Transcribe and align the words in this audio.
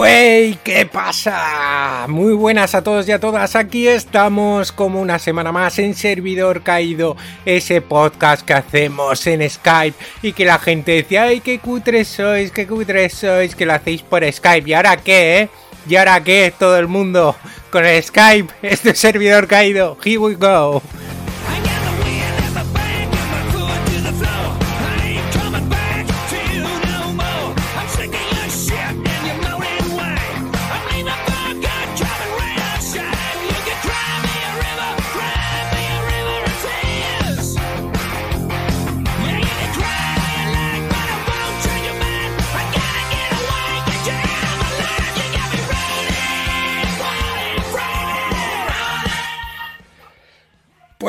Wey, 0.00 0.58
¿qué 0.64 0.86
pasa? 0.86 2.06
Muy 2.08 2.32
buenas 2.32 2.74
a 2.74 2.82
todos 2.82 3.06
y 3.06 3.12
a 3.12 3.20
todas. 3.20 3.54
Aquí 3.54 3.86
estamos 3.86 4.72
como 4.72 4.98
una 4.98 5.18
semana 5.18 5.52
más 5.52 5.78
en 5.78 5.94
Servidor 5.94 6.62
Caído, 6.62 7.18
ese 7.44 7.82
podcast 7.82 8.42
que 8.46 8.54
hacemos 8.54 9.26
en 9.26 9.48
Skype 9.50 9.98
y 10.22 10.32
que 10.32 10.46
la 10.46 10.58
gente 10.58 10.92
decía, 10.92 11.24
ay, 11.24 11.40
qué 11.40 11.58
cutres 11.58 12.08
sois, 12.08 12.50
qué 12.50 12.66
cutres 12.66 13.12
sois, 13.12 13.54
que 13.54 13.66
lo 13.66 13.74
hacéis 13.74 14.00
por 14.00 14.24
Skype. 14.24 14.70
¿Y 14.70 14.72
ahora 14.72 14.96
qué, 14.96 15.40
eh? 15.40 15.48
¿Y 15.86 15.96
ahora 15.96 16.24
qué? 16.24 16.50
Todo 16.58 16.78
el 16.78 16.88
mundo 16.88 17.36
con 17.70 17.84
el 17.84 18.02
Skype, 18.02 18.54
este 18.62 18.94
Servidor 18.94 19.46
Caído. 19.48 19.98
Here 20.02 20.16
we 20.16 20.34
go. 20.34 20.80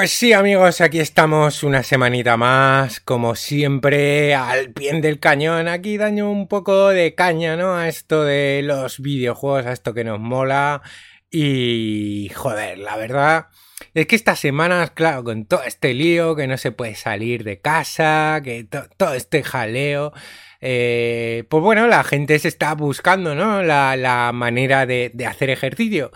Pues 0.02 0.13
sí, 0.13 0.33
amigos, 0.33 0.81
aquí 0.81 0.99
estamos 0.99 1.61
una 1.61 1.83
semanita 1.83 2.35
más, 2.35 2.99
como 2.99 3.35
siempre, 3.35 4.33
al 4.33 4.71
pie 4.71 4.99
del 4.99 5.19
cañón. 5.19 5.67
Aquí 5.67 5.97
daño 5.97 6.31
un 6.31 6.47
poco 6.47 6.89
de 6.89 7.13
caña, 7.13 7.55
¿no? 7.55 7.75
A 7.75 7.88
esto 7.88 8.23
de 8.23 8.63
los 8.63 8.99
videojuegos, 8.99 9.67
a 9.67 9.73
esto 9.73 9.94
que 9.94 10.03
nos 10.03 10.19
mola. 10.19 10.81
Y 11.29 12.31
joder, 12.33 12.79
la 12.79 12.97
verdad 12.97 13.49
es 13.94 14.07
que 14.07 14.16
estas 14.16 14.39
semanas, 14.39 14.89
claro, 14.89 15.23
con 15.23 15.45
todo 15.45 15.61
este 15.66 15.94
lío, 15.94 16.35
que 16.35 16.47
no 16.47 16.57
se 16.57 16.72
puede 16.72 16.95
salir 16.95 17.44
de 17.44 17.61
casa, 17.61 18.41
que 18.44 18.63
todo 18.97 19.13
este 19.13 19.44
jaleo. 19.44 20.13
Eh, 20.61 21.44
pues 21.47 21.61
bueno, 21.61 21.85
la 21.88 22.03
gente 22.03 22.39
se 22.39 22.47
está 22.47 22.73
buscando, 22.73 23.35
¿no? 23.35 23.61
La, 23.61 24.31
manera 24.33 24.88
de, 24.88 25.13
hacer 25.29 25.52
ejercicio. 25.52 26.11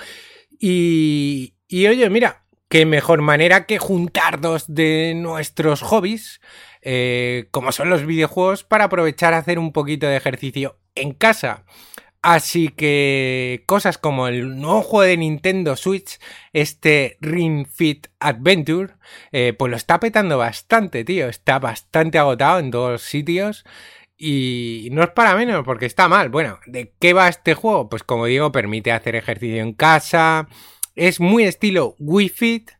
Y, 0.59 1.53
y 1.67 1.86
oye, 1.86 2.09
mira, 2.09 2.44
qué 2.69 2.85
mejor 2.85 3.21
manera 3.21 3.66
que 3.66 3.80
juntar 3.80 4.41
dos 4.41 4.66
de 4.67 5.13
nuestros 5.16 5.81
hobbies, 5.81 6.41
eh, 6.81 7.47
como 7.52 7.72
son 7.72 7.89
los 7.89 8.05
videojuegos, 8.05 8.63
para 8.63 8.85
aprovechar 8.85 9.33
a 9.33 9.39
hacer 9.39 9.59
un 9.59 9.72
poquito 9.72 10.07
de 10.07 10.17
ejercicio 10.17 10.80
en 10.95 11.13
casa. 11.13 11.66
Así 12.27 12.69
que 12.69 13.63
cosas 13.67 13.99
como 13.99 14.27
el 14.27 14.59
nuevo 14.59 14.81
juego 14.81 15.07
de 15.07 15.16
Nintendo 15.16 15.75
Switch, 15.75 16.17
este 16.53 17.17
Ring 17.22 17.67
Fit 17.67 18.07
Adventure, 18.19 18.95
eh, 19.31 19.53
pues 19.53 19.69
lo 19.69 19.77
está 19.77 20.00
petando 20.00 20.39
bastante, 20.39 21.03
tío. 21.03 21.29
Está 21.29 21.59
bastante 21.59 22.17
agotado 22.17 22.57
en 22.57 22.72
dos 22.72 23.03
sitios. 23.03 23.63
Y 24.17 24.89
no 24.91 25.03
es 25.03 25.09
para 25.11 25.35
menos, 25.35 25.63
porque 25.66 25.85
está 25.85 26.07
mal. 26.07 26.29
Bueno, 26.29 26.59
¿de 26.66 26.95
qué 27.00 27.13
va 27.13 27.27
este 27.27 27.53
juego? 27.53 27.89
Pues 27.89 28.02
como 28.02 28.25
digo, 28.25 28.52
permite 28.52 28.91
hacer 28.91 29.16
ejercicio 29.16 29.61
en 29.61 29.73
casa, 29.73 30.47
es 30.95 31.19
muy 31.19 31.44
estilo 31.44 31.95
Wii 32.00 32.29
Fit, 32.29 32.72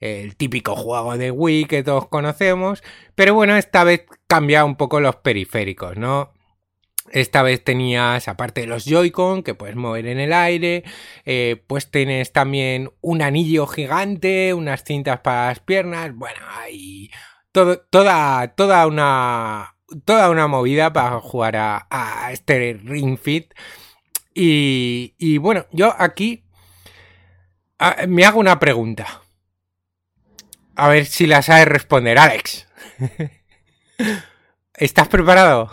el 0.00 0.36
típico 0.36 0.76
juego 0.76 1.16
de 1.16 1.30
Wii 1.30 1.66
que 1.66 1.82
todos 1.82 2.08
conocemos, 2.08 2.82
pero 3.14 3.34
bueno, 3.34 3.56
esta 3.56 3.84
vez 3.84 4.06
cambia 4.26 4.64
un 4.64 4.76
poco 4.76 5.00
los 5.00 5.16
periféricos, 5.16 5.96
¿no? 5.96 6.32
Esta 7.10 7.42
vez 7.42 7.64
tenías, 7.64 8.28
aparte 8.28 8.60
de 8.60 8.66
los 8.66 8.84
Joy-Con, 8.84 9.42
que 9.42 9.54
puedes 9.54 9.76
mover 9.76 10.06
en 10.06 10.20
el 10.20 10.32
aire, 10.32 10.84
eh, 11.24 11.62
pues 11.66 11.90
tienes 11.90 12.32
también 12.32 12.90
un 13.00 13.22
anillo 13.22 13.66
gigante, 13.66 14.52
unas 14.52 14.84
cintas 14.84 15.20
para 15.20 15.48
las 15.48 15.60
piernas, 15.60 16.14
bueno, 16.14 16.40
hay 16.60 17.10
toda, 17.52 18.48
toda 18.54 18.86
una, 18.86 19.74
toda 20.04 20.30
una 20.30 20.46
movida 20.48 20.92
para 20.92 21.20
jugar 21.20 21.56
a, 21.56 22.28
este 22.30 22.78
Ring 22.84 23.18
Fit. 23.18 23.54
Y, 24.34 25.14
y 25.18 25.38
bueno, 25.38 25.66
yo 25.72 25.94
aquí 25.98 26.44
Ah, 27.78 28.06
me 28.08 28.24
hago 28.24 28.40
una 28.40 28.58
pregunta. 28.58 29.22
A 30.74 30.88
ver 30.88 31.06
si 31.06 31.26
la 31.26 31.42
sabes 31.42 31.68
responder, 31.68 32.18
Alex. 32.18 32.66
¿Estás 34.74 35.08
preparado? 35.08 35.70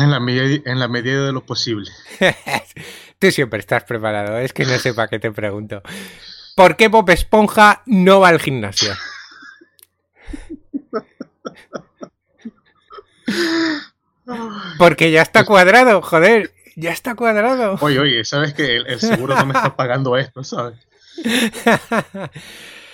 En 0.00 0.10
la, 0.10 0.20
medida, 0.88 1.26
de 1.26 1.32
lo 1.32 1.44
posible. 1.44 1.90
Tú 3.18 3.30
siempre 3.30 3.60
estás 3.60 3.84
preparado, 3.84 4.38
es 4.38 4.52
que 4.52 4.64
no 4.64 4.78
sé 4.78 4.92
para 4.94 5.08
qué 5.08 5.18
te 5.18 5.30
pregunto. 5.30 5.82
¿Por 6.56 6.76
qué 6.76 6.88
Bob 6.88 7.08
Esponja 7.10 7.82
no 7.86 8.20
va 8.20 8.28
al 8.28 8.40
gimnasio? 8.40 8.94
Porque 14.78 15.10
ya 15.10 15.22
está 15.22 15.44
cuadrado, 15.44 16.02
joder. 16.02 16.52
Ya 16.80 16.92
está 16.92 17.14
cuadrado. 17.14 17.76
Oye, 17.80 17.98
oye, 17.98 18.24
sabes 18.24 18.54
que 18.54 18.76
el, 18.76 19.00
seguro 19.00 19.34
no 19.34 19.44
me 19.44 19.52
está 19.52 19.76
pagando 19.76 20.16
esto, 20.16 20.42
¿sabes? 20.42 20.78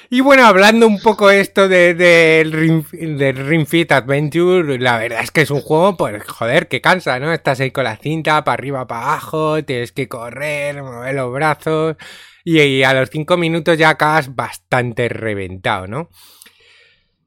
Y 0.09 0.21
bueno, 0.21 0.47
hablando 0.47 0.87
un 0.87 1.01
poco 1.01 1.31
esto 1.31 1.69
del 1.69 1.99
de, 1.99 3.33
Ring, 3.35 3.67
Fit 3.67 3.91
Adventure, 3.91 4.79
la 4.79 4.99
verdad 4.99 5.21
es 5.21 5.33
que 5.33 5.41
es 5.41 5.51
un 5.51 5.61
juego, 5.61 5.97
pues 5.97 6.23
joder, 6.25 6.69
que 6.69 6.81
cansa, 6.81 7.19
¿no? 7.19 7.33
Estás 7.33 7.59
ahí 7.59 7.73
con 7.73 7.83
la 7.83 7.97
cinta 7.97 8.45
para 8.45 8.55
arriba, 8.55 8.87
para 8.87 9.03
abajo, 9.03 9.65
tienes 9.65 9.91
que 9.91 10.07
correr, 10.07 10.81
mover 10.81 11.17
los 11.17 11.33
brazos 11.33 11.97
y, 12.45 12.85
a 12.85 12.95
los 12.95 13.11
5 13.11 13.37
minutos 13.37 13.77
ya 13.77 13.89
acabas 13.89 14.37
bastante 14.37 15.09
reventado, 15.09 15.89
¿no? 15.89 16.09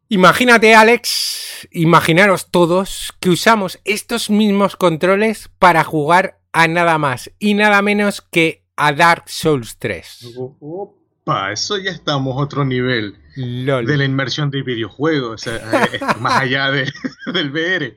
Imagínate, 0.08 0.74
Alex, 0.74 1.68
imaginaros 1.72 2.50
todos 2.50 3.14
que 3.20 3.30
usamos 3.30 3.82
estos 3.84 4.30
mismos 4.30 4.78
controles 4.78 5.50
para 5.60 5.84
jugar 5.84 6.39
a 6.54 6.68
nada 6.68 6.98
más 6.98 7.32
y 7.40 7.54
nada 7.54 7.82
menos 7.82 8.22
que 8.22 8.64
a 8.76 8.94
Dark 8.94 9.24
Souls 9.28 9.78
3. 9.78 10.36
Opa, 10.60 11.52
eso 11.52 11.78
ya 11.78 11.92
estamos 11.92 12.38
a 12.38 12.42
otro 12.42 12.66
nivel 12.66 13.18
de 13.36 13.98
la 13.98 14.04
inmersión 14.06 14.50
de 14.50 14.64
videojuegos, 14.64 15.46
más 16.20 16.42
allá 16.42 16.72
de, 16.72 16.92
del 17.34 17.52
VR. 17.52 17.96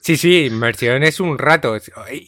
Sí, 0.00 0.16
sí, 0.16 0.46
inmersión 0.46 1.02
es 1.02 1.18
un 1.18 1.38
rato. 1.38 1.76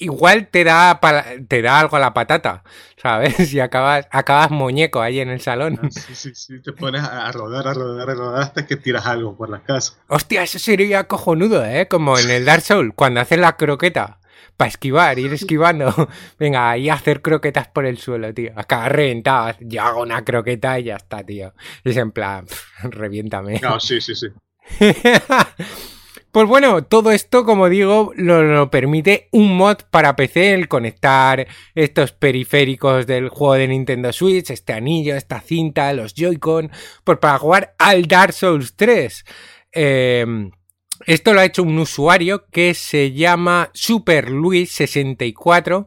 Igual 0.01 0.49
te 0.49 0.65
da, 0.65 0.99
te 1.47 1.63
da 1.63 1.79
algo 1.79 1.97
a 1.97 2.01
la 2.01 2.13
patata, 2.13 2.65
¿sabes? 3.01 3.35
Y 3.53 3.61
acabas, 3.61 4.09
acabas 4.11 4.51
muñeco 4.51 5.01
ahí 5.01 5.21
en 5.21 5.29
el 5.29 5.41
salón. 5.41 5.79
Ah, 5.81 5.89
sí, 5.91 6.15
sí, 6.15 6.35
sí, 6.35 6.61
te 6.61 6.73
pones 6.73 7.03
a 7.03 7.31
rodar, 7.31 7.69
a 7.69 7.75
rodar, 7.75 8.11
a 8.11 8.15
rodar 8.15 8.43
hasta 8.43 8.67
que 8.67 8.77
tiras 8.77 9.07
algo 9.07 9.37
por 9.37 9.51
la 9.51 9.61
casa. 9.61 9.95
Hostia, 10.09 10.43
eso 10.43 10.59
sería 10.59 11.05
cojonudo, 11.05 11.65
¿eh? 11.65 11.87
Como 11.89 12.19
en 12.19 12.31
el 12.31 12.45
Dark 12.45 12.63
Souls, 12.63 12.93
cuando 12.97 13.21
haces 13.21 13.39
la 13.39 13.57
croqueta 13.57 14.19
para 14.57 14.69
esquivar, 14.69 15.19
ir 15.19 15.33
esquivando. 15.33 15.93
Venga, 16.39 16.71
ahí 16.71 16.89
hacer 16.89 17.23
croquetas 17.23 17.69
por 17.69 17.87
el 17.87 17.99
suelo, 17.99 18.33
tío. 18.33 18.53
Acá 18.57 18.89
reventado. 18.89 19.55
Yo 19.61 19.83
hago 19.83 20.03
una 20.03 20.25
croqueta 20.25 20.79
y 20.79 20.85
ya 20.85 20.97
está, 20.97 21.25
tío. 21.25 21.55
Es 21.83 21.97
en 21.97 22.13
plan, 22.13 22.47
reviéntame. 22.83 23.61
No, 23.61 23.81
sí, 23.81 24.01
sí, 24.01 24.15
sí. 24.15 24.29
Pues 26.35 26.49
bueno, 26.49 26.83
todo 26.83 27.13
esto, 27.13 27.45
como 27.45 27.69
digo, 27.69 28.11
lo, 28.17 28.69
permite 28.69 29.29
un 29.31 29.57
mod 29.57 29.77
para 29.93 30.17
PC, 30.17 30.55
el 30.55 30.67
conectar 30.67 31.47
estos 31.77 32.11
periféricos 32.11 33.07
del 33.07 33.29
juego 33.29 33.55
de 33.55 33.69
Nintendo 33.69 34.13
Switch, 34.13 34.51
este 34.51 34.73
anillo, 34.73 35.15
esta 35.15 35.41
cinta, 35.41 35.93
los 35.93 36.13
Joy-Con, 36.13 36.73
pues 37.05 37.19
para 37.19 37.39
jugar 37.39 37.77
al 37.79 38.09
Dark 38.09 38.33
Souls 38.33 38.75
3. 38.75 39.25
Eh, 39.75 40.51
esto 41.07 41.35
lo 41.35 41.41
ha 41.41 41.45
hecho 41.45 41.63
un 41.63 41.79
usuario 41.79 42.47
que 42.51 42.75
se 42.75 43.13
llama 43.13 43.71
SuperLuis64 43.75 45.87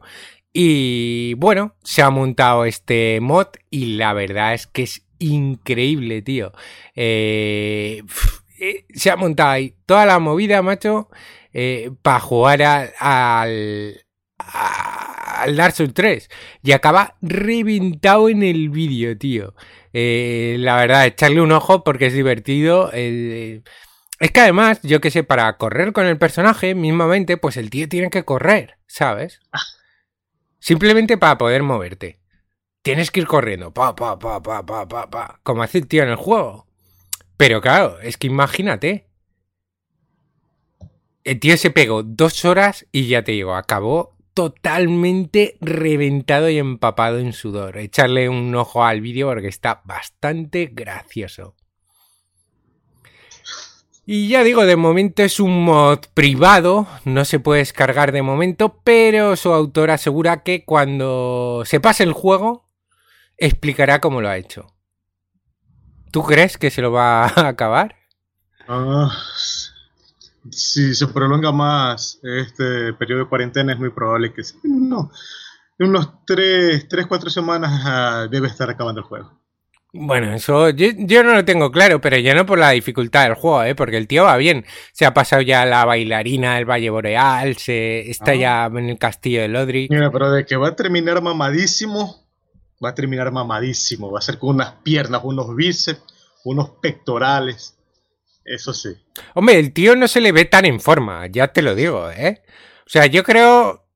y 0.52 1.34
bueno, 1.34 1.74
se 1.84 2.02
ha 2.02 2.10
montado 2.10 2.64
este 2.64 3.20
mod 3.20 3.46
y 3.70 3.96
la 3.96 4.12
verdad 4.12 4.54
es 4.54 4.66
que 4.66 4.82
es 4.82 5.04
increíble, 5.18 6.22
tío. 6.22 6.52
Eh, 6.94 8.02
eh, 8.60 8.84
se 8.94 9.10
ha 9.10 9.16
montado 9.16 9.50
ahí 9.50 9.74
toda 9.86 10.06
la 10.06 10.18
movida, 10.18 10.62
macho, 10.62 11.08
eh, 11.52 11.90
para 12.02 12.20
jugar 12.20 12.62
al, 12.62 14.04
al, 14.38 15.56
Dark 15.56 15.74
Souls 15.74 15.94
3 15.94 16.28
y 16.62 16.72
acaba 16.72 17.16
reventado 17.22 18.28
en 18.28 18.42
el 18.42 18.70
vídeo, 18.70 19.16
tío. 19.16 19.54
la 19.92 20.76
verdad, 20.76 21.06
echarle 21.06 21.40
un 21.40 21.52
ojo 21.52 21.84
porque 21.84 22.06
es 22.06 22.14
divertido. 22.14 22.90
Es 24.18 24.32
que 24.32 24.40
además, 24.40 24.80
yo 24.82 25.00
que 25.00 25.10
sé, 25.10 25.22
para 25.22 25.56
correr 25.58 25.92
con 25.92 26.06
el 26.06 26.18
personaje, 26.18 26.74
mismamente, 26.74 27.36
pues 27.36 27.56
el 27.56 27.70
tío 27.70 27.88
tiene 27.88 28.10
que 28.10 28.24
correr, 28.24 28.78
¿sabes? 28.86 29.40
Simplemente 30.58 31.16
para 31.18 31.38
poder 31.38 31.62
moverte. 31.62 32.18
Tienes 32.82 33.10
que 33.10 33.20
ir 33.20 33.26
corriendo, 33.26 33.72
pa, 33.72 33.94
pa, 33.94 34.18
pa, 34.18 34.42
pa, 34.42 34.64
pa, 34.64 34.88
pa, 34.88 35.10
pa, 35.10 35.40
como 35.42 35.62
hace 35.62 35.78
el 35.78 35.86
tío 35.86 36.02
en 36.02 36.08
el 36.10 36.16
juego. 36.16 36.66
Pero 37.36 37.60
claro, 37.60 38.00
es 38.00 38.16
que 38.16 38.26
imagínate. 38.26 39.06
el 41.24 41.40
tío 41.40 41.56
se 41.56 41.70
pegó 41.70 42.02
dos 42.02 42.44
horas 42.44 42.86
y 42.90 43.08
ya 43.08 43.22
te 43.22 43.32
digo, 43.32 43.54
acabó 43.54 44.16
totalmente 44.34 45.58
reventado 45.60 46.48
y 46.48 46.58
empapado 46.58 47.18
en 47.18 47.32
sudor. 47.32 47.76
Echarle 47.76 48.28
un 48.28 48.54
ojo 48.54 48.84
al 48.84 49.00
vídeo 49.00 49.28
porque 49.28 49.48
está 49.48 49.82
bastante 49.84 50.70
gracioso. 50.72 51.54
Y 54.10 54.28
ya 54.28 54.42
digo, 54.42 54.64
de 54.64 54.76
momento 54.76 55.22
es 55.22 55.38
un 55.38 55.66
mod 55.66 55.98
privado, 56.14 56.86
no 57.04 57.26
se 57.26 57.40
puede 57.40 57.58
descargar 57.58 58.10
de 58.10 58.22
momento, 58.22 58.80
pero 58.82 59.36
su 59.36 59.52
autor 59.52 59.90
asegura 59.90 60.42
que 60.42 60.64
cuando 60.64 61.62
se 61.66 61.78
pase 61.78 62.04
el 62.04 62.14
juego 62.14 62.64
explicará 63.36 64.00
cómo 64.00 64.22
lo 64.22 64.30
ha 64.30 64.38
hecho. 64.38 64.74
¿Tú 66.10 66.22
crees 66.22 66.56
que 66.56 66.70
se 66.70 66.80
lo 66.80 66.90
va 66.90 67.24
a 67.36 67.48
acabar? 67.48 67.96
Ah, 68.66 69.14
si 70.50 70.94
se 70.94 71.06
prolonga 71.08 71.52
más 71.52 72.18
este 72.22 72.94
periodo 72.94 73.24
de 73.24 73.28
cuarentena, 73.28 73.74
es 73.74 73.78
muy 73.78 73.90
probable 73.90 74.32
que 74.32 74.40
no, 74.62 75.12
en 75.78 75.86
unos 75.86 76.24
3, 76.24 76.88
4 77.06 77.28
semanas 77.28 77.82
ah, 77.84 78.26
debe 78.30 78.48
estar 78.48 78.70
acabando 78.70 79.02
el 79.02 79.06
juego. 79.06 79.38
Bueno, 80.00 80.32
eso 80.32 80.70
yo, 80.70 81.24
no 81.24 81.34
lo 81.34 81.44
tengo 81.44 81.72
claro, 81.72 82.00
pero 82.00 82.16
ya 82.18 82.32
no 82.32 82.46
por 82.46 82.58
la 82.58 82.70
dificultad 82.70 83.24
del 83.24 83.34
juego, 83.34 83.64
¿eh? 83.64 83.74
porque 83.74 83.96
el 83.96 84.06
tío 84.06 84.24
va 84.24 84.36
bien. 84.36 84.64
Se 84.92 85.04
ha 85.04 85.12
pasado 85.12 85.42
ya 85.42 85.66
la 85.66 85.84
bailarina 85.84 86.54
del 86.54 86.66
Valle 86.70 86.88
Boreal, 86.88 87.56
se 87.56 88.08
está 88.08 88.30
ah. 88.30 88.36
ya 88.36 88.66
en 88.66 88.90
el 88.90 88.98
castillo 88.98 89.40
de 89.40 89.48
Lodri. 89.48 89.88
Mira, 89.90 90.12
pero 90.12 90.30
de 90.30 90.46
que 90.46 90.56
va 90.56 90.68
a 90.68 90.76
terminar 90.76 91.20
mamadísimo, 91.20 92.24
va 92.82 92.90
a 92.90 92.94
terminar 92.94 93.32
mamadísimo. 93.32 94.12
Va 94.12 94.20
a 94.20 94.22
ser 94.22 94.38
con 94.38 94.50
unas 94.50 94.74
piernas, 94.84 95.22
unos 95.24 95.56
bíceps, 95.56 96.02
unos 96.44 96.70
pectorales. 96.80 97.76
Eso 98.44 98.72
sí. 98.72 98.90
Hombre, 99.34 99.58
el 99.58 99.72
tío 99.72 99.96
no 99.96 100.06
se 100.06 100.20
le 100.20 100.30
ve 100.30 100.44
tan 100.44 100.64
en 100.64 100.80
forma, 100.80 101.26
ya 101.26 101.48
te 101.48 101.60
lo 101.60 101.74
digo, 101.74 102.08
¿eh? 102.10 102.42
O 102.86 102.90
sea, 102.90 103.06
yo 103.06 103.24
creo 103.24 103.87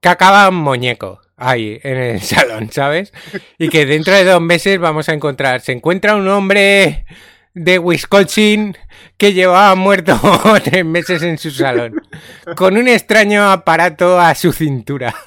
que 0.00 0.08
acaba 0.08 0.50
muñeco 0.50 1.20
ahí 1.36 1.78
en 1.82 1.96
el 1.96 2.20
salón, 2.22 2.70
¿sabes? 2.72 3.12
Y 3.58 3.68
que 3.68 3.86
dentro 3.86 4.14
de 4.14 4.24
dos 4.24 4.40
meses 4.40 4.78
vamos 4.78 5.08
a 5.08 5.14
encontrar, 5.14 5.60
se 5.60 5.72
encuentra 5.72 6.16
un 6.16 6.28
hombre 6.28 7.06
de 7.54 7.78
Wisconsin 7.78 8.76
que 9.16 9.32
llevaba 9.32 9.74
muerto 9.74 10.18
tres 10.64 10.84
meses 10.84 11.22
en 11.22 11.38
su 11.38 11.50
salón, 11.50 12.00
con 12.56 12.76
un 12.76 12.88
extraño 12.88 13.50
aparato 13.50 14.20
a 14.20 14.34
su 14.34 14.52
cintura. 14.52 15.14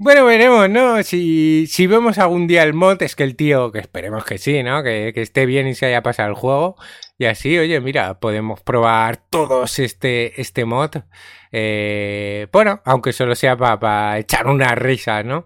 Bueno, 0.00 0.24
veremos, 0.26 0.70
¿no? 0.70 1.02
Si, 1.02 1.66
si 1.66 1.88
vemos 1.88 2.18
algún 2.18 2.46
día 2.46 2.62
el 2.62 2.72
mod, 2.72 3.02
es 3.02 3.16
que 3.16 3.24
el 3.24 3.34
tío, 3.34 3.72
que 3.72 3.80
esperemos 3.80 4.24
que 4.24 4.38
sí, 4.38 4.62
¿no? 4.62 4.84
Que, 4.84 5.12
esté 5.16 5.44
bien 5.44 5.66
y 5.66 5.74
se 5.74 5.86
haya 5.86 6.04
pasado 6.04 6.28
el 6.28 6.36
juego. 6.36 6.76
Y 7.18 7.24
así, 7.24 7.58
oye, 7.58 7.80
mira, 7.80 8.20
podemos 8.20 8.60
probar 8.60 9.16
todos 9.28 9.80
este, 9.80 10.40
este 10.40 10.64
mod. 10.64 10.90
Eh, 11.50 12.46
bueno, 12.52 12.80
aunque 12.84 13.12
solo 13.12 13.34
sea 13.34 13.56
para 13.56 14.18
echar 14.18 14.46
una 14.46 14.76
risa, 14.76 15.24
¿no? 15.24 15.44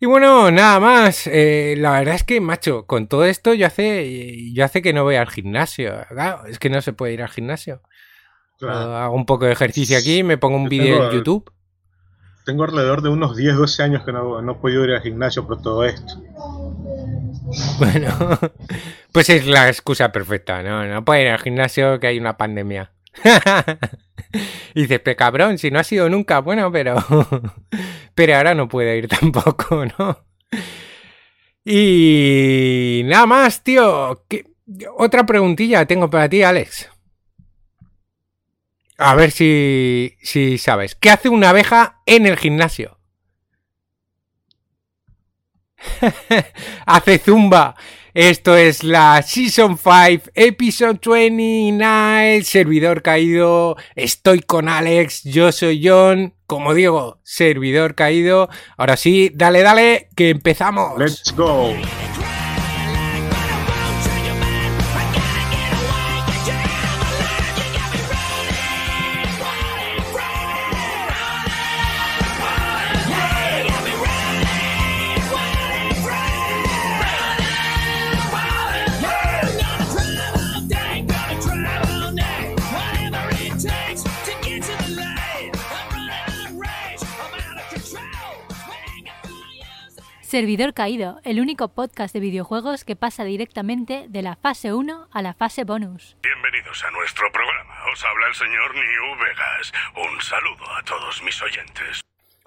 Y 0.00 0.06
bueno, 0.06 0.50
nada 0.50 0.80
más. 0.80 1.26
Eh, 1.26 1.74
la 1.76 1.92
verdad 1.92 2.14
es 2.14 2.24
que, 2.24 2.40
macho, 2.40 2.86
con 2.86 3.06
todo 3.06 3.26
esto 3.26 3.52
yo 3.52 3.66
hace, 3.66 4.50
yo 4.54 4.64
hace 4.64 4.80
que 4.80 4.94
no 4.94 5.04
voy 5.04 5.16
al 5.16 5.28
gimnasio. 5.28 6.06
Claro, 6.08 6.46
es 6.46 6.58
que 6.58 6.70
no 6.70 6.80
se 6.80 6.94
puede 6.94 7.12
ir 7.12 7.22
al 7.22 7.28
gimnasio. 7.28 7.82
Hago 8.62 9.14
un 9.14 9.26
poco 9.26 9.44
de 9.44 9.52
ejercicio 9.52 9.98
aquí, 9.98 10.22
me 10.22 10.38
pongo 10.38 10.56
un 10.56 10.68
vídeo 10.68 11.04
en 11.04 11.12
YouTube 11.12 11.52
tengo 12.48 12.64
alrededor 12.64 13.02
de 13.02 13.10
unos 13.10 13.36
10, 13.36 13.58
12 13.58 13.82
años 13.82 14.04
que 14.04 14.12
no, 14.12 14.40
no 14.40 14.52
he 14.52 14.54
podido 14.54 14.82
ir 14.82 14.92
al 14.92 15.02
gimnasio 15.02 15.46
por 15.46 15.60
todo 15.60 15.84
esto. 15.84 16.14
Bueno, 17.78 18.38
pues 19.12 19.30
es 19.30 19.46
la 19.46 19.68
excusa 19.68 20.12
perfecta, 20.12 20.62
¿no? 20.62 20.84
No 20.84 21.04
puede 21.04 21.22
ir 21.22 21.28
al 21.28 21.38
gimnasio 21.38 21.98
que 21.98 22.08
hay 22.08 22.18
una 22.18 22.36
pandemia. 22.36 22.92
y 24.74 24.82
dices, 24.82 25.00
pero 25.00 25.16
cabrón, 25.16 25.58
si 25.58 25.70
no 25.70 25.78
ha 25.78 25.84
sido 25.84 26.08
nunca, 26.08 26.40
bueno, 26.40 26.70
pero. 26.70 26.96
pero 28.14 28.36
ahora 28.36 28.54
no 28.54 28.68
puede 28.68 28.96
ir 28.98 29.08
tampoco, 29.08 29.84
¿no? 29.98 30.24
Y 31.64 33.02
nada 33.04 33.26
más, 33.26 33.62
tío. 33.62 34.24
Otra 34.96 35.24
preguntilla 35.24 35.86
tengo 35.86 36.10
para 36.10 36.28
ti, 36.28 36.42
Alex. 36.42 36.90
A 38.98 39.14
ver 39.14 39.30
si, 39.30 40.16
si 40.22 40.58
sabes. 40.58 40.94
¿Qué 40.94 41.10
hace 41.10 41.28
una 41.28 41.50
abeja 41.50 42.00
en 42.04 42.26
el 42.26 42.36
gimnasio? 42.36 42.97
hace 46.86 47.18
zumba. 47.18 47.74
Esto 48.14 48.56
es 48.56 48.82
la 48.82 49.22
Season 49.22 49.78
5, 49.78 50.30
Episode 50.34 50.98
29, 51.04 52.42
servidor 52.42 53.02
caído. 53.02 53.76
Estoy 53.94 54.40
con 54.40 54.68
Alex, 54.68 55.22
yo 55.24 55.52
soy 55.52 55.86
John. 55.86 56.34
Como 56.46 56.74
digo, 56.74 57.20
servidor 57.22 57.94
caído. 57.94 58.48
Ahora 58.76 58.96
sí, 58.96 59.30
dale, 59.34 59.62
dale, 59.62 60.08
que 60.16 60.30
empezamos. 60.30 60.98
Let's 60.98 61.34
go. 61.36 61.74
Servidor 90.28 90.74
Caído, 90.74 91.22
el 91.24 91.40
único 91.40 91.68
podcast 91.68 92.12
de 92.12 92.20
videojuegos 92.20 92.84
que 92.84 92.96
pasa 92.96 93.24
directamente 93.24 94.04
de 94.10 94.20
la 94.20 94.36
fase 94.36 94.74
1 94.74 95.08
a 95.10 95.22
la 95.22 95.32
fase 95.32 95.64
bonus. 95.64 96.18
Bienvenidos 96.22 96.84
a 96.84 96.90
nuestro 96.90 97.32
programa. 97.32 97.72
Os 97.90 98.04
habla 98.04 98.28
el 98.28 98.34
señor 98.34 98.74
New 98.74 99.24
Vegas. 99.24 99.72
Un 99.96 100.20
saludo 100.20 100.70
a 100.76 100.84
todos 100.84 101.22
mis 101.22 101.40
oyentes. 101.40 102.02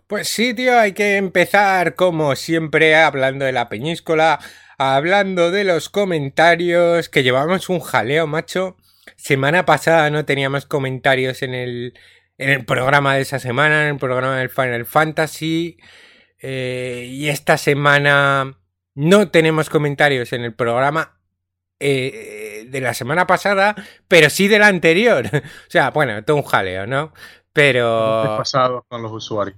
Pues 0.06 0.27
sí, 0.29 0.53
tío, 0.53 0.77
hay 0.77 0.94
que 0.94 1.17
empezar 1.17 1.96
como 1.96 2.36
siempre 2.36 2.96
hablando 2.96 3.46
de 3.46 3.51
la 3.51 3.67
peñíscola, 3.67 4.38
hablando 4.77 5.50
de 5.50 5.63
los 5.63 5.89
comentarios, 5.89 7.10
que 7.10 7.24
llevamos 7.24 7.67
un 7.67 7.79
jaleo, 7.79 8.27
macho. 8.27 8.77
Semana 9.15 9.65
pasada 9.65 10.12
no 10.12 10.24
teníamos 10.24 10.67
comentarios 10.67 11.41
en 11.41 11.56
el, 11.56 12.00
en 12.38 12.50
el 12.50 12.63
programa 12.63 13.15
de 13.15 13.22
esa 13.22 13.39
semana, 13.39 13.88
en 13.88 13.96
el 13.96 13.98
programa 13.98 14.38
del 14.38 14.51
Final 14.51 14.86
Fantasy. 14.86 15.79
Eh, 16.41 17.07
y 17.10 17.29
esta 17.29 17.57
semana 17.57 18.57
no 18.95 19.29
tenemos 19.29 19.69
comentarios 19.69 20.33
en 20.33 20.43
el 20.43 20.53
programa 20.53 21.19
eh, 21.79 22.67
de 22.69 22.81
la 22.81 22.93
semana 22.93 23.27
pasada, 23.27 23.75
pero 24.07 24.29
sí 24.29 24.48
de 24.48 24.60
la 24.60 24.67
anterior. 24.67 25.25
o 25.33 25.69
sea, 25.69 25.91
bueno, 25.91 26.24
todo 26.24 26.38
un 26.38 26.43
jaleo, 26.43 26.88
¿no? 26.88 27.13
Pero... 27.53 28.36
pasado 28.38 28.86
con 28.88 29.01
los 29.01 29.12
usuarios. 29.12 29.57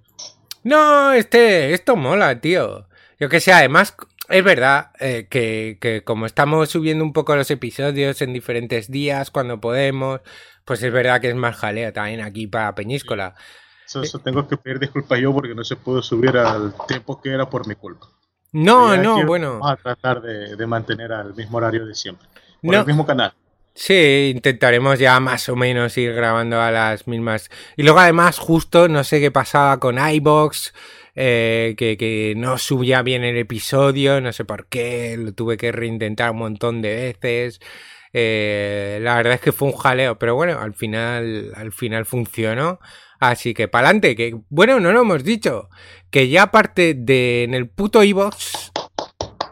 No, 0.63 1.11
este, 1.13 1.73
esto 1.73 1.95
mola, 1.95 2.39
tío. 2.39 2.87
Yo 3.19 3.29
que 3.29 3.39
sé, 3.39 3.53
además, 3.53 3.95
es 4.29 4.43
verdad 4.43 4.91
eh, 4.99 5.27
que, 5.29 5.77
que, 5.79 6.03
como 6.03 6.25
estamos 6.25 6.69
subiendo 6.69 7.03
un 7.03 7.13
poco 7.13 7.35
los 7.35 7.51
episodios 7.51 8.21
en 8.21 8.33
diferentes 8.33 8.89
días 8.89 9.29
cuando 9.31 9.59
podemos, 9.59 10.21
pues 10.65 10.81
es 10.81 10.91
verdad 10.91 11.21
que 11.21 11.29
es 11.29 11.35
más 11.35 11.55
jaleo 11.57 11.93
también 11.93 12.21
aquí 12.21 12.47
para 12.47 12.73
Peñíscola. 12.75 13.35
Eso, 13.85 14.19
tengo 14.19 14.47
que 14.47 14.57
pedir 14.57 14.79
disculpas 14.79 15.19
yo 15.19 15.33
porque 15.33 15.53
no 15.53 15.63
se 15.63 15.75
pudo 15.75 16.01
subir 16.01 16.37
al 16.37 16.73
tiempo 16.87 17.21
que 17.21 17.29
era 17.29 17.49
por 17.49 17.67
mi 17.67 17.75
culpa. 17.75 18.07
No, 18.51 18.95
no, 18.97 19.25
bueno. 19.25 19.59
Vamos 19.59 19.71
a 19.71 19.75
tratar 19.77 20.21
de, 20.21 20.67
mantener 20.67 21.11
al 21.11 21.33
mismo 21.35 21.57
horario 21.57 21.85
de 21.85 21.95
siempre. 21.95 22.27
Por 22.61 22.75
el 22.75 22.85
mismo 22.85 23.05
canal. 23.05 23.33
Sí, 23.75 24.31
intentaremos 24.35 24.99
ya 24.99 25.19
más 25.19 25.49
o 25.49 25.55
menos 25.55 25.97
ir 25.97 26.13
grabando 26.13 26.61
a 26.61 26.69
las 26.71 27.07
mismas. 27.07 27.49
Y 27.75 27.83
luego 27.83 27.99
además 27.99 28.37
justo 28.37 28.87
no 28.87 29.03
sé 29.03 29.19
qué 29.19 29.31
pasaba 29.31 29.79
con 29.79 29.97
iBox, 29.97 30.73
eh, 31.15 31.73
que, 31.77 31.97
que, 31.97 32.35
no 32.37 32.59
subía 32.59 33.01
bien 33.01 33.23
el 33.23 33.37
episodio, 33.37 34.21
no 34.21 34.31
sé 34.31 34.45
por 34.45 34.67
qué, 34.67 35.15
lo 35.17 35.33
tuve 35.33 35.57
que 35.57 35.71
reintentar 35.71 36.31
un 36.31 36.37
montón 36.37 36.83
de 36.83 37.13
veces. 37.21 37.59
Eh, 38.13 38.99
la 39.01 39.15
verdad 39.15 39.33
es 39.33 39.41
que 39.41 39.51
fue 39.51 39.69
un 39.69 39.75
jaleo, 39.75 40.19
pero 40.19 40.35
bueno, 40.35 40.59
al 40.59 40.75
final, 40.75 41.51
al 41.55 41.71
final 41.71 42.05
funcionó. 42.05 42.79
Así 43.23 43.53
que 43.53 43.69
para 43.69 43.87
adelante, 43.87 44.17
que 44.17 44.37
bueno, 44.49 44.81
no 44.81 44.91
lo 44.91 44.99
hemos 44.99 45.23
dicho, 45.23 45.69
que 46.11 46.27
ya 46.27 46.43
aparte 46.43 46.93
de 46.93 47.45
en 47.45 47.53
el 47.53 47.69
puto 47.69 48.03
iBox, 48.03 48.73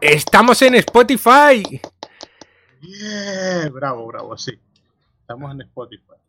estamos 0.01 0.61
en 0.61 0.75
Spotify. 0.75 1.79
Yeah, 2.81 3.69
bravo, 3.69 4.07
bravo, 4.07 4.37
sí. 4.37 4.59
Estamos 5.21 5.53
en 5.53 5.61
Spotify. 5.61 6.19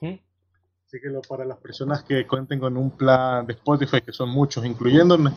¿Mm? 0.00 0.14
Así 0.84 1.00
que 1.00 1.08
para 1.28 1.44
las 1.44 1.58
personas 1.58 2.02
que 2.02 2.26
cuenten 2.26 2.58
con 2.58 2.76
un 2.76 2.90
plan 2.90 3.46
de 3.46 3.52
Spotify, 3.52 4.00
que 4.00 4.12
son 4.12 4.30
muchos, 4.30 4.64
incluyéndome, 4.64 5.30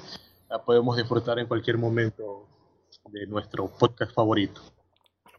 la 0.50 0.64
podemos 0.66 0.98
disfrutar 0.98 1.38
en 1.38 1.46
cualquier 1.46 1.78
momento 1.78 2.48
de 3.12 3.28
nuestro 3.28 3.68
podcast 3.68 4.12
favorito. 4.16 4.62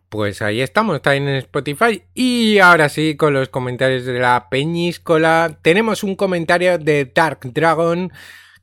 Pues 0.08 0.40
ahí 0.40 0.60
estamos, 0.60 1.02
también 1.02 1.28
en 1.28 1.36
Spotify. 1.36 2.02
Y 2.14 2.58
ahora 2.58 2.88
sí, 2.88 3.16
con 3.16 3.34
los 3.34 3.48
comentarios 3.48 4.04
de 4.04 4.18
la 4.18 4.48
Peñíscola. 4.48 5.58
Tenemos 5.62 6.04
un 6.04 6.14
comentario 6.14 6.78
de 6.78 7.10
Dark 7.12 7.40
Dragon 7.52 8.12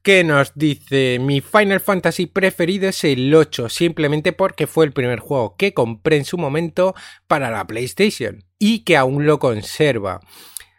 que 0.04 0.24
nos 0.26 0.54
dice 0.56 1.18
mi 1.20 1.40
Final 1.40 1.80
Fantasy 1.80 2.26
preferido 2.26 2.90
es 2.90 3.06
el 3.06 3.34
8, 3.34 3.70
simplemente 3.70 4.34
porque 4.34 4.68
fue 4.68 4.86
el 4.86 4.92
primer 4.92 5.20
juego 5.20 5.56
que 5.56 5.74
compré 5.74 6.18
en 6.18 6.26
su 6.26 6.38
momento 6.38 6.94
para 7.26 7.50
la 7.50 7.66
PlayStation 7.66 8.44
y 8.60 8.80
que 8.80 8.98
aún 8.98 9.26
lo 9.26 9.40
conserva. 9.40 10.20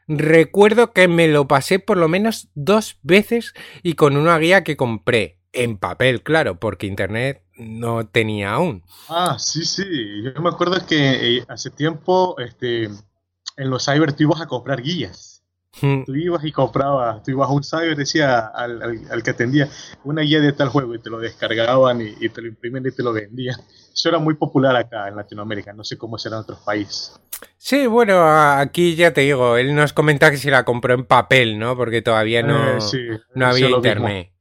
Recuerdo 0.06 0.92
que 0.92 1.08
me 1.08 1.26
lo 1.28 1.48
pasé 1.48 1.78
por 1.78 1.96
lo 1.96 2.08
menos 2.08 2.50
dos 2.54 2.98
veces 3.02 3.54
y 3.82 3.94
con 3.94 4.18
una 4.18 4.38
guía 4.38 4.62
que 4.62 4.76
compré, 4.76 5.38
en 5.54 5.78
papel, 5.78 6.22
claro, 6.22 6.58
porque 6.58 6.86
internet 6.86 7.42
no 7.56 8.06
tenía 8.06 8.52
aún. 8.52 8.82
Ah, 9.08 9.36
sí, 9.38 9.64
sí. 9.64 10.22
Yo 10.22 10.40
me 10.42 10.48
acuerdo 10.48 10.84
que 10.86 11.38
eh, 11.38 11.44
hace 11.48 11.70
tiempo 11.70 12.36
este, 12.38 12.84
en 12.84 13.70
los 13.70 13.84
cyber 13.84 14.12
tú 14.12 14.24
ibas 14.24 14.40
a 14.40 14.46
comprar 14.46 14.82
guías. 14.82 15.42
Hmm. 15.80 16.04
Tú 16.04 16.14
ibas 16.14 16.44
y 16.44 16.52
comprabas, 16.52 17.22
tú 17.24 17.32
ibas 17.32 17.48
a 17.48 17.52
un 17.52 17.64
cyber, 17.64 17.96
decía 17.96 18.46
al, 18.46 18.80
al, 19.10 19.22
que 19.24 19.30
atendía 19.30 19.68
una 20.04 20.22
guía 20.22 20.40
de 20.40 20.52
tal 20.52 20.68
juego 20.68 20.94
y 20.94 21.00
te 21.00 21.10
lo 21.10 21.18
descargaban 21.18 22.00
y, 22.00 22.28
te 22.28 22.42
lo 22.42 22.48
imprimían 22.48 22.86
y 22.86 22.92
te 22.92 23.02
lo 23.02 23.12
vendían. 23.12 23.56
Eso 23.92 24.08
era 24.08 24.18
muy 24.18 24.34
popular 24.34 24.76
acá 24.76 25.08
en 25.08 25.16
Latinoamérica, 25.16 25.72
no 25.72 25.82
sé 25.82 25.98
cómo 25.98 26.16
será 26.16 26.36
en 26.36 26.42
otros 26.42 26.60
países. 26.60 27.18
Sí, 27.56 27.88
bueno, 27.88 28.24
aquí 28.24 28.94
ya 28.94 29.12
te 29.12 29.22
digo, 29.22 29.56
él 29.56 29.74
nos 29.74 29.92
comenta 29.92 30.30
que 30.30 30.36
se 30.36 30.50
la 30.50 30.64
compró 30.64 30.94
en 30.94 31.06
papel, 31.06 31.58
¿no? 31.58 31.76
Porque 31.76 32.02
todavía 32.02 32.42
no, 32.44 32.78
eh, 32.78 33.20
no 33.34 33.46
había 33.46 33.70
internet. 33.70 34.33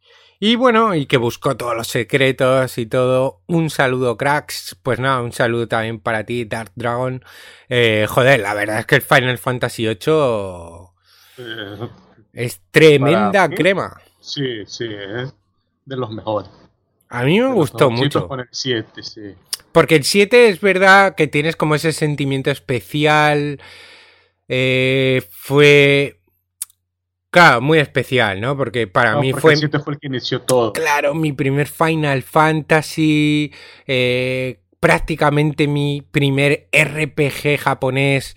Y 0.45 0.57
bueno, 0.57 0.93
y 0.93 1.05
que 1.05 1.15
buscó 1.15 1.55
todos 1.55 1.73
los 1.73 1.87
secretos 1.87 2.77
y 2.77 2.85
todo. 2.85 3.39
Un 3.47 3.69
saludo, 3.69 4.17
cracks. 4.17 4.75
Pues 4.83 4.99
nada, 4.99 5.21
un 5.21 5.31
saludo 5.31 5.69
también 5.69 6.01
para 6.01 6.25
ti, 6.25 6.43
Dark 6.43 6.73
Dragon. 6.75 7.23
Eh, 7.69 8.07
joder, 8.09 8.41
la 8.41 8.53
verdad 8.53 8.79
es 8.79 8.85
que 8.85 8.95
el 8.95 9.01
Final 9.01 9.37
Fantasy 9.37 9.83
VIII 9.83 9.95
eh, 11.37 11.87
es 12.33 12.59
tremenda 12.71 13.49
crema. 13.51 14.01
Sí, 14.19 14.65
sí, 14.65 14.83
es 14.83 15.33
de 15.85 15.95
los 15.95 16.11
mejores. 16.11 16.51
A 17.07 17.23
mí 17.23 17.39
me 17.39 17.53
gustó 17.53 17.89
mucho. 17.89 18.27
Con 18.27 18.41
el 18.41 18.49
7, 18.51 19.01
sí. 19.01 19.35
Porque 19.71 19.95
el 19.95 20.03
7 20.03 20.49
es 20.49 20.59
verdad 20.59 21.15
que 21.15 21.27
tienes 21.27 21.55
como 21.55 21.75
ese 21.75 21.93
sentimiento 21.93 22.51
especial. 22.51 23.61
Eh, 24.49 25.25
fue. 25.31 26.19
Claro, 27.33 27.61
muy 27.61 27.79
especial, 27.79 28.39
¿no? 28.39 28.55
Porque 28.55 28.85
para 28.85 29.17
mí 29.17 29.33
fue. 29.33 29.53
El 29.53 29.59
7 29.59 29.79
fue 29.79 29.93
el 29.95 29.99
que 29.99 30.05
inició 30.05 30.41
todo. 30.41 30.71
Claro, 30.71 31.15
mi 31.15 31.33
primer 31.33 31.67
Final 31.67 32.21
Fantasy. 32.21 33.51
Eh, 33.87 34.59
prácticamente 34.79 35.67
mi 35.67 36.05
primer 36.11 36.69
RPG 36.71 37.57
japonés 37.59 38.35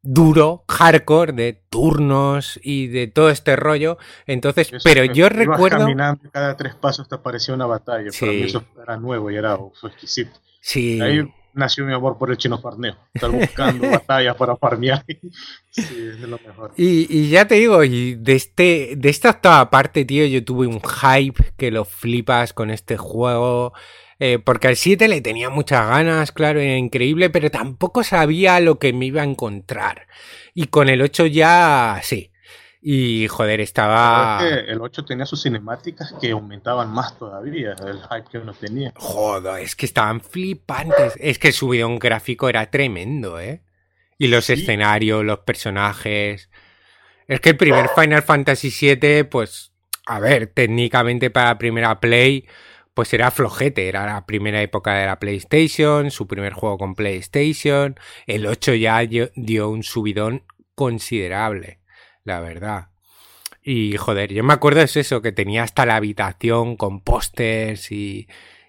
duro, 0.00 0.64
hardcore, 0.68 1.34
de 1.34 1.52
turnos 1.68 2.58
y 2.62 2.86
de 2.86 3.08
todo 3.08 3.28
este 3.28 3.56
rollo. 3.56 3.98
Entonces, 4.26 4.70
pero 4.82 5.04
yo 5.04 5.28
recuerdo. 5.28 5.80
caminando 5.80 6.30
cada 6.30 6.56
tres 6.56 6.74
pasos 6.76 7.06
te 7.06 7.16
aparecía 7.16 7.54
una 7.54 7.66
batalla. 7.66 8.10
Sí. 8.10 8.24
mí 8.24 8.42
eso 8.44 8.64
era 8.82 8.96
nuevo 8.96 9.30
y 9.30 9.36
era 9.36 9.58
exquisito. 9.82 10.40
Sí. 10.62 10.98
Ahí 11.02 11.30
nació 11.54 11.84
mi 11.84 11.92
amor 11.92 12.18
por 12.18 12.30
el 12.30 12.36
chino 12.36 12.58
farneo. 12.58 12.96
Estar 13.12 13.30
buscando 13.30 13.88
batallas 13.90 14.36
para 14.36 14.56
farmear. 14.56 15.04
sí, 15.70 16.08
es 16.12 16.20
lo 16.20 16.38
mejor. 16.38 16.72
Y, 16.76 17.06
y, 17.08 17.30
ya 17.30 17.46
te 17.46 17.56
digo, 17.56 17.82
y 17.84 18.14
de, 18.14 18.34
este, 18.34 18.94
de 18.96 19.08
esta 19.08 19.30
octava 19.30 19.70
parte, 19.70 20.04
tío, 20.04 20.26
yo 20.26 20.44
tuve 20.44 20.66
un 20.66 20.80
hype 20.80 21.52
que 21.56 21.70
lo 21.70 21.84
flipas 21.84 22.52
con 22.52 22.70
este 22.70 22.96
juego. 22.96 23.72
Eh, 24.20 24.38
porque 24.38 24.68
al 24.68 24.76
7 24.76 25.08
le 25.08 25.20
tenía 25.20 25.50
muchas 25.50 25.88
ganas, 25.88 26.30
claro, 26.30 26.60
era 26.60 26.76
increíble, 26.76 27.30
pero 27.30 27.50
tampoco 27.50 28.04
sabía 28.04 28.60
lo 28.60 28.78
que 28.78 28.92
me 28.92 29.06
iba 29.06 29.22
a 29.22 29.24
encontrar. 29.24 30.06
Y 30.54 30.66
con 30.66 30.88
el 30.88 31.02
8 31.02 31.26
ya 31.26 32.00
sí. 32.02 32.30
Y 32.86 33.28
joder, 33.28 33.62
estaba. 33.62 34.46
el 34.46 34.78
8 34.78 35.06
tenía 35.06 35.24
sus 35.24 35.42
cinemáticas 35.42 36.14
que 36.20 36.32
aumentaban 36.32 36.90
más 36.90 37.18
todavía 37.18 37.74
el 37.82 38.02
hype 38.02 38.28
que 38.30 38.36
uno 38.36 38.52
tenía. 38.52 38.92
Joder, 38.96 39.62
es 39.62 39.74
que 39.74 39.86
estaban 39.86 40.20
flipantes. 40.20 41.14
Es 41.18 41.38
que 41.38 41.52
su 41.52 41.68
un 41.68 41.98
gráfico 41.98 42.46
era 42.50 42.70
tremendo, 42.70 43.40
¿eh? 43.40 43.62
Y 44.18 44.28
los 44.28 44.50
escenarios, 44.50 45.24
los 45.24 45.38
personajes. 45.38 46.50
Es 47.26 47.40
que 47.40 47.50
el 47.50 47.56
primer 47.56 47.88
Final 47.88 48.22
Fantasy 48.22 48.68
VII, 48.68 49.24
pues, 49.24 49.72
a 50.04 50.20
ver, 50.20 50.48
técnicamente 50.48 51.30
para 51.30 51.56
primera 51.56 52.00
Play, 52.00 52.46
pues 52.92 53.14
era 53.14 53.30
flojete, 53.30 53.88
era 53.88 54.04
la 54.04 54.26
primera 54.26 54.60
época 54.60 54.92
de 54.92 55.06
la 55.06 55.18
PlayStation, 55.18 56.10
su 56.10 56.26
primer 56.26 56.52
juego 56.52 56.76
con 56.76 56.94
PlayStation, 56.94 57.98
el 58.26 58.46
8 58.46 58.74
ya 58.74 59.00
dio 59.00 59.70
un 59.70 59.82
subidón 59.82 60.44
considerable, 60.74 61.80
la 62.24 62.40
verdad. 62.40 62.88
Y 63.62 63.96
joder, 63.96 64.32
yo 64.32 64.44
me 64.44 64.52
acuerdo 64.52 64.80
de 64.80 65.00
eso, 65.00 65.22
que 65.22 65.32
tenía 65.32 65.62
hasta 65.62 65.86
la 65.86 65.96
habitación 65.96 66.76
con 66.76 67.00
pósters 67.00 67.90
y, 67.92 68.28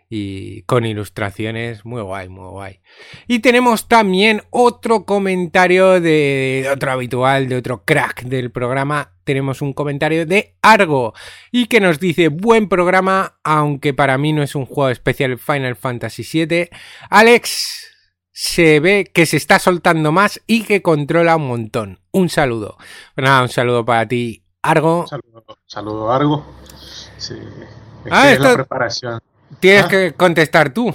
y 0.10 0.62
con 0.64 0.86
ilustraciones 0.86 1.84
muy 1.84 2.02
guay, 2.02 2.30
muy 2.30 2.48
guay. 2.48 2.80
Y 3.28 3.40
tenemos 3.40 3.88
también 3.88 4.44
otro 4.52 5.06
comentario 5.06 6.00
de, 6.00 6.70
otro 6.72 6.92
habitual, 6.92 7.50
de 7.50 7.58
otro 7.58 7.84
crack 7.84 8.24
del 8.24 8.52
programa. 8.52 9.12
Tenemos 9.26 9.62
un 9.62 9.74
comentario 9.74 10.26
de 10.26 10.56
Argo 10.62 11.14
y 11.52 11.66
que 11.66 11.82
nos 11.82 12.00
dice 12.00 12.30
buen 12.30 12.70
programa, 12.70 13.38
aunque 13.44 13.94
para 13.94 14.18
mí 14.18 14.32
no 14.32 14.44
es 14.44 14.56
un 14.56 14.66
juego 14.66 14.90
especial 14.90 15.38
Final 15.38 15.76
Fantasy 15.76 16.46
VII. 16.46 16.70
Alex 17.10 17.95
se 18.38 18.82
ve 18.82 19.10
que 19.14 19.26
se 19.26 19.38
está 19.38 19.60
soltando 19.60 20.12
más 20.12 20.42
y 20.46 20.66
que 20.66 20.82
controla 20.82 21.38
un 21.38 21.48
montón. 21.48 22.00
Un 22.12 22.28
saludo. 22.28 22.76
Pues 23.16 23.24
nada, 23.24 23.42
un 23.42 23.48
saludo 23.48 23.86
para 23.86 24.06
ti, 24.10 24.44
Argo. 24.62 25.08
Saludo, 25.08 25.46
saludo 25.66 26.12
Argo. 26.12 26.46
Sí. 27.18 27.36
ah, 28.12 28.34
es 28.34 28.40
la 28.42 28.56
preparación. 28.56 29.22
Tienes 29.62 29.86
ah. 29.86 29.88
que 29.88 30.14
contestar 30.16 30.74
tú. 30.74 30.94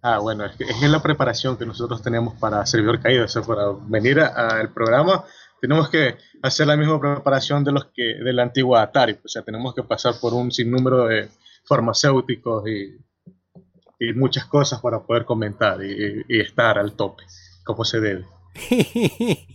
Ah, 0.00 0.18
bueno, 0.18 0.46
es, 0.46 0.56
que 0.56 0.64
es 0.64 0.80
la 0.80 1.02
preparación 1.02 1.58
que 1.58 1.66
nosotros 1.66 2.02
tenemos 2.02 2.38
para 2.40 2.64
servidor 2.64 3.02
caído. 3.02 3.26
O 3.26 3.28
sea, 3.28 3.42
para 3.42 3.64
venir 3.82 4.18
al 4.20 4.72
programa, 4.72 5.26
tenemos 5.60 5.90
que 5.90 6.16
hacer 6.42 6.66
la 6.66 6.78
misma 6.78 6.98
preparación 6.98 7.64
de 7.64 7.72
los 7.72 7.84
que 7.94 8.14
de 8.14 8.32
la 8.32 8.44
antigua 8.44 8.80
Atari. 8.80 9.18
O 9.22 9.28
sea, 9.28 9.42
tenemos 9.42 9.74
que 9.74 9.82
pasar 9.82 10.14
por 10.18 10.32
un 10.32 10.50
sinnúmero 10.50 11.04
de 11.04 11.28
farmacéuticos 11.66 12.66
y, 12.66 12.96
y 14.02 14.12
muchas 14.14 14.46
cosas 14.46 14.80
para 14.80 15.00
poder 15.00 15.24
comentar 15.24 15.82
y, 15.84 16.24
estar 16.28 16.78
al 16.78 16.94
tope, 16.94 17.24
como 17.64 17.84
se 17.84 18.00
debe. 18.00 18.24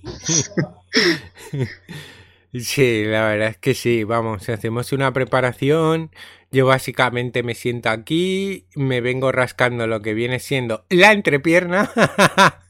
Sí, 2.54 3.04
la 3.06 3.28
verdad 3.28 3.50
es 3.50 3.58
que 3.58 3.74
sí, 3.74 4.06
vamos, 4.06 4.48
hacemos 4.50 4.94
una 4.94 5.12
preparación, 5.12 6.12
yo 6.50 6.66
básicamente 6.66 7.44
me 7.44 7.54
siento 7.54 7.90
aquí, 7.90 8.66
me 8.74 9.02
vengo 9.02 9.32
rascando 9.32 9.86
lo 9.86 10.02
que 10.02 10.14
viene 10.14 10.40
siendo 10.40 10.86
la 10.90 11.12
entrepierna. 11.12 11.92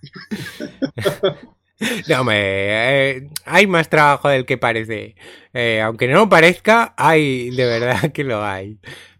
no, 2.09 2.23
me, 2.23 2.35
eh, 2.35 3.29
hay 3.45 3.67
más 3.67 3.87
trabajo 3.87 4.29
del 4.29 4.45
que 4.45 4.57
parece. 4.57 5.15
Eh, 5.53 5.79
aunque 5.81 6.07
no 6.07 6.27
parezca, 6.27 6.95
hay, 6.97 7.51
de 7.51 7.65
verdad 7.65 8.11
que 8.11 8.23
lo 8.23 8.43
hay. 8.43 8.79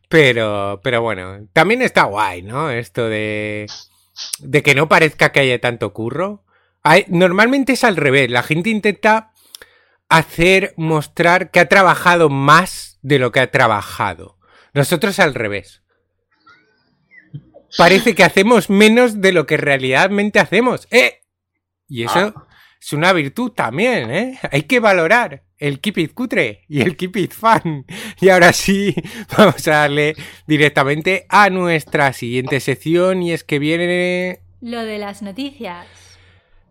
Pero, 0.10 0.80
pero 0.84 1.02
bueno, 1.02 1.48
también 1.54 1.82
está 1.82 2.04
guay, 2.04 2.42
¿no? 2.42 2.70
Esto 2.70 3.10
de, 3.10 3.68
de 4.40 4.64
que 4.64 4.76
no 4.76 4.88
parezca 4.88 5.32
que 5.32 5.42
haya 5.42 5.60
tanto 5.60 5.94
curro. 5.94 6.44
Hay, 6.84 7.06
normalmente 7.10 7.74
es 7.74 7.84
al 7.84 7.98
revés, 7.98 8.30
la 8.30 8.44
gente 8.44 8.70
intenta 8.70 9.34
hacer 10.10 10.74
mostrar 10.78 11.52
que 11.52 11.60
ha 11.60 11.68
trabajado 11.68 12.30
más 12.30 13.00
de 13.02 13.20
lo 13.20 13.32
que 13.32 13.42
ha 13.42 13.52
trabajado. 13.52 14.38
Nosotros 14.74 15.20
al 15.20 15.34
revés. 15.34 15.82
Parece 17.78 18.16
que 18.16 18.24
hacemos 18.24 18.70
menos 18.70 19.22
de 19.22 19.34
lo 19.34 19.46
que 19.46 19.58
realmente 19.58 20.40
hacemos. 20.40 20.88
¡Eh! 20.92 21.22
Y 21.90 22.04
eso 22.04 22.34
ah. 22.36 22.47
Es 22.80 22.94
una 22.94 23.14
virtud 23.14 23.52
también, 23.52 24.12
¿eh? 24.12 24.40
Hay 24.52 24.64
que 24.64 24.80
valorar 24.80 25.44
el 25.58 25.80
keep 25.80 25.98
it 25.98 26.14
cutre 26.14 26.64
y 26.68 26.82
el 26.82 26.96
keep 26.96 27.18
it 27.18 27.34
fan. 27.34 27.86
Y 28.22 28.30
ahora 28.30 28.54
sí, 28.54 28.96
vamos 29.38 29.68
a 29.68 29.72
darle 29.72 30.16
directamente 30.46 31.26
a 31.30 31.50
nuestra 31.50 32.14
siguiente 32.14 32.60
sección 32.60 33.24
y 33.24 33.34
es 33.34 33.44
que 33.44 33.60
viene... 33.60 34.42
Lo 34.62 34.84
de 34.84 34.98
las 34.98 35.22
noticias. 35.22 35.88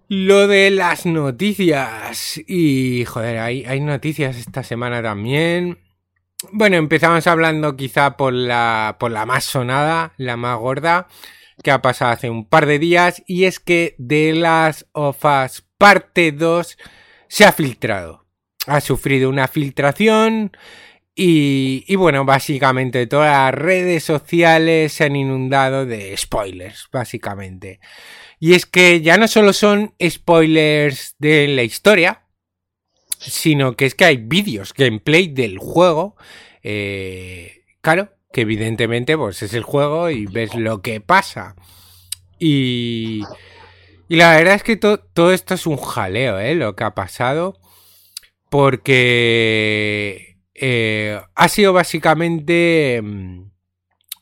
Lo 0.09 0.47
de 0.47 0.71
las 0.71 1.05
noticias. 1.05 2.41
Y 2.47 3.05
joder, 3.05 3.39
hay, 3.39 3.65
hay 3.65 3.81
noticias 3.81 4.37
esta 4.37 4.63
semana 4.63 5.03
también. 5.03 5.79
Bueno, 6.53 6.77
empezamos 6.77 7.27
hablando 7.27 7.77
quizá 7.77 8.17
por 8.17 8.33
la, 8.33 8.97
por 9.01 9.11
la 9.11 9.27
más 9.27 9.45
sonada, 9.45 10.13
la 10.17 10.37
más 10.37 10.59
gorda, 10.59 11.09
que 11.63 11.71
ha 11.71 11.83
pasado 11.83 12.13
hace 12.13 12.31
un 12.31 12.47
par 12.47 12.67
de 12.67 12.79
días, 12.79 13.23
y 13.27 13.45
es 13.45 13.59
que 13.59 13.97
The 14.07 14.35
Last 14.35 14.83
of 14.93 15.25
Us 15.25 15.66
parte 15.79 16.33
2 16.33 16.77
se 17.29 17.45
ha 17.45 17.53
filtrado. 17.53 18.27
Ha 18.67 18.81
sufrido 18.81 19.29
una 19.31 19.49
filtración 19.49 20.53
Y, 21.19 21.97
bueno, 21.97 22.27
básicamente 22.27 23.07
todas 23.07 23.33
las 23.33 23.55
redes 23.55 24.05
sociales 24.05 24.93
se 24.93 25.05
han 25.05 25.17
inundado 25.17 25.87
de 25.87 26.15
spoilers, 26.15 26.89
básicamente. 26.93 27.81
Y 28.39 28.53
es 28.53 28.67
que 28.67 29.01
ya 29.01 29.17
no 29.17 29.27
solo 29.27 29.55
son 29.55 29.95
spoilers 30.07 31.15
de 31.19 31.49
la 31.49 31.63
historia, 31.63 32.27
sino 33.19 33.77
que 33.77 33.87
es 33.87 33.95
que 33.95 34.05
hay 34.05 34.19
vídeos, 34.19 34.75
gameplay 34.75 35.29
del 35.29 35.59
juego. 35.59 36.17
Eh, 36.63 37.65
claro, 37.81 38.11
que 38.31 38.43
evidentemente 38.43 39.17
pues 39.17 39.43
es 39.43 39.55
el 39.55 39.63
juego 39.63 40.11
y 40.11 40.27
ves 40.27 40.55
lo 40.55 40.83
que 40.83 41.01
pasa. 41.01 41.57
Y, 42.39 43.23
y 44.09 44.17
la 44.17 44.37
verdad 44.37 44.55
es 44.55 44.63
que 44.63 44.77
todo 44.77 45.33
esto 45.33 45.55
es 45.55 45.67
un 45.67 45.77
jaleo, 45.77 46.39
¿eh? 46.39 46.55
Lo 46.55 46.77
que 46.77 46.85
ha 46.85 46.95
pasado. 46.95 47.59
Porque 48.49 50.39
eh, 50.55 51.21
ha 51.35 51.49
sido 51.49 51.73
básicamente 51.73 53.01
mm, 53.03 53.51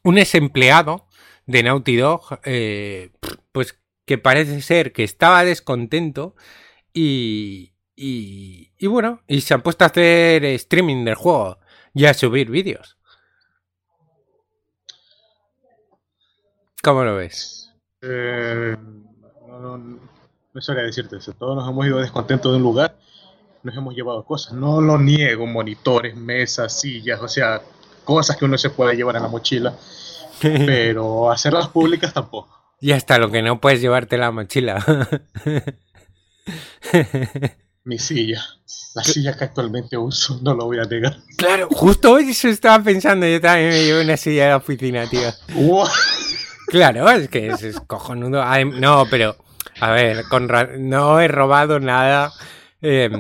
un 0.05 0.19
ex 0.19 0.35
empleado 0.35 1.07
de 1.47 1.63
Naughty 1.63 1.97
Dog, 1.97 2.41
eh, 2.45 3.11
pues 3.53 3.79
que 4.07 4.19
parece 4.19 4.61
ser 4.63 4.93
que 4.93 5.05
estaba 5.05 5.45
descontento 5.45 6.35
y, 6.93 7.75
y, 7.95 8.73
y, 8.79 8.87
bueno, 8.87 9.23
y 9.27 9.43
se 9.43 9.55
han 9.55 9.63
puesto 9.63 9.85
a 9.85 9.89
hacer 9.89 10.45
streaming 10.45 11.05
del 11.05 11.15
juego 11.15 11.59
y 11.95 12.07
a 12.07 12.15
subir 12.15 12.51
vídeos. 12.51 12.99
¿Cómo 16.83 17.05
lo 17.05 17.17
ves? 17.17 17.73
Eh, 18.03 18.77
no, 19.65 19.99
no, 20.53 20.61
sabría 20.61 20.85
decirte 20.85 21.17
eso. 21.17 21.33
Todos 21.33 21.57
nos 21.57 21.69
hemos 21.69 21.87
ido 21.87 21.99
descontentos 21.99 22.53
de 22.53 22.59
un 22.59 22.63
lugar, 22.63 22.97
nos 23.63 23.77
hemos 23.77 23.95
llevado 23.95 24.25
cosas. 24.25 24.53
No 24.53 24.81
lo 24.81 24.99
niego, 24.99 25.47
monitores, 25.47 26.15
mesas, 26.17 26.79
sillas, 26.81 27.21
o 27.23 27.29
sea, 27.29 27.63
cosas 28.05 28.37
que 28.37 28.45
uno 28.45 28.59
se 28.59 28.71
puede 28.71 28.95
llevar 28.97 29.17
en 29.17 29.23
la 29.23 29.29
mochila. 29.29 29.75
Pero 30.41 31.31
hacerlas 31.31 31.69
públicas 31.69 32.13
tampoco. 32.13 32.55
Y 32.81 32.93
hasta 32.93 33.19
lo 33.19 33.31
que 33.31 33.41
no 33.41 33.61
puedes 33.61 33.81
llevarte 33.81 34.19
la 34.19 34.31
mochila. 34.31 34.85
Mi 37.85 37.99
silla. 37.99 38.45
La 38.95 39.05
silla 39.05 39.37
que 39.37 39.45
actualmente 39.45 39.97
uso, 39.97 40.39
no 40.43 40.55
lo 40.55 40.67
voy 40.67 40.79
a 40.79 40.85
negar. 40.85 41.17
Claro, 41.37 41.69
justo 41.71 42.13
hoy 42.13 42.31
eso 42.31 42.49
estaba 42.49 42.83
pensando. 42.83 43.27
Yo 43.27 43.41
también 43.41 43.71
me 43.71 43.85
llevo 43.85 44.03
una 44.03 44.17
silla 44.17 44.45
de 44.45 44.51
la 44.51 44.57
oficina, 44.57 45.09
tío. 45.09 45.31
Claro, 46.69 47.09
es 47.11 47.29
que 47.29 47.49
es, 47.49 47.63
es 47.63 47.81
cojonudo. 47.81 48.43
Ay, 48.43 48.65
no, 48.65 49.07
pero, 49.11 49.37
a 49.81 49.91
ver, 49.91 50.25
con 50.29 50.49
no 50.79 51.21
he 51.21 51.29
robado 51.29 51.81
nada. 51.81 52.33
Eh, 52.83 53.11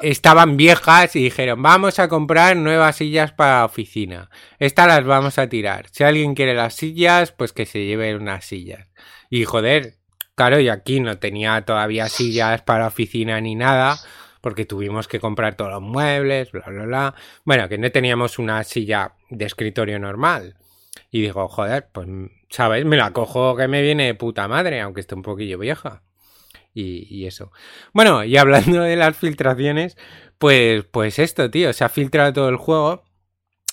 estaban 0.00 0.56
viejas 0.56 1.14
y 1.16 1.24
dijeron, 1.24 1.62
vamos 1.62 1.98
a 1.98 2.08
comprar 2.08 2.56
nuevas 2.56 2.96
sillas 2.96 3.32
para 3.32 3.64
oficina. 3.64 4.30
Estas 4.58 4.86
las 4.86 5.04
vamos 5.04 5.38
a 5.38 5.48
tirar. 5.48 5.86
Si 5.90 6.02
alguien 6.02 6.34
quiere 6.34 6.54
las 6.54 6.74
sillas, 6.74 7.32
pues 7.32 7.52
que 7.52 7.66
se 7.66 7.84
lleve 7.84 8.16
unas 8.16 8.44
sillas. 8.44 8.88
Y 9.30 9.44
joder, 9.44 9.96
claro, 10.34 10.60
y 10.60 10.68
aquí 10.68 11.00
no 11.00 11.18
tenía 11.18 11.62
todavía 11.64 12.08
sillas 12.08 12.62
para 12.62 12.86
oficina 12.86 13.40
ni 13.40 13.54
nada, 13.54 13.96
porque 14.40 14.64
tuvimos 14.64 15.08
que 15.08 15.20
comprar 15.20 15.54
todos 15.54 15.70
los 15.70 15.82
muebles, 15.82 16.50
bla, 16.50 16.64
bla, 16.66 16.84
bla. 16.84 17.14
Bueno, 17.44 17.68
que 17.68 17.78
no 17.78 17.90
teníamos 17.92 18.38
una 18.38 18.64
silla 18.64 19.12
de 19.30 19.44
escritorio 19.44 19.98
normal. 19.98 20.56
Y 21.10 21.22
digo, 21.22 21.48
joder, 21.48 21.88
pues, 21.92 22.08
¿sabes? 22.48 22.84
Me 22.84 22.96
la 22.96 23.12
cojo 23.12 23.56
que 23.56 23.68
me 23.68 23.82
viene 23.82 24.06
de 24.06 24.14
puta 24.14 24.48
madre, 24.48 24.80
aunque 24.80 25.00
esté 25.00 25.14
un 25.14 25.22
poquillo 25.22 25.58
vieja. 25.58 26.02
Y, 26.74 27.06
y, 27.14 27.26
eso. 27.26 27.52
Bueno, 27.92 28.24
y 28.24 28.36
hablando 28.36 28.80
de 28.82 28.96
las 28.96 29.16
filtraciones, 29.16 29.96
pues, 30.38 30.84
pues 30.84 31.18
esto, 31.18 31.50
tío, 31.50 31.72
se 31.72 31.84
ha 31.84 31.88
filtrado 31.88 32.32
todo 32.32 32.48
el 32.48 32.56
juego. 32.56 33.04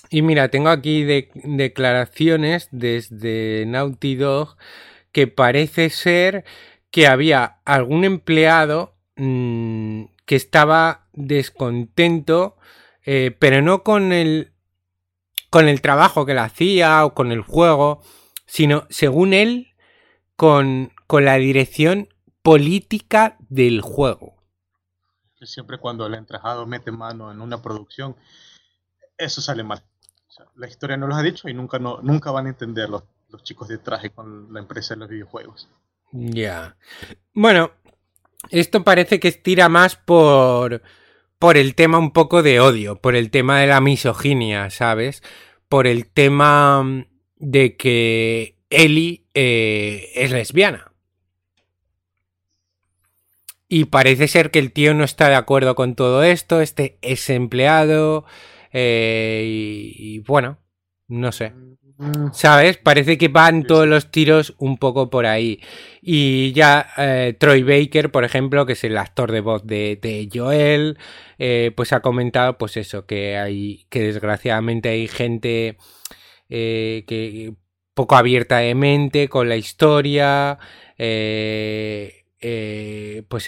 Y 0.09 0.21
mira, 0.21 0.49
tengo 0.49 0.69
aquí 0.69 1.03
de, 1.03 1.29
declaraciones 1.33 2.67
desde 2.71 3.65
Naughty 3.67 4.15
Dog 4.15 4.57
que 5.11 5.27
parece 5.27 5.89
ser 5.89 6.45
que 6.91 7.07
había 7.07 7.59
algún 7.65 8.05
empleado 8.05 8.95
mmm, 9.15 10.05
que 10.25 10.35
estaba 10.35 11.07
descontento, 11.13 12.57
eh, 13.05 13.35
pero 13.37 13.61
no 13.61 13.83
con 13.83 14.13
el, 14.13 14.53
con 15.49 15.67
el 15.67 15.81
trabajo 15.81 16.25
que 16.25 16.33
le 16.33 16.41
hacía 16.41 17.05
o 17.05 17.13
con 17.13 17.31
el 17.31 17.41
juego, 17.41 18.01
sino, 18.45 18.85
según 18.89 19.33
él, 19.33 19.73
con, 20.35 20.93
con 21.07 21.25
la 21.25 21.35
dirección 21.35 22.09
política 22.41 23.37
del 23.49 23.81
juego. 23.81 24.35
Siempre 25.41 25.77
cuando 25.77 26.05
el 26.05 26.15
entrajado 26.15 26.65
mete 26.65 26.91
mano 26.91 27.31
en 27.31 27.41
una 27.41 27.61
producción, 27.61 28.15
eso 29.17 29.41
sale 29.41 29.63
mal. 29.63 29.83
O 30.27 30.31
sea, 30.31 30.45
la 30.55 30.67
historia 30.67 30.97
no 30.97 31.07
los 31.07 31.17
ha 31.17 31.23
dicho 31.23 31.47
y 31.47 31.53
nunca, 31.53 31.79
no, 31.79 31.99
nunca 32.01 32.31
van 32.31 32.47
a 32.47 32.49
entenderlo 32.49 33.05
los 33.29 33.43
chicos 33.43 33.67
de 33.67 33.77
traje 33.77 34.09
con 34.09 34.51
la 34.53 34.59
empresa 34.59 34.93
de 34.95 34.99
los 34.99 35.09
videojuegos. 35.09 35.69
Ya. 36.11 36.31
Yeah. 36.31 36.77
Bueno, 37.33 37.71
esto 38.49 38.83
parece 38.83 39.19
que 39.19 39.27
estira 39.27 39.69
más 39.69 39.95
por 39.95 40.81
por 41.39 41.57
el 41.57 41.73
tema 41.73 41.97
un 41.97 42.11
poco 42.11 42.43
de 42.43 42.59
odio, 42.59 42.97
por 42.97 43.15
el 43.15 43.31
tema 43.31 43.59
de 43.61 43.67
la 43.67 43.79
misoginia, 43.81 44.69
¿sabes? 44.69 45.23
Por 45.69 45.87
el 45.87 46.05
tema 46.05 47.05
de 47.37 47.77
que 47.77 48.57
Ellie 48.69 49.25
eh, 49.33 50.11
es 50.15 50.31
lesbiana. 50.31 50.91
Y 53.69 53.85
parece 53.85 54.27
ser 54.27 54.51
que 54.51 54.59
el 54.59 54.73
tío 54.73 54.93
no 54.93 55.03
está 55.03 55.29
de 55.29 55.35
acuerdo 55.35 55.75
con 55.75 55.95
todo 55.95 56.23
esto, 56.23 56.59
este 56.59 56.97
es 57.01 57.29
empleado, 57.29 58.25
eh, 58.73 59.43
y 59.45 60.19
bueno, 60.19 60.57
no 61.07 61.31
sé. 61.31 61.53
¿Sabes? 62.31 62.77
Parece 62.77 63.17
que 63.17 63.27
van 63.27 63.63
todos 63.63 63.85
los 63.85 64.09
tiros 64.09 64.53
un 64.57 64.77
poco 64.77 65.09
por 65.09 65.25
ahí. 65.25 65.59
Y 66.01 66.53
ya 66.53 66.87
eh, 66.97 67.35
Troy 67.37 67.61
Baker, 67.63 68.09
por 68.09 68.23
ejemplo, 68.23 68.65
que 68.65 68.71
es 68.73 68.83
el 68.85 68.97
actor 68.97 69.31
de 69.33 69.41
voz 69.41 69.67
de, 69.67 69.99
de 70.01 70.29
Joel, 70.33 70.97
eh, 71.39 71.73
pues 71.75 71.91
ha 71.91 71.99
comentado, 72.01 72.57
pues 72.57 72.77
eso, 72.77 73.05
que 73.05 73.37
hay, 73.37 73.85
que 73.89 74.01
desgraciadamente 74.01 74.87
hay 74.89 75.09
gente 75.09 75.77
eh, 76.49 77.03
que 77.05 77.53
poco 77.93 78.15
abierta 78.15 78.59
de 78.59 78.75
mente 78.75 79.27
con 79.27 79.49
la 79.49 79.57
historia, 79.57 80.57
pues 80.97 82.13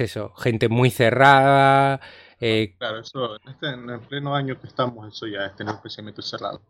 eso, 0.02 0.34
gente 0.36 0.68
muy 0.70 0.90
cerrada. 0.92 2.02
claro, 2.78 3.00
eso, 3.00 3.38
este, 3.48 3.70
en 3.70 3.90
el 3.90 4.00
pleno 4.02 4.36
año 4.36 4.60
que 4.60 4.68
estamos, 4.68 5.08
eso 5.14 5.26
ya 5.28 5.46
es 5.46 5.56
tener 5.56 5.74
un 5.74 5.82
pensamiento 5.82 6.22
cerrado. 6.22 6.62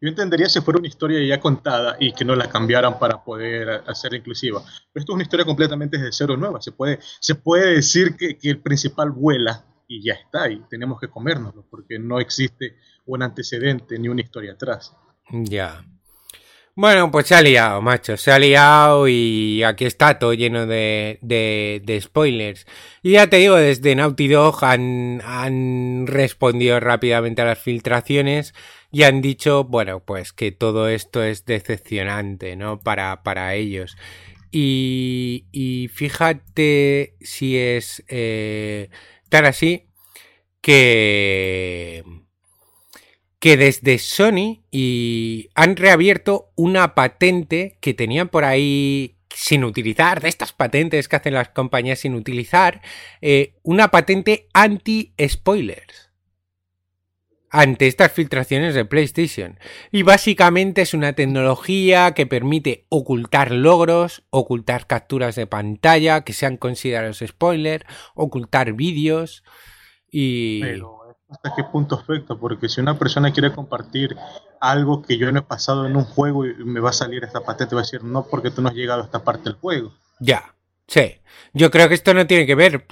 Yo 0.00 0.08
entendería 0.08 0.48
si 0.48 0.60
fuera 0.60 0.78
una 0.78 0.88
historia 0.88 1.26
ya 1.26 1.40
contada 1.40 1.96
y 1.98 2.12
que 2.12 2.24
no 2.24 2.34
la 2.34 2.50
cambiaran 2.50 2.98
para 2.98 3.24
poder 3.24 3.82
hacerla 3.86 4.18
inclusiva. 4.18 4.60
Pero 4.60 5.00
esto 5.00 5.12
es 5.12 5.14
una 5.14 5.22
historia 5.22 5.46
completamente 5.46 5.96
de 5.96 6.12
cero 6.12 6.36
nueva. 6.36 6.60
Se 6.60 6.72
puede, 6.72 6.98
se 7.20 7.34
puede 7.34 7.76
decir 7.76 8.14
que, 8.16 8.36
que 8.36 8.50
el 8.50 8.58
principal 8.58 9.10
vuela 9.10 9.64
y 9.88 10.04
ya 10.04 10.14
está, 10.14 10.50
y 10.50 10.60
tenemos 10.68 11.00
que 11.00 11.08
comérnoslo, 11.08 11.64
porque 11.70 11.98
no 11.98 12.18
existe 12.18 12.76
un 13.06 13.22
antecedente 13.22 13.98
ni 13.98 14.08
una 14.08 14.20
historia 14.20 14.52
atrás. 14.52 14.92
Ya. 15.30 15.84
Bueno, 16.74 17.10
pues 17.10 17.26
se 17.28 17.34
ha 17.34 17.40
liado, 17.40 17.80
macho, 17.80 18.18
se 18.18 18.30
ha 18.30 18.38
liado 18.38 19.08
y 19.08 19.62
aquí 19.62 19.86
está 19.86 20.18
todo 20.18 20.34
lleno 20.34 20.66
de, 20.66 21.18
de, 21.22 21.80
de 21.82 22.00
spoilers. 22.02 22.66
Y 23.02 23.12
ya 23.12 23.30
te 23.30 23.38
digo, 23.38 23.54
desde 23.54 23.94
Naughty 23.94 24.28
Dog 24.28 24.62
han, 24.62 25.22
han 25.24 26.06
respondido 26.06 26.78
rápidamente 26.78 27.40
a 27.40 27.46
las 27.46 27.58
filtraciones 27.58 28.52
y 28.96 29.02
han 29.02 29.20
dicho, 29.20 29.64
bueno, 29.64 30.00
pues 30.00 30.32
que 30.32 30.52
todo 30.52 30.88
esto 30.88 31.22
es 31.22 31.44
decepcionante, 31.44 32.56
¿no? 32.56 32.80
Para, 32.80 33.22
para 33.22 33.54
ellos. 33.54 33.94
Y, 34.50 35.90
fíjate 35.92 37.14
si 37.20 37.58
es 37.58 38.02
eh, 38.08 38.88
tan 39.28 39.44
así 39.44 39.90
que 40.62 42.04
que 43.38 43.58
desde 43.58 43.98
Sony 43.98 44.64
y 44.70 45.50
han 45.54 45.76
reabierto 45.76 46.52
una 46.56 46.94
patente 46.94 47.76
que 47.82 47.92
tenían 47.92 48.30
por 48.30 48.44
ahí 48.44 49.18
sin 49.28 49.64
utilizar, 49.64 50.22
de 50.22 50.30
estas 50.30 50.54
patentes 50.54 51.06
que 51.06 51.16
hacen 51.16 51.34
las 51.34 51.50
compañías 51.50 51.98
sin 51.98 52.14
utilizar, 52.14 52.80
eh, 53.20 53.56
una 53.62 53.90
patente 53.90 54.48
anti-spoilers 54.54 56.06
ante 57.56 57.86
estas 57.86 58.12
filtraciones 58.12 58.74
de 58.74 58.84
PlayStation. 58.84 59.58
Y 59.90 60.02
básicamente 60.02 60.82
es 60.82 60.92
una 60.92 61.14
tecnología 61.14 62.12
que 62.12 62.26
permite 62.26 62.84
ocultar 62.90 63.50
logros, 63.50 64.24
ocultar 64.28 64.86
capturas 64.86 65.36
de 65.36 65.46
pantalla 65.46 66.20
que 66.20 66.34
sean 66.34 66.58
considerados 66.58 67.24
spoilers, 67.26 67.86
ocultar 68.14 68.74
vídeos 68.74 69.42
y... 70.10 70.60
Pero 70.60 71.00
hasta 71.30 71.54
qué 71.56 71.64
punto 71.64 71.94
afecta, 71.94 72.36
porque 72.36 72.68
si 72.68 72.82
una 72.82 72.98
persona 72.98 73.32
quiere 73.32 73.52
compartir 73.52 74.14
algo 74.60 75.00
que 75.00 75.16
yo 75.16 75.32
no 75.32 75.38
he 75.38 75.42
pasado 75.42 75.86
en 75.86 75.96
un 75.96 76.04
juego 76.04 76.44
y 76.44 76.54
me 76.62 76.80
va 76.80 76.90
a 76.90 76.92
salir 76.92 77.24
esta 77.24 77.40
patente, 77.40 77.74
va 77.74 77.80
a 77.80 77.84
decir 77.84 78.04
no 78.04 78.26
porque 78.26 78.50
tú 78.50 78.60
no 78.60 78.68
has 78.68 78.74
llegado 78.74 79.00
a 79.00 79.06
esta 79.06 79.24
parte 79.24 79.44
del 79.44 79.54
juego. 79.54 79.94
Ya, 80.20 80.54
sí. 80.86 81.20
Yo 81.54 81.70
creo 81.70 81.88
que 81.88 81.94
esto 81.94 82.12
no 82.12 82.26
tiene 82.26 82.44
que 82.44 82.54
ver. 82.54 82.86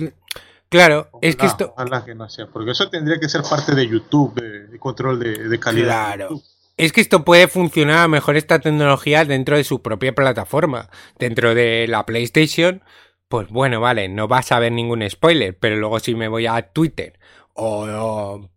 Claro, 0.68 1.08
es 1.22 1.36
que 1.36 1.46
esto... 1.46 1.72
Ojalá 1.76 2.04
que 2.04 2.14
no 2.14 2.28
sea, 2.28 2.46
porque 2.46 2.72
eso 2.72 2.88
tendría 2.90 3.18
que 3.20 3.28
ser 3.28 3.42
parte 3.42 3.74
de 3.74 3.86
YouTube, 3.86 4.34
de, 4.34 4.66
de 4.66 4.78
control 4.78 5.20
de, 5.20 5.48
de 5.48 5.60
calidad. 5.60 6.14
Claro. 6.14 6.40
Es 6.76 6.92
que 6.92 7.00
esto 7.00 7.24
puede 7.24 7.46
funcionar 7.46 7.98
a 7.98 8.08
mejor 8.08 8.36
esta 8.36 8.58
tecnología 8.58 9.24
dentro 9.24 9.56
de 9.56 9.62
su 9.62 9.82
propia 9.82 10.14
plataforma. 10.14 10.90
Dentro 11.18 11.54
de 11.54 11.86
la 11.88 12.04
PlayStation, 12.04 12.82
pues 13.28 13.48
bueno, 13.48 13.80
vale, 13.80 14.08
no 14.08 14.26
vas 14.28 14.50
a 14.52 14.58
ver 14.58 14.72
ningún 14.72 15.08
spoiler, 15.08 15.56
pero 15.56 15.76
luego 15.76 16.00
si 16.00 16.14
me 16.14 16.28
voy 16.28 16.46
a 16.46 16.72
Twitter 16.72 17.18
o, 17.54 18.48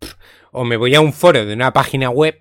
o, 0.52 0.64
me 0.64 0.78
voy 0.78 0.96
a 0.96 1.02
un 1.02 1.14
foro 1.14 1.46
de 1.46 1.54
una 1.54 1.72
página 1.72 2.10
web, 2.10 2.40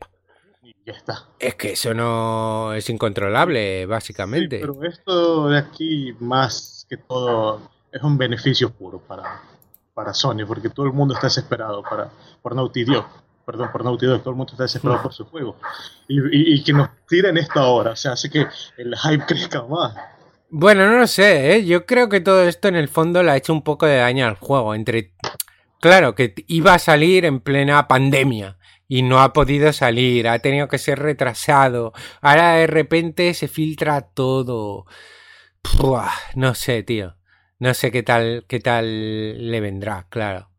ya 0.84 0.92
está. 0.92 1.28
es 1.38 1.54
que 1.56 1.72
eso 1.72 1.94
no 1.94 2.72
es 2.72 2.88
incontrolable, 2.88 3.86
básicamente. 3.86 4.58
Sí, 4.58 4.62
pero 4.62 4.84
esto 4.84 5.48
de 5.48 5.58
aquí, 5.58 6.14
más 6.20 6.86
que 6.88 6.96
todo, 6.96 7.70
es 7.92 8.02
un 8.02 8.16
beneficio 8.16 8.70
puro 8.70 8.98
para, 8.98 9.42
para 9.96 10.12
Sony, 10.12 10.44
porque 10.46 10.68
todo 10.68 10.84
el 10.84 10.92
mundo 10.92 11.14
está 11.14 11.28
desesperado 11.28 11.82
para, 11.82 12.10
por 12.42 12.54
Naughty 12.54 12.84
Dog. 12.84 13.06
Perdón, 13.46 13.70
por 13.72 13.82
Naughty 13.82 14.04
Dog, 14.04 14.20
todo 14.20 14.30
el 14.32 14.36
mundo 14.36 14.52
está 14.52 14.64
desesperado 14.64 15.02
por 15.02 15.14
su 15.14 15.24
juego. 15.24 15.56
Y, 16.06 16.18
y- 16.20 16.54
y 16.56 16.62
que 16.62 16.74
nos 16.74 16.90
tiren 17.08 17.38
esta 17.38 17.64
hora, 17.64 17.92
o 17.92 17.96
sea, 17.96 18.12
hace 18.12 18.28
que 18.28 18.46
el 18.76 18.94
hype 18.94 19.24
crezca 19.26 19.62
más. 19.62 19.94
Bueno, 20.50 20.86
no 20.86 20.98
lo 20.98 21.06
sé, 21.06 21.54
¿eh? 21.56 21.64
Yo 21.64 21.86
creo 21.86 22.10
que 22.10 22.20
todo 22.20 22.42
esto 22.42 22.68
en 22.68 22.76
el 22.76 22.88
fondo 22.88 23.22
le 23.22 23.30
ha 23.30 23.36
hecho 23.38 23.54
un 23.54 23.62
poco 23.62 23.86
de 23.86 23.96
daño 23.96 24.26
al 24.26 24.36
juego. 24.36 24.74
Entre. 24.74 25.14
Claro, 25.80 26.14
que 26.14 26.34
iba 26.46 26.74
a 26.74 26.78
salir 26.78 27.24
en 27.24 27.40
plena 27.40 27.88
pandemia 27.88 28.58
y 28.88 29.00
no 29.02 29.20
ha 29.22 29.32
podido 29.32 29.72
salir, 29.72 30.28
ha 30.28 30.38
tenido 30.40 30.68
que 30.68 30.78
ser 30.78 30.98
retrasado. 30.98 31.94
Ahora 32.20 32.52
de 32.56 32.66
repente 32.66 33.32
se 33.32 33.48
filtra 33.48 34.02
todo. 34.02 34.84
Puah, 35.62 36.10
no 36.34 36.54
sé, 36.54 36.82
tío. 36.82 37.15
No 37.58 37.72
sé 37.74 37.90
qué 37.90 38.02
tal, 38.02 38.44
qué 38.48 38.60
tal 38.60 39.50
le 39.50 39.60
vendrá, 39.60 40.06
claro. 40.10 40.50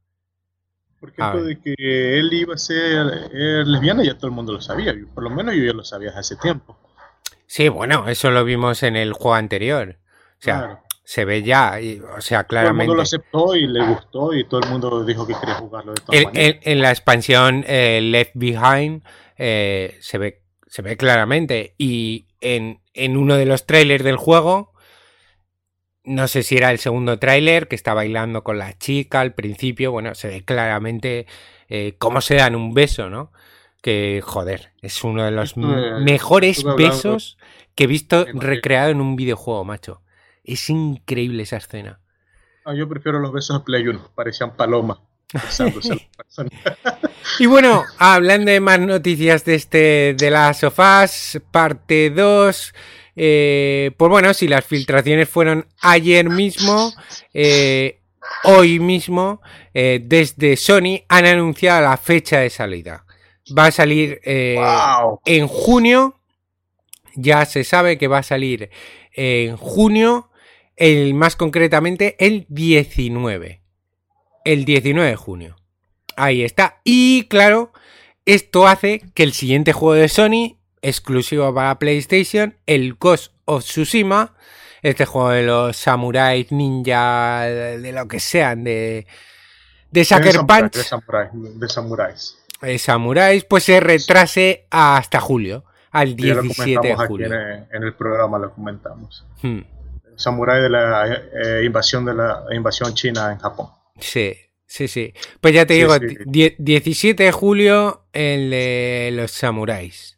Porque 1.00 1.22
esto 1.22 1.44
de 1.44 1.60
que 1.62 1.76
él 2.20 2.34
iba 2.34 2.56
a 2.56 2.58
ser 2.58 3.30
eh, 3.32 3.64
lesbiana 3.66 4.04
ya 4.04 4.16
todo 4.16 4.28
el 4.28 4.34
mundo 4.34 4.54
lo 4.54 4.62
sabía, 4.62 4.96
por 5.14 5.24
lo 5.24 5.30
menos 5.30 5.54
yo 5.56 5.64
ya 5.64 5.74
lo 5.74 5.84
sabía 5.84 6.12
hace 6.18 6.36
tiempo. 6.38 6.76
Sí, 7.46 7.70
bueno, 7.70 8.08
eso 8.10 8.32
lo 8.32 8.44
vimos 8.44 8.82
en 8.84 8.96
el 8.96 9.14
juego 9.14 9.36
anterior. 9.36 9.98
O 10.40 10.42
sea, 10.42 10.58
Claro. 10.60 10.80
se 11.04 11.24
ve 11.24 11.44
ya, 11.44 11.80
y- 11.80 12.00
o 12.00 12.20
sea, 12.20 12.44
Todo 12.44 12.58
el 12.60 12.64
mundo 12.66 12.74
claramente. 12.74 12.96
lo 12.96 13.02
aceptó 13.04 13.56
y 13.56 13.68
le 13.68 13.86
gustó 13.86 14.34
y 14.34 14.44
todo 14.46 14.60
el 14.62 14.70
mundo 14.70 15.06
dijo 15.06 15.26
que 15.28 15.36
quería 15.40 15.56
jugarlo 15.56 15.94
de 15.94 16.02
todas 16.02 16.22
en- 16.34 16.60
en 16.64 16.82
la 16.82 16.90
expansión 16.90 17.64
eh, 17.68 18.00
Left 18.02 18.32
Behind 18.34 19.04
eh, 19.38 19.98
se, 20.02 20.18
ve, 20.18 20.42
se 20.66 20.82
ve 20.82 20.98
claramente. 20.98 21.76
Y 21.78 22.26
en, 22.42 22.82
en 22.96 23.18
uno 23.18 23.36
de 23.38 23.46
los 23.46 23.68
trailers 23.68 24.04
del 24.04 24.18
juego, 24.18 24.74
no 26.08 26.28
sé 26.28 26.42
si 26.44 26.58
era 26.58 26.72
el 26.72 26.80
segundo 26.80 27.20
tráiler, 27.20 27.68
que 27.68 27.76
está 27.76 27.94
bailando 27.94 28.44
con 28.44 28.58
la 28.58 28.78
chica 28.78 29.20
al 29.22 29.34
principio, 29.36 29.92
bueno, 29.92 30.16
se 30.16 30.28
ve 30.30 30.44
claramente 30.44 31.28
eh, 31.70 31.96
cómo 32.00 32.22
se 32.22 32.36
dan 32.36 32.56
un 32.56 32.74
beso, 32.74 33.10
¿no? 33.10 33.32
Que, 33.82 34.22
joder, 34.24 34.72
es 34.82 35.04
uno 35.04 35.24
de 35.24 35.32
los 35.32 35.52
Estuve- 35.56 36.00
mejores 36.04 36.58
estuve 36.58 36.76
besos 36.88 37.38
que 37.76 37.84
he 37.84 37.88
visto 37.88 38.26
recreado 38.34 38.90
en 38.90 39.02
un 39.02 39.16
videojuego, 39.16 39.64
macho. 39.64 40.02
Es 40.44 40.70
increíble 40.70 41.44
esa 41.44 41.58
escena. 41.58 42.00
Ah, 42.66 42.74
yo 42.74 42.90
prefiero 42.90 43.20
los 43.20 43.32
besos 43.32 43.60
de 43.60 43.64
Play 43.66 43.88
1, 43.88 44.12
parecían 44.16 44.56
palomas. 44.56 44.98
Y 47.40 47.46
bueno, 47.46 47.84
hablando 48.00 48.52
de 48.52 48.60
más 48.60 48.80
noticias 48.80 49.44
de 49.46 49.56
este 49.56 50.16
de 50.18 50.32
las 50.32 50.60
sofás, 50.60 51.40
parte 51.52 52.10
2. 52.10 52.74
Eh, 53.20 53.92
pues 53.98 54.10
bueno, 54.10 54.32
si 54.36 54.48
las 54.48 54.64
filtraciones 54.64 55.28
fueron 55.28 55.68
ayer 55.82 56.30
mismo, 56.30 56.94
eh, 57.34 58.00
hoy 58.44 58.80
mismo, 58.80 59.42
eh, 59.74 60.00
desde 60.04 60.56
Sony 60.56 61.02
han 61.10 61.26
anunciado 61.26 61.82
la 61.82 61.98
fecha 61.98 62.40
de 62.40 62.52
salida. 62.52 63.06
Va 63.58 63.66
a 63.66 63.72
salir 63.72 64.22
eh, 64.24 64.58
¡Wow! 64.58 65.22
en 65.26 65.48
junio. 65.48 66.20
Ya 67.16 67.44
se 67.46 67.64
sabe 67.64 67.98
que 67.98 68.08
va 68.08 68.20
a 68.20 68.24
salir 68.24 68.70
en 69.14 69.58
junio, 69.58 70.30
el, 70.76 71.16
más 71.16 71.36
concretamente 71.36 72.16
el 72.20 72.46
19. 72.50 73.62
El 74.46 74.64
19 74.64 75.10
de 75.10 75.16
junio. 75.16 75.56
Ahí 76.16 76.44
está. 76.44 76.82
Y 76.84 77.24
claro, 77.24 77.74
esto 78.26 78.68
hace 78.68 79.02
que 79.16 79.24
el 79.24 79.34
siguiente 79.34 79.74
juego 79.74 79.96
de 79.96 80.08
Sony, 80.08 80.57
exclusivo 80.82 81.54
para 81.54 81.78
PlayStation, 81.80 82.56
el 82.66 82.96
Ghost 82.96 83.34
of 83.46 83.64
Tsushima, 83.64 84.36
este 84.82 85.06
juego 85.06 85.30
de 85.32 85.44
los 85.44 85.76
samuráis, 85.78 86.52
ninja, 86.52 87.42
de, 87.44 87.92
lo 87.92 88.08
que 88.08 88.20
sean, 88.20 88.64
de, 88.64 89.06
de 89.92 90.06
Sucker 90.06 90.38
Punch, 90.48 90.74
De 90.74 90.84
samuráis. 90.84 91.30
De 91.34 91.68
samuráis. 91.70 92.38
eh, 92.62 92.78
samuráis, 92.78 93.44
pues 93.46 93.64
se 93.64 93.80
retrase 93.80 94.66
hasta 94.70 95.20
julio, 95.20 95.66
al 95.92 96.16
Ya 96.16 96.36
lo 96.36 96.42
17 96.44 96.70
de 96.72 96.76
comentamos 96.76 97.00
aquí 97.04 97.08
julio. 97.08 97.28
en 97.28 97.34
el, 97.34 97.66
en 97.74 97.84
el 97.84 97.94
programa, 97.96 98.38
lo 98.40 98.54
comentamos. 98.54 99.26
Hmm, 99.42 99.62
Samurái 100.16 100.64
de 100.64 100.70
la 100.70 101.06
eh, 101.44 101.62
invasión 101.64 102.04
de 102.04 102.14
la 102.16 102.44
invasión 102.52 102.94
china 102.96 103.32
en 103.32 103.38
Japón. 103.40 103.68
sí, 104.00 104.34
sí, 104.66 104.88
sí. 104.88 105.14
Pues 105.42 105.54
ya 105.54 105.66
te 105.68 105.76
Sí, 105.76 105.80
digo, 105.82 105.96
sí. 105.96 106.18
die- 106.26 106.56
17 106.58 107.24
de 107.24 107.32
julio, 107.32 108.06
el 108.14 108.50
de 108.50 109.10
los 109.14 109.32
samuráis. 109.32 110.17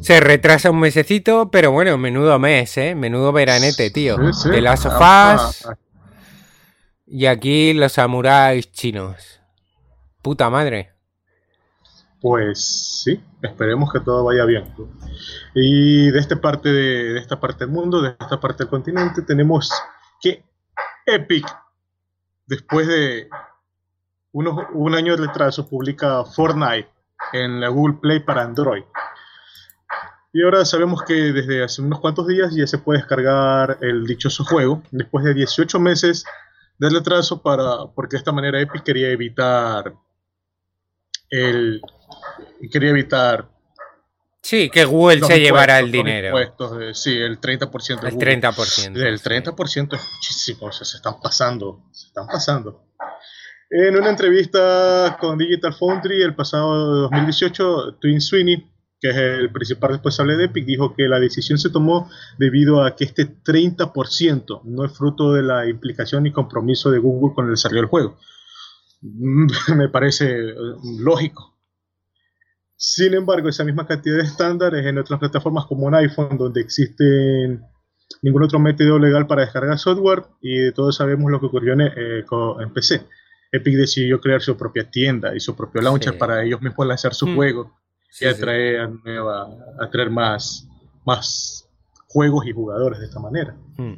Se 0.00 0.20
retrasa 0.20 0.70
un 0.70 0.80
mesecito, 0.80 1.50
pero 1.50 1.70
bueno, 1.72 1.98
menudo 1.98 2.38
mes, 2.38 2.76
¿eh? 2.78 2.94
Menudo 2.94 3.32
veranete, 3.32 3.90
tío. 3.90 4.16
Sí, 4.32 4.42
sí. 4.44 4.50
De 4.50 4.60
las 4.62 4.86
Ah, 4.86 4.90
sofás 4.90 5.66
ah, 5.66 5.76
y 7.06 7.26
aquí 7.26 7.72
los 7.74 7.92
samuráis 7.92 8.70
chinos. 8.72 9.40
Puta 10.22 10.48
madre. 10.50 10.92
Pues 12.20 13.00
sí, 13.04 13.22
esperemos 13.42 13.92
que 13.92 14.00
todo 14.00 14.24
vaya 14.24 14.44
bien. 14.44 14.64
Y 15.54 16.10
de 16.10 16.18
esta 16.18 16.40
parte 16.40 16.68
de, 16.70 17.12
de 17.14 17.20
esta 17.20 17.38
parte 17.38 17.64
del 17.64 17.72
mundo, 17.74 18.02
de 18.02 18.16
esta 18.18 18.40
parte 18.40 18.64
del 18.64 18.70
continente, 18.70 19.22
tenemos 19.22 19.70
que 20.20 20.42
Epic, 21.06 21.46
después 22.46 22.86
de 22.88 23.28
unos, 24.32 24.66
un 24.72 24.94
año 24.94 25.16
de 25.16 25.26
retraso, 25.26 25.68
publica 25.68 26.24
Fortnite 26.24 26.88
en 27.32 27.60
la 27.60 27.68
Google 27.68 27.98
Play 28.00 28.20
para 28.20 28.42
Android. 28.42 28.84
Y 30.32 30.42
ahora 30.42 30.64
sabemos 30.64 31.02
que 31.02 31.14
desde 31.14 31.64
hace 31.64 31.80
unos 31.82 32.00
cuantos 32.00 32.26
días 32.26 32.54
ya 32.54 32.66
se 32.66 32.78
puede 32.78 32.98
descargar 33.00 33.78
el 33.80 34.06
dichoso 34.06 34.44
juego, 34.44 34.82
después 34.90 35.24
de 35.24 35.34
18 35.34 35.80
meses 35.80 36.24
de 36.78 36.90
retraso, 36.90 37.42
para, 37.42 37.86
porque 37.94 38.12
de 38.16 38.18
esta 38.18 38.30
manera 38.32 38.60
Epic 38.60 38.82
quería 38.84 39.08
evitar 39.08 39.94
el 41.30 41.80
quería 42.70 42.90
evitar 42.90 43.48
Sí, 44.40 44.70
que 44.70 44.84
Google 44.84 45.22
se 45.26 45.40
llevara 45.40 45.78
el 45.80 45.90
dinero. 45.90 46.36
de- 46.38 46.94
sí, 46.94 47.14
el 47.16 47.40
30% 47.40 48.00
de 48.02 48.08
El 48.08 48.14
Google. 48.14 48.40
30%. 48.40 48.92
Del 48.98 49.18
sí. 49.18 49.24
30% 49.24 49.96
es 49.96 50.02
muchísimo, 50.14 50.66
o 50.68 50.72
sea, 50.72 50.86
se 50.86 50.96
están 50.98 51.20
pasando, 51.20 51.82
se 51.90 52.06
están 52.06 52.26
pasando. 52.28 52.84
En 53.70 53.96
una 53.96 54.08
entrevista 54.08 55.18
con 55.20 55.36
Digital 55.36 55.74
Foundry 55.74 56.22
el 56.22 56.34
pasado 56.34 57.02
2018, 57.02 57.98
Twin 58.00 58.20
Sweeney, 58.20 58.66
que 58.98 59.10
es 59.10 59.16
el 59.16 59.52
principal 59.52 59.90
responsable 59.90 60.38
de 60.38 60.44
Epic, 60.44 60.64
dijo 60.64 60.94
que 60.94 61.06
la 61.06 61.20
decisión 61.20 61.58
se 61.58 61.68
tomó 61.68 62.10
debido 62.38 62.82
a 62.82 62.96
que 62.96 63.04
este 63.04 63.28
30% 63.28 64.62
no 64.64 64.84
es 64.86 64.96
fruto 64.96 65.34
de 65.34 65.42
la 65.42 65.68
implicación 65.68 66.26
y 66.26 66.32
compromiso 66.32 66.90
de 66.90 66.98
Google 66.98 67.34
con 67.34 67.44
el 67.44 67.50
desarrollo 67.50 67.82
del 67.82 67.90
juego. 67.90 68.18
Me 69.76 69.90
parece 69.90 70.30
eh, 70.30 70.54
lógico. 71.00 71.58
Sin 72.74 73.12
embargo, 73.12 73.50
esa 73.50 73.64
misma 73.64 73.86
cantidad 73.86 74.16
de 74.16 74.22
estándares 74.22 74.86
en 74.86 74.96
otras 74.96 75.18
plataformas 75.18 75.66
como 75.66 75.86
un 75.86 75.94
iPhone, 75.94 76.38
donde 76.38 76.62
existen 76.62 77.62
ningún 78.22 78.44
otro 78.44 78.58
método 78.60 78.98
legal 78.98 79.26
para 79.26 79.42
descargar 79.42 79.78
software 79.78 80.24
y 80.40 80.72
todos 80.72 80.96
sabemos 80.96 81.30
lo 81.30 81.38
que 81.38 81.46
ocurrió 81.46 81.74
en, 81.74 81.82
eh, 81.82 82.24
PC. 82.72 83.06
Epic 83.50 83.74
decidió 83.76 84.20
crear 84.20 84.40
su 84.40 84.56
propia 84.56 84.90
tienda 84.90 85.34
y 85.34 85.40
su 85.40 85.56
propio 85.56 85.80
launcher 85.82 86.12
Sí. 86.14 86.18
para 86.18 86.42
ellos 86.44 86.60
mismos 86.60 86.86
lanzar 86.86 87.14
su 87.14 87.26
Hmm. 87.26 87.34
juego 87.36 87.72
Sí, 88.10 88.24
y 88.24 88.28
sí. 88.28 88.34
atraer, 88.34 88.90
nueva, 89.04 89.48
atraer 89.80 90.10
más, 90.10 90.66
más 91.04 91.68
juegos 92.08 92.46
y 92.46 92.52
jugadores 92.52 92.98
de 93.00 93.06
esta 93.06 93.20
manera. 93.20 93.54
Hmm. 93.76 93.94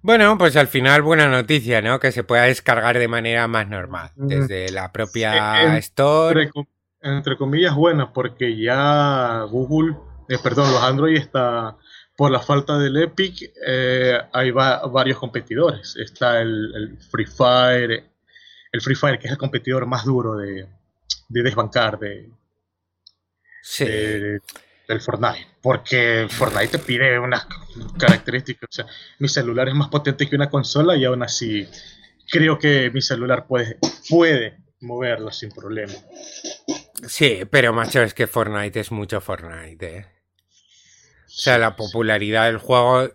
Bueno, 0.00 0.38
pues 0.38 0.54
al 0.56 0.68
final 0.68 1.02
buena 1.02 1.28
noticia, 1.28 1.82
¿no? 1.82 1.98
Que 1.98 2.12
se 2.12 2.22
pueda 2.22 2.42
descargar 2.44 2.98
de 2.98 3.08
manera 3.08 3.48
más 3.48 3.68
normal, 3.68 4.10
Mm. 4.16 4.26
desde 4.28 4.70
la 4.70 4.92
propia 4.92 5.76
Store. 5.78 6.42
Entre, 6.42 6.52
com- 6.52 6.66
entre 7.02 7.36
comillas 7.36 7.74
buena, 7.74 8.12
porque 8.12 8.56
ya 8.56 9.42
Google, 9.50 9.96
eh, 10.28 10.36
perdón, 10.42 10.70
los 10.72 10.82
Android 10.82 11.16
está 11.16 11.76
por 12.16 12.30
la 12.30 12.40
falta 12.40 12.78
del 12.78 12.96
Epic, 12.96 13.50
eh, 13.66 14.18
hay 14.32 14.50
va- 14.52 14.84
varios 14.86 15.18
competidores. 15.18 15.94
Está 15.96 16.40
el, 16.40 16.72
el 16.74 16.98
Free 16.98 17.26
Fire, 17.26 18.04
el 18.72 18.80
Free 18.80 18.94
Fire 18.96 19.18
que 19.18 19.26
es 19.26 19.32
el 19.32 19.38
competidor 19.38 19.86
más 19.86 20.04
duro 20.04 20.36
de, 20.36 20.66
de 21.28 21.42
desbancar 21.42 21.98
de, 21.98 22.30
Sí. 23.62 23.84
de- 23.84 24.40
del 24.88 25.00
Fortnite, 25.02 25.46
porque 25.60 26.26
Fortnite 26.30 26.68
te 26.68 26.78
pide 26.78 27.18
unas 27.18 27.46
características, 27.98 28.68
o 28.70 28.72
sea, 28.72 28.86
mi 29.18 29.28
celular 29.28 29.68
es 29.68 29.74
más 29.74 29.88
potente 29.88 30.26
que 30.26 30.34
una 30.34 30.48
consola 30.48 30.96
y 30.96 31.04
aún 31.04 31.22
así 31.22 31.68
creo 32.30 32.58
que 32.58 32.90
mi 32.90 33.02
celular 33.02 33.46
puede, 33.46 33.76
puede 34.08 34.56
moverlo 34.80 35.30
sin 35.30 35.50
problema. 35.50 35.92
Sí, 37.06 37.40
pero 37.50 37.74
macho, 37.74 38.00
es 38.02 38.14
que 38.14 38.26
Fortnite 38.26 38.80
es 38.80 38.90
mucho 38.90 39.20
Fortnite, 39.20 39.96
¿eh? 39.98 40.06
O 41.26 41.40
sea, 41.40 41.58
la 41.58 41.76
popularidad 41.76 42.46
del 42.46 42.56
juego 42.56 43.10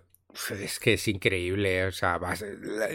es 0.52 0.80
que 0.80 0.94
es 0.94 1.08
increíble. 1.08 1.86
O 1.86 1.92
sea, 1.92 2.20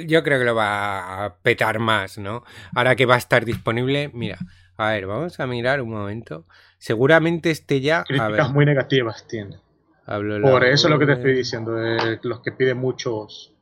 yo 0.06 0.22
creo 0.22 0.38
que 0.38 0.44
lo 0.44 0.54
va 0.54 1.24
a 1.24 1.36
petar 1.36 1.78
más, 1.78 2.18
¿no? 2.18 2.44
Ahora 2.74 2.96
que 2.96 3.06
va 3.06 3.14
a 3.14 3.18
estar 3.18 3.44
disponible, 3.44 4.10
mira, 4.12 4.38
a 4.76 4.90
ver, 4.90 5.06
vamos 5.06 5.38
a 5.40 5.46
mirar 5.46 5.80
un 5.80 5.90
momento. 5.90 6.44
Seguramente 6.78 7.50
esté 7.50 7.80
ya. 7.80 8.04
Críticas 8.04 8.52
muy 8.52 8.64
negativas 8.64 9.26
tiene. 9.26 9.58
Por 10.06 10.64
eso 10.64 10.86
es 10.86 10.90
lo 10.90 10.98
que 10.98 11.06
te 11.06 11.12
estoy 11.12 11.34
diciendo, 11.34 11.72
de 11.74 12.18
los 12.22 12.40
que 12.40 12.52
piden 12.52 12.78
muchos. 12.78 13.52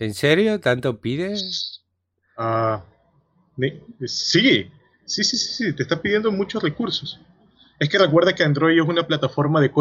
¿En 0.00 0.14
serio? 0.14 0.58
¿Tanto 0.58 1.00
pides? 1.00 1.84
Ah, 2.36 2.82
sí, 3.56 3.80
sí, 4.06 4.70
sí, 5.04 5.24
sí, 5.24 5.36
sí, 5.36 5.72
te 5.76 5.84
está 5.84 6.02
pidiendo 6.02 6.32
muchos 6.32 6.60
recursos. 6.60 7.20
Es 7.78 7.88
que 7.88 7.98
recuerda 7.98 8.34
que 8.34 8.44
Android 8.44 8.80
es 8.80 8.86
una 8.86 9.06
plataforma 9.06 9.60
de 9.60 9.72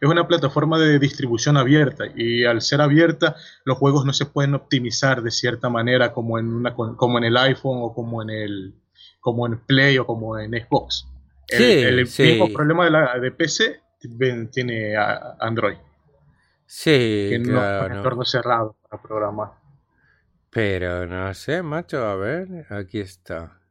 es 0.00 0.08
una 0.08 0.26
plataforma 0.26 0.78
de 0.78 0.98
distribución 0.98 1.56
abierta 1.56 2.04
y 2.14 2.44
al 2.44 2.62
ser 2.62 2.80
abierta 2.80 3.36
los 3.64 3.76
juegos 3.76 4.06
no 4.06 4.12
se 4.12 4.26
pueden 4.26 4.54
optimizar 4.54 5.22
de 5.22 5.30
cierta 5.30 5.68
manera 5.68 6.12
como 6.12 6.38
en 6.38 6.52
una 6.52 6.74
como 6.74 7.18
en 7.18 7.24
el 7.24 7.36
iPhone 7.36 7.78
o 7.82 7.94
como 7.94 8.22
en 8.22 8.30
el 8.30 8.74
como 9.20 9.46
en 9.46 9.58
Play 9.58 9.98
o 9.98 10.06
como 10.06 10.38
en 10.38 10.52
Xbox. 10.52 11.06
El, 11.48 12.06
mismo 12.06 12.52
problema 12.52 12.84
de, 12.84 12.90
la, 12.90 13.18
de 13.18 13.30
PC 13.30 13.80
tiene 14.50 14.96
Android. 15.38 15.76
Sí, 16.66 17.28
que 17.30 17.38
no 17.38 17.62
es 17.62 17.86
un 17.86 17.96
entorno 17.98 18.24
cerrado 18.24 18.76
para 18.88 19.02
programar. 19.02 19.50
Pero 20.50 21.06
no 21.06 21.32
sé, 21.34 21.62
macho, 21.62 22.04
a 22.04 22.16
ver, 22.16 22.66
aquí 22.70 23.00
está. 23.00 23.61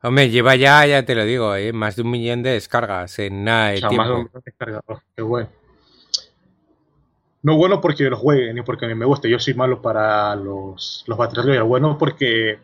Hombre, 0.00 0.30
lleva 0.30 0.54
ya, 0.54 0.86
ya 0.86 1.04
te 1.04 1.14
lo 1.14 1.24
digo, 1.24 1.54
¿eh? 1.56 1.72
más 1.72 1.96
de 1.96 2.02
un 2.02 2.10
millón 2.10 2.42
de 2.42 2.50
descargas 2.50 3.18
en 3.18 3.44
nada 3.44 3.70
de 3.70 3.78
tiempo. 3.78 3.96
Más 3.96 4.08
de 4.08 4.14
un 4.14 4.18
millón 4.20 4.32
de 4.34 4.42
descargas, 4.44 4.82
qué 5.16 5.22
bueno. 5.22 5.48
No 7.42 7.56
bueno 7.56 7.80
porque 7.80 8.04
lo 8.04 8.16
juegue, 8.16 8.52
ni 8.52 8.62
porque 8.62 8.84
a 8.84 8.88
mí 8.88 8.94
me 8.94 9.06
guste. 9.06 9.30
Yo 9.30 9.38
soy 9.38 9.54
malo 9.54 9.80
para 9.80 10.34
los, 10.36 11.04
los 11.06 11.18
Battle. 11.18 11.60
Bueno 11.62 11.96
porque 11.98 12.58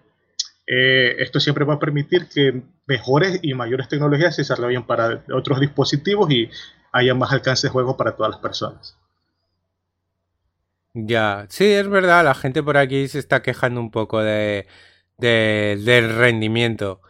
eh, 0.66 1.16
esto 1.18 1.40
siempre 1.40 1.64
va 1.64 1.74
a 1.74 1.78
permitir 1.78 2.28
que 2.28 2.62
mejores 2.86 3.38
y 3.42 3.54
mayores 3.54 3.88
tecnologías 3.88 4.36
se 4.36 4.42
desarrollen 4.42 4.84
para 4.84 5.24
otros 5.32 5.60
dispositivos 5.60 6.30
y 6.30 6.50
haya 6.92 7.14
más 7.14 7.32
alcance 7.32 7.66
de 7.66 7.72
juego 7.72 7.96
para 7.96 8.16
todas 8.16 8.32
las 8.32 8.40
personas. 8.40 8.96
Ya, 10.94 11.46
sí, 11.48 11.64
es 11.64 11.88
verdad, 11.88 12.24
la 12.24 12.34
gente 12.34 12.62
por 12.62 12.76
aquí 12.76 13.08
se 13.08 13.18
está 13.18 13.42
quejando 13.42 13.80
un 13.80 13.90
poco 13.90 14.22
de, 14.22 14.66
de 15.18 15.80
del 15.84 16.14
rendimiento. 16.16 17.00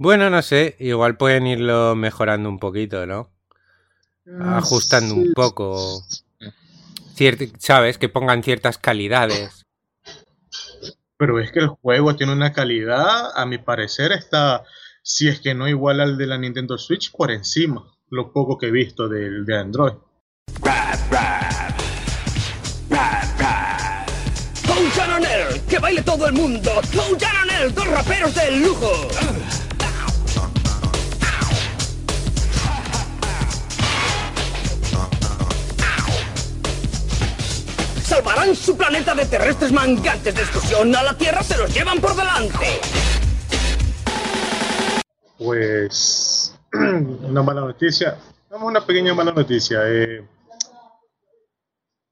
Bueno, 0.00 0.30
no 0.30 0.42
sé, 0.42 0.76
igual 0.78 1.16
pueden 1.16 1.48
irlo 1.48 1.96
mejorando 1.96 2.48
un 2.48 2.60
poquito, 2.60 3.04
¿no? 3.04 3.32
Ah, 4.40 4.58
Ajustando 4.58 5.14
un 5.14 5.32
poco. 5.34 6.04
¿Sabes? 7.58 7.98
Que 7.98 8.08
pongan 8.08 8.44
ciertas 8.44 8.78
calidades. 8.78 9.66
Pero 11.16 11.40
es 11.40 11.50
que 11.50 11.58
el 11.58 11.66
juego 11.66 12.14
tiene 12.14 12.32
una 12.32 12.52
calidad, 12.52 13.36
a 13.36 13.44
mi 13.44 13.58
parecer, 13.58 14.12
está, 14.12 14.62
si 15.02 15.28
es 15.28 15.40
que 15.40 15.52
no 15.52 15.66
igual 15.66 15.98
al 15.98 16.16
de 16.16 16.28
la 16.28 16.38
Nintendo 16.38 16.78
Switch, 16.78 17.10
por 17.10 17.32
encima, 17.32 17.92
lo 18.08 18.32
poco 18.32 18.56
que 18.56 18.68
he 18.68 18.70
visto 18.70 19.08
de, 19.08 19.42
de 19.42 19.58
Android. 19.58 19.94
¡Que 25.68 25.78
baile 25.80 26.02
todo 26.02 26.28
el 26.28 26.34
mundo! 26.34 26.70
¡Dos 27.74 27.88
raperos 27.88 28.34
del 28.36 28.62
lujo! 28.62 29.08
Salvarán 38.18 38.56
su 38.56 38.76
planeta 38.76 39.14
de 39.14 39.26
terrestres 39.26 39.70
mangantes 39.70 40.34
de 40.34 40.40
exclusión. 40.42 40.94
A 40.94 41.02
la 41.04 41.16
Tierra 41.16 41.42
se 41.42 41.56
los 41.56 41.72
llevan 41.72 42.00
por 42.00 42.16
delante. 42.16 42.80
Pues 45.38 46.58
una 46.72 47.42
mala 47.42 47.60
noticia. 47.60 48.18
Vamos 48.50 48.70
una 48.70 48.84
pequeña 48.84 49.14
mala 49.14 49.30
noticia. 49.30 49.80
Eh. 49.84 50.26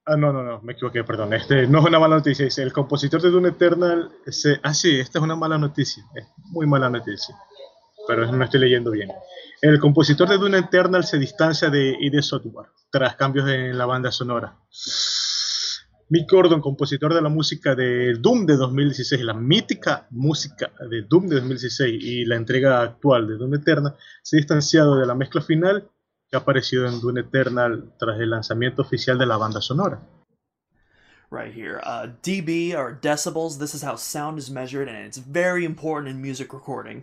Ah, 0.05 0.16
no, 0.16 0.33
no, 0.33 0.45
no, 0.45 0.61
me 0.62 0.75
equivoqué, 0.75 1.03
perdón. 1.03 1.35
Este 1.35 1.66
no 1.66 1.81
es 1.81 1.87
una 1.87 1.99
mala 1.99 2.16
noticia. 2.16 2.47
Es 2.47 2.59
el 2.59 2.73
compositor 2.73 3.21
de 3.21 3.31
Dune 3.31 3.49
Eternal. 3.49 4.12
ah, 4.62 4.75
sí, 4.75 5.01
esta 5.01 5.19
es 5.19 5.23
una 5.25 5.35
mala 5.35 5.59
noticia. 5.59 6.05
Es 6.14 6.25
muy 6.37 6.66
mala 6.66 6.88
noticia. 6.88 7.35
Pero 8.07 8.31
no 8.31 8.45
estoy 8.45 8.61
leyendo 8.61 8.92
bien. 8.92 9.11
El 9.61 9.81
compositor 9.81 10.29
de 10.29 10.38
Dune 10.38 10.59
Eternal 10.59 11.05
se 11.05 11.19
distancia 11.19 11.69
de 11.69 11.97
ID 11.99 12.21
Software 12.21 12.69
tras 12.92 13.16
cambios 13.16 13.49
en 13.49 13.77
la 13.77 13.87
banda 13.87 14.12
sonora. 14.12 14.57
Mick 16.09 16.31
Gordon, 16.31 16.61
compositor 16.61 17.12
de 17.12 17.21
la 17.21 17.29
música 17.29 17.75
de 17.75 18.14
Doom 18.14 18.47
de 18.47 18.57
2016, 18.57 19.23
la 19.23 19.35
mítica 19.35 20.07
música 20.11 20.71
de 20.88 21.03
Doom 21.03 21.27
de 21.27 21.35
2016 21.40 22.01
y 22.01 22.25
la 22.25 22.37
entrega 22.37 22.81
actual 22.81 23.27
de 23.27 23.37
Doom 23.37 23.55
Eternal, 23.55 23.97
se 24.23 24.37
ha 24.37 24.38
distanciado 24.38 25.01
de 25.01 25.05
la 25.05 25.16
mezcla 25.16 25.42
final 25.42 25.90
que 26.29 26.37
ha 26.37 26.40
aparecido 26.40 26.87
en 26.87 27.01
Doom 27.01 27.19
Eternal 27.19 27.92
tras 27.99 28.21
el 28.21 28.31
lanzamiento 28.31 28.83
oficial 28.83 29.19
de 29.19 29.27
la 29.27 29.37
banda 29.37 29.61
sonora. 29.61 30.01
Right 31.33 31.53
here, 31.53 31.81
uh, 31.85 32.07
dB 32.23 32.77
or 32.77 32.97
decibels. 33.03 33.59
This 33.59 33.75
is 33.75 33.83
how 33.83 33.97
sound 33.97 34.38
is 34.38 34.49
measured, 34.49 34.88
and 34.88 34.97
it's 34.97 35.19
very 35.19 35.64
important 35.64 36.09
in 36.09 36.23
music 36.23 36.53
recording. 36.53 37.03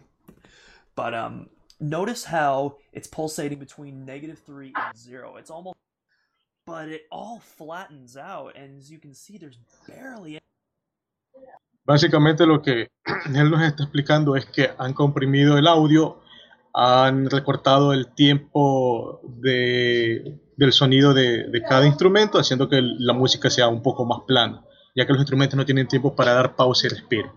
But 0.96 1.14
um, 1.14 1.50
notice 1.82 2.24
how 2.24 2.78
it's 2.94 3.10
pulsating 3.10 3.60
between 3.60 4.06
negative 4.06 4.40
three 4.46 4.72
and 4.74 4.98
zero. 4.98 5.36
It's 5.36 5.50
almost 5.52 5.76
but 6.66 6.88
it 6.88 7.04
all 7.12 7.40
flattens 7.40 8.18
out, 8.18 8.56
and 8.56 8.78
as 8.78 8.90
you 8.90 9.00
can 9.00 9.14
see, 9.14 9.38
there's 9.38 9.58
barely. 9.88 10.40
Básicamente 11.86 12.46
lo 12.46 12.62
que 12.62 12.88
él 13.36 13.50
nos 13.52 13.62
está 13.62 13.84
explicando 13.84 14.36
es 14.36 14.46
que 14.46 14.70
han 14.78 14.94
comprimido 14.94 15.58
el 15.58 15.68
audio, 15.68 16.22
han 16.74 17.30
recortado 17.30 17.94
el 17.94 18.08
tiempo 18.14 19.20
de, 19.24 20.40
del 20.56 20.72
sonido 20.72 21.14
de, 21.14 21.50
de, 21.50 21.62
cada 21.62 21.86
instrumento, 21.86 22.40
haciendo 22.40 22.70
que 22.70 22.82
la 22.82 23.14
música 23.14 23.50
sea 23.50 23.68
un 23.68 23.82
poco 23.82 24.06
más 24.06 24.22
plana, 24.26 24.64
ya 24.96 25.06
que 25.06 25.12
los 25.12 25.22
instrumentos 25.22 25.58
no 25.58 25.66
tienen 25.66 25.88
tiempo 25.88 26.16
para 26.16 26.34
dar 26.34 26.56
pausa 26.56 26.88
y 26.88 26.92
respiro. 26.92 27.34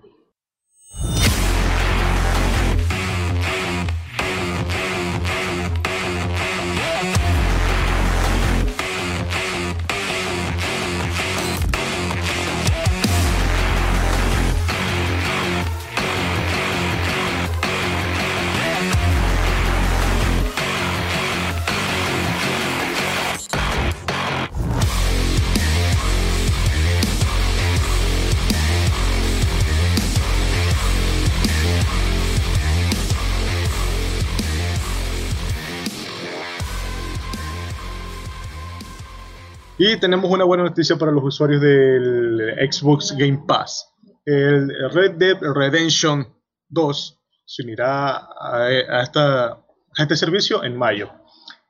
Y 39.88 39.96
tenemos 39.99 40.29
una 40.29 40.42
buena 40.42 40.64
noticia 40.64 40.96
para 40.96 41.12
los 41.12 41.22
usuarios 41.22 41.61
del 41.61 42.57
Xbox 42.68 43.14
Game 43.16 43.44
Pass. 43.46 43.88
El 44.25 44.68
Red 44.90 45.12
Dead 45.12 45.38
Redemption 45.40 46.27
2 46.70 47.20
se 47.44 47.62
unirá 47.62 48.29
a, 48.40 48.68
esta, 49.01 49.64
este 49.96 50.16
servicio 50.16 50.64
en 50.64 50.77
mayo. 50.77 51.09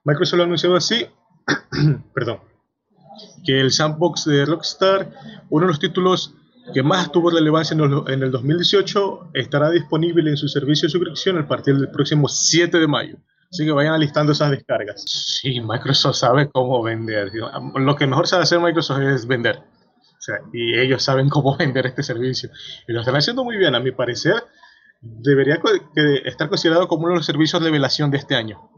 Microsoft 0.04 0.38
lo 0.38 0.44
ha 0.44 0.46
anunciado 0.46 0.76
así, 0.76 1.06
perdón, 2.14 2.40
que 3.44 3.60
el 3.60 3.70
sandbox 3.70 4.24
de 4.24 4.46
Rockstar, 4.46 5.12
uno 5.50 5.66
de 5.66 5.72
los 5.72 5.78
títulos 5.78 6.32
que 6.72 6.82
más 6.82 7.12
tuvo 7.12 7.28
relevancia 7.28 7.74
en, 7.74 7.82
en 7.82 8.22
el 8.22 8.30
2018, 8.30 9.32
estará 9.34 9.68
disponible 9.68 10.30
en 10.30 10.38
su 10.38 10.48
servicio 10.48 10.86
de 10.86 10.92
suscripción 10.92 11.36
a 11.36 11.46
partir 11.46 11.76
del 11.76 11.90
próximo 11.90 12.28
7 12.28 12.78
de 12.78 12.86
mayo. 12.86 13.18
Así 13.50 13.64
que 13.64 13.72
vayan 13.72 13.94
alistando 13.94 14.32
esas 14.32 14.50
descargas. 14.50 15.02
Sí, 15.06 15.60
Microsoft 15.60 16.16
sabe 16.16 16.50
cómo 16.50 16.82
vender. 16.82 17.30
Lo 17.74 17.96
que 17.96 18.06
mejor 18.06 18.26
sabe 18.26 18.42
hacer 18.42 18.60
Microsoft 18.60 19.00
es 19.00 19.26
vender. 19.26 19.56
O 19.56 20.20
sea, 20.20 20.36
y 20.52 20.78
ellos 20.78 21.02
saben 21.02 21.28
cómo 21.28 21.56
vender 21.58 21.86
este 21.86 22.02
servicio. 22.02 22.50
Y 22.88 22.92
lo 22.92 23.00
están 23.00 23.16
haciendo 23.16 23.44
muy 23.44 23.56
bien, 23.56 23.74
a 23.74 23.80
mi 23.80 23.92
parecer. 23.92 24.42
Debería 25.00 25.60
estar 26.24 26.48
considerado 26.48 26.88
como 26.88 27.04
uno 27.04 27.12
de 27.12 27.18
los 27.18 27.26
servicios 27.26 27.60
de 27.60 27.68
revelación 27.68 28.10
de 28.10 28.18
este 28.18 28.34
año. 28.34 28.70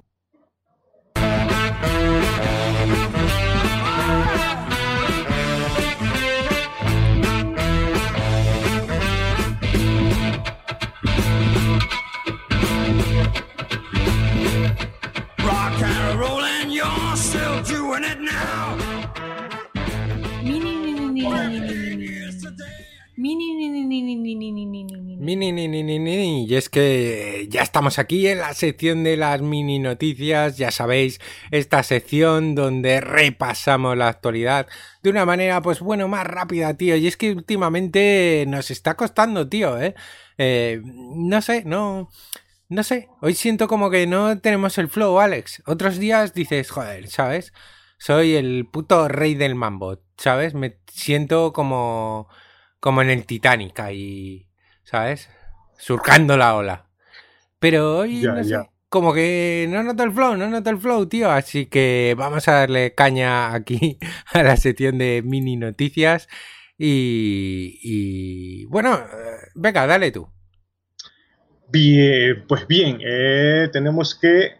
Ni, 24.03 24.17
ni, 24.17 24.35
ni, 24.35 25.99
ni. 25.99 26.45
Y 26.47 26.55
es 26.55 26.69
que 26.69 27.47
ya 27.51 27.63
estamos 27.63 27.99
aquí 27.99 28.27
en 28.27 28.39
la 28.39 28.55
sección 28.55 29.05
de 29.05 29.17
las 29.17 29.43
mini 29.43 29.79
noticias, 29.79 30.57
ya 30.57 30.71
sabéis, 30.71 31.21
esta 31.51 31.83
sección 31.83 32.55
donde 32.55 33.01
repasamos 33.01 33.97
la 33.97 34.09
actualidad 34.09 34.67
de 35.03 35.11
una 35.11 35.25
manera, 35.25 35.61
pues 35.63 35.81
bueno, 35.81 36.09
más 36.09 36.27
rápida, 36.27 36.75
tío. 36.75 36.97
Y 36.97 37.07
es 37.07 37.17
que 37.17 37.33
últimamente 37.33 38.45
nos 38.49 38.71
está 38.71 38.97
costando, 38.97 39.49
tío, 39.49 39.81
¿eh? 39.81 39.95
Eh, 40.39 40.81
no 40.85 41.43
sé, 41.43 41.65
no... 41.65 42.11
No 42.71 42.83
sé, 42.83 43.09
hoy 43.23 43.33
siento 43.33 43.67
como 43.67 43.89
que 43.89 44.07
no 44.07 44.41
tenemos 44.41 44.77
el 44.77 44.89
flow, 44.89 45.19
Alex. 45.21 45.63
Otros 45.65 45.99
días 45.99 46.35
dices, 46.35 46.71
joder, 46.71 47.09
¿sabes? 47.09 47.55
Soy 47.97 48.35
el 48.35 48.67
puto 48.71 49.09
rey 49.09 49.35
del 49.35 49.55
mambo, 49.55 50.01
¿sabes? 50.19 50.53
Me 50.53 50.77
siento 50.87 51.55
como 51.55 52.29
como 52.81 53.03
en 53.03 53.11
el 53.11 53.27
Titanic 53.27 53.79
ahí, 53.81 54.47
¿sabes? 54.85 55.29
Surcando 55.79 56.37
la 56.37 56.57
ola. 56.57 56.87
Pero 57.59 57.99
hoy, 57.99 58.23
no 58.23 58.43
sé, 58.45 58.57
como 58.89 59.13
que 59.13 59.67
no 59.69 59.83
noto 59.83 60.03
el 60.03 60.13
flow, 60.13 60.37
no 60.37 60.49
noto 60.49 60.71
el 60.71 60.79
flow, 60.79 61.07
tío. 61.07 61.31
Así 61.31 61.67
que 61.67 62.15
vamos 62.17 62.49
a 62.49 62.53
darle 62.53 62.95
caña 62.95 63.55
aquí 63.55 63.99
a 64.33 64.43
la 64.43 64.57
sección 64.57 64.99
de 64.99 65.23
mini 65.25 65.57
noticias. 65.57 66.29
Y, 66.79 67.79
y 67.83 68.65
bueno, 68.67 68.95
eh, 68.97 69.49
venga, 69.55 69.87
dale 69.87 70.13
tú. 70.13 70.29
Bien, 71.71 72.45
pues 72.49 72.67
bien, 72.67 72.99
eh, 73.05 73.69
tenemos 73.73 74.15
que 74.15 74.58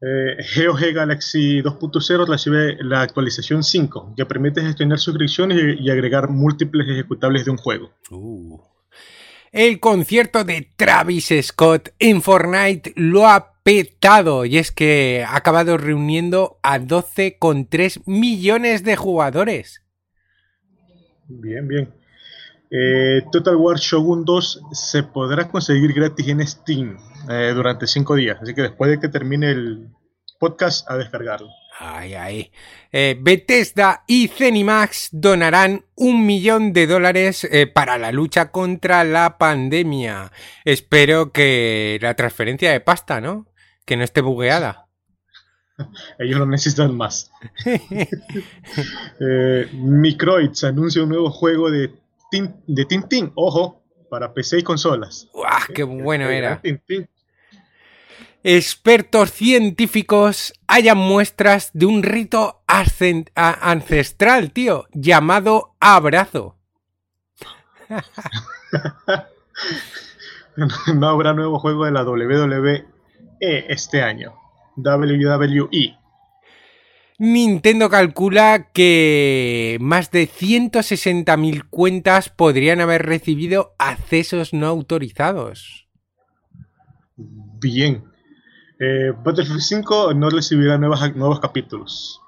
eh, 0.00 0.36
GeoG 0.42 0.92
Galaxy 0.92 1.62
2.0 1.62 2.26
recibe 2.26 2.76
la 2.82 3.02
actualización 3.02 3.62
5, 3.62 4.14
que 4.16 4.26
permite 4.26 4.62
gestionar 4.62 4.98
suscripciones 4.98 5.58
y, 5.58 5.84
y 5.84 5.90
agregar 5.90 6.28
múltiples 6.28 6.88
ejecutables 6.88 7.44
de 7.44 7.50
un 7.50 7.56
juego. 7.56 7.90
Uh. 8.10 8.60
El 9.50 9.80
concierto 9.80 10.44
de 10.44 10.70
Travis 10.76 11.32
Scott 11.42 11.90
en 11.98 12.20
Fortnite 12.20 12.92
lo 12.96 13.26
ha 13.26 13.54
petado 13.62 14.44
y 14.44 14.58
es 14.58 14.70
que 14.70 15.24
ha 15.26 15.36
acabado 15.36 15.78
reuniendo 15.78 16.58
a 16.62 16.78
12,3 16.78 18.02
millones 18.04 18.84
de 18.84 18.96
jugadores. 18.96 19.82
Bien, 21.28 21.66
bien. 21.66 21.94
Eh, 22.70 23.22
Total 23.32 23.56
War 23.56 23.78
Shogun 23.78 24.26
2 24.26 24.62
se 24.72 25.02
podrá 25.02 25.48
conseguir 25.48 25.94
gratis 25.94 26.28
en 26.28 26.46
Steam 26.46 26.98
eh, 27.28 27.52
durante 27.54 27.86
5 27.86 28.14
días, 28.16 28.38
así 28.40 28.54
que 28.54 28.62
después 28.62 28.90
de 28.90 28.98
que 29.00 29.08
termine 29.08 29.50
el 29.50 29.88
podcast, 30.38 30.88
a 30.90 30.96
descargarlo. 30.96 31.48
Ay, 31.80 32.14
ay. 32.14 32.52
Eh, 32.90 33.16
Bethesda 33.20 34.02
y 34.06 34.28
Zenimax 34.28 35.10
donarán 35.12 35.84
un 35.94 36.26
millón 36.26 36.72
de 36.72 36.86
dólares 36.88 37.44
eh, 37.44 37.66
para 37.68 37.98
la 37.98 38.10
lucha 38.10 38.50
contra 38.50 39.04
la 39.04 39.38
pandemia. 39.38 40.32
Espero 40.64 41.30
que 41.32 41.98
la 42.02 42.14
transferencia 42.14 42.72
de 42.72 42.80
pasta, 42.80 43.20
¿no? 43.20 43.46
Que 43.84 43.96
no 43.96 44.02
esté 44.04 44.20
bugueada. 44.22 44.86
Ellos 46.18 46.38
lo 46.40 46.46
necesitan 46.46 46.96
más. 46.96 47.30
Eh, 49.20 49.68
Microids 49.72 50.64
anuncia 50.64 51.02
un 51.02 51.08
nuevo 51.08 51.30
juego 51.30 51.70
de, 51.70 51.90
Tin- 52.30 52.54
de 52.66 52.84
Tintín, 52.84 53.32
ojo, 53.34 53.82
para 54.10 54.32
PC 54.32 54.58
y 54.58 54.62
consolas. 54.62 55.28
¡Guau! 55.32 55.60
¡Qué 55.74 55.82
bueno 55.82 56.28
era! 56.28 56.60
Tintín. 56.60 57.08
Expertos 58.44 59.32
científicos 59.32 60.52
hallan 60.68 60.98
muestras 60.98 61.70
de 61.74 61.86
un 61.86 62.02
rito 62.02 62.62
ancestral, 62.66 64.52
tío, 64.52 64.86
llamado 64.92 65.74
abrazo. 65.80 66.56
No 70.92 71.08
habrá 71.08 71.34
nuevo 71.34 71.60
juego 71.60 71.84
de 71.84 71.92
la 71.92 72.02
WWE 72.02 72.84
este 73.40 74.02
año. 74.02 74.34
WWE. 74.76 75.96
Nintendo 77.20 77.88
calcula 77.90 78.68
que 78.72 79.76
más 79.80 80.10
de 80.10 80.28
160.000 80.28 81.68
cuentas 81.68 82.28
podrían 82.28 82.80
haber 82.80 83.06
recibido 83.06 83.74
accesos 83.78 84.52
no 84.52 84.66
autorizados. 84.66 85.88
Bien. 87.16 88.04
Eh, 88.80 89.12
Battlefield 89.24 89.60
5 89.60 90.14
no 90.14 90.30
recibirá 90.30 90.78
nuevas, 90.78 91.14
nuevos 91.16 91.40
capítulos. 91.40 92.20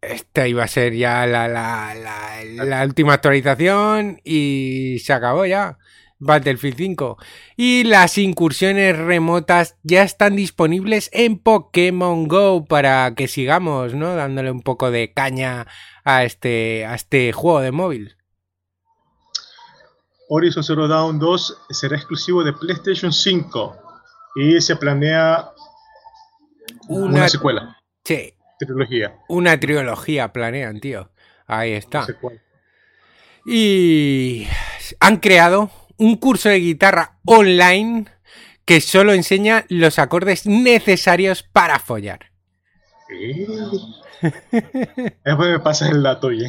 Esta 0.00 0.46
iba 0.46 0.62
a 0.62 0.68
ser 0.68 0.94
ya 0.94 1.26
la, 1.26 1.48
la, 1.48 1.94
la, 1.94 2.64
la 2.64 2.84
última 2.84 3.14
actualización 3.14 4.20
y 4.22 4.98
se 4.98 5.14
acabó 5.14 5.46
ya. 5.46 5.78
Battlefield 6.18 6.76
5. 6.76 7.18
Y 7.56 7.84
las 7.84 8.18
incursiones 8.18 8.96
remotas 8.96 9.76
ya 9.82 10.02
están 10.02 10.36
disponibles 10.36 11.10
en 11.12 11.38
Pokémon 11.38 12.28
Go 12.28 12.66
para 12.66 13.14
que 13.14 13.28
sigamos, 13.28 13.94
¿no? 13.94 14.14
Dándole 14.14 14.50
un 14.50 14.62
poco 14.62 14.90
de 14.90 15.12
caña 15.12 15.66
a 16.04 16.24
este, 16.24 16.86
a 16.86 16.94
este 16.94 17.32
juego 17.32 17.60
de 17.60 17.72
móvil. 17.72 18.16
Horizon 20.28 20.64
Zero 20.64 20.86
Dawn 20.88 21.18
2 21.18 21.62
será 21.70 21.96
exclusivo 21.96 22.44
de 22.44 22.52
PlayStation 22.52 23.12
5 23.12 23.83
y 24.34 24.60
se 24.60 24.76
planea 24.76 25.50
una, 26.88 27.06
Una, 27.06 27.28
secuela, 27.28 27.78
sí, 28.04 28.34
trilogía. 28.58 29.16
una 29.28 29.58
trilogía 29.58 30.32
planean, 30.32 30.80
tío. 30.80 31.10
Ahí 31.46 31.72
está. 31.72 32.06
Y 33.46 34.46
han 35.00 35.18
creado 35.18 35.70
un 35.98 36.16
curso 36.16 36.48
de 36.48 36.60
guitarra 36.60 37.18
online 37.26 38.06
que 38.64 38.80
solo 38.80 39.12
enseña 39.12 39.66
los 39.68 39.98
acordes 39.98 40.46
necesarios 40.46 41.42
para 41.42 41.78
follar. 41.78 42.30
Eh. 43.10 43.46
Después 45.24 45.50
me 45.50 45.60
pasa 45.60 45.88
el 45.88 46.02
dato. 46.02 46.30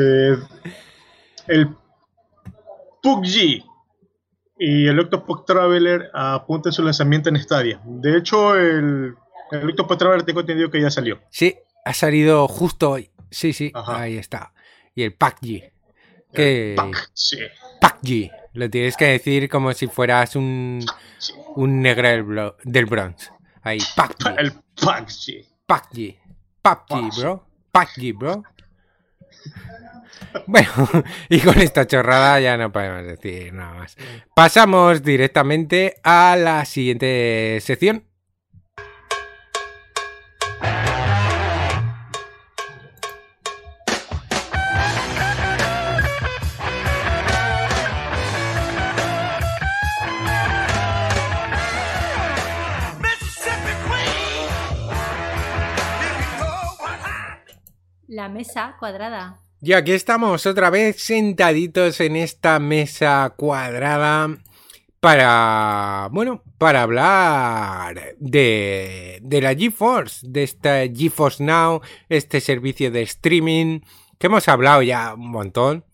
Eh, 0.00 0.38
el 1.48 1.76
PUBG 3.02 3.62
y 4.58 4.86
el 4.88 4.98
Octopath 4.98 5.46
Traveler 5.46 6.10
apuntan 6.14 6.72
su 6.72 6.82
lanzamiento 6.82 7.28
en 7.28 7.36
Stadia. 7.40 7.80
De 7.84 8.16
hecho, 8.18 8.56
el, 8.56 9.14
el 9.52 9.70
Octopath 9.70 9.98
Traveler 9.98 10.22
tengo 10.24 10.40
entendido 10.40 10.70
que 10.70 10.80
ya 10.80 10.90
salió. 10.90 11.20
Sí, 11.30 11.56
ha 11.84 11.94
salido 11.94 12.46
justo 12.48 12.90
hoy. 12.90 13.10
Sí, 13.30 13.52
sí, 13.52 13.70
Ajá. 13.74 14.00
ahí 14.00 14.16
está. 14.16 14.52
Y 14.94 15.02
el 15.02 15.14
PUBG. 15.14 15.72
Que 16.32 16.74
Pac, 16.76 17.10
sí. 17.14 18.30
Lo 18.52 18.68
tienes 18.70 18.96
que 18.96 19.06
decir 19.06 19.48
como 19.48 19.72
si 19.72 19.86
fueras 19.86 20.36
un, 20.36 20.84
sí. 21.18 21.32
un 21.56 21.80
negro 21.80 22.08
del, 22.08 22.24
blo- 22.24 22.56
del 22.64 22.86
Bronx. 22.86 23.32
Ahí, 23.62 23.78
PUBG. 23.96 24.38
El 24.38 24.52
PUBG. 24.52 25.46
PUBG. 25.66 26.16
PUBG, 26.62 27.18
bro. 27.20 27.44
PUBG, 27.72 28.14
bro. 28.18 28.42
Bueno, 30.46 30.68
y 31.28 31.40
con 31.40 31.58
esta 31.58 31.86
chorrada 31.86 32.40
ya 32.40 32.56
no 32.56 32.72
podemos 32.72 33.04
decir 33.04 33.52
nada 33.52 33.74
más. 33.74 33.96
Pasamos 34.34 35.02
directamente 35.02 35.96
a 36.02 36.36
la 36.36 36.64
siguiente 36.64 37.58
sección. 37.62 38.07
Mesa 58.38 58.76
cuadrada. 58.78 59.40
Y 59.60 59.72
aquí 59.72 59.90
estamos 59.90 60.46
otra 60.46 60.70
vez 60.70 61.02
sentaditos 61.02 62.00
en 62.00 62.14
esta 62.14 62.60
mesa 62.60 63.34
cuadrada 63.36 64.28
para, 65.00 66.08
bueno, 66.12 66.44
para 66.56 66.82
hablar 66.82 68.14
de, 68.20 69.18
de 69.22 69.40
la 69.40 69.56
GeForce, 69.56 70.24
de 70.28 70.44
esta 70.44 70.86
GeForce 70.86 71.42
Now, 71.42 71.80
este 72.08 72.40
servicio 72.40 72.92
de 72.92 73.02
streaming, 73.02 73.80
que 74.18 74.28
hemos 74.28 74.46
hablado 74.46 74.82
ya 74.82 75.14
un 75.14 75.30
montón 75.30 75.84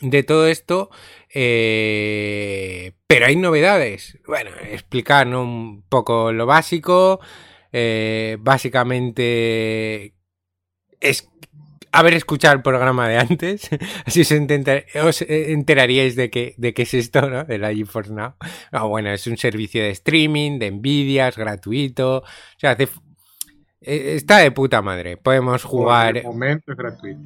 de 0.00 0.22
todo 0.22 0.46
esto, 0.46 0.90
eh, 1.34 2.92
pero 3.08 3.26
hay 3.26 3.34
novedades. 3.34 4.16
Bueno, 4.28 4.50
explicar 4.70 5.26
un 5.26 5.82
poco 5.88 6.30
lo 6.30 6.46
básico, 6.46 7.18
eh, 7.72 8.36
básicamente 8.38 10.14
es 11.04 11.28
haber 11.94 12.14
escuchado 12.14 12.54
el 12.54 12.62
programa 12.62 13.08
de 13.08 13.18
antes, 13.18 13.70
así 14.04 14.22
os, 14.22 15.22
eh, 15.22 15.52
enteraríais 15.52 16.16
de 16.16 16.28
qué, 16.28 16.54
de 16.58 16.74
qué 16.74 16.82
es 16.82 16.94
esto, 16.94 17.30
¿no? 17.30 17.44
De 17.44 17.58
la 17.58 17.72
GeForce 17.72 18.12
Now. 18.12 18.34
No, 18.72 18.88
bueno, 18.88 19.10
es 19.10 19.26
un 19.26 19.36
servicio 19.36 19.82
de 19.82 19.90
streaming, 19.90 20.58
de 20.58 20.70
Nvidia, 20.72 21.28
es 21.28 21.36
gratuito, 21.36 22.18
o 22.18 22.24
sea, 22.58 22.72
hace... 22.72 22.88
Eh, 23.80 24.14
Está 24.16 24.38
de 24.38 24.50
puta 24.50 24.80
madre. 24.82 25.18
Podemos 25.18 25.62
Por 25.62 25.70
jugar. 25.70 26.16
el 26.16 26.24
momento 26.24 26.72
es 26.72 26.76
gratuito. 26.76 27.20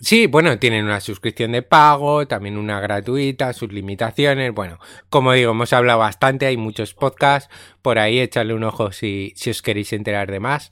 Sí, 0.00 0.26
bueno, 0.26 0.58
tienen 0.58 0.84
una 0.84 1.00
suscripción 1.00 1.52
de 1.52 1.62
pago, 1.62 2.26
también 2.26 2.58
una 2.58 2.80
gratuita, 2.80 3.52
sus 3.54 3.72
limitaciones. 3.72 4.52
Bueno, 4.52 4.78
como 5.08 5.32
digo, 5.32 5.52
hemos 5.52 5.72
hablado 5.72 6.00
bastante, 6.00 6.46
hay 6.46 6.56
muchos 6.58 6.92
podcasts 6.92 7.50
por 7.80 7.98
ahí, 7.98 8.20
echarle 8.20 8.52
un 8.52 8.64
ojo 8.64 8.92
si, 8.92 9.32
si 9.36 9.50
os 9.50 9.62
queréis 9.62 9.92
enterar 9.94 10.30
de 10.30 10.40
más. 10.40 10.70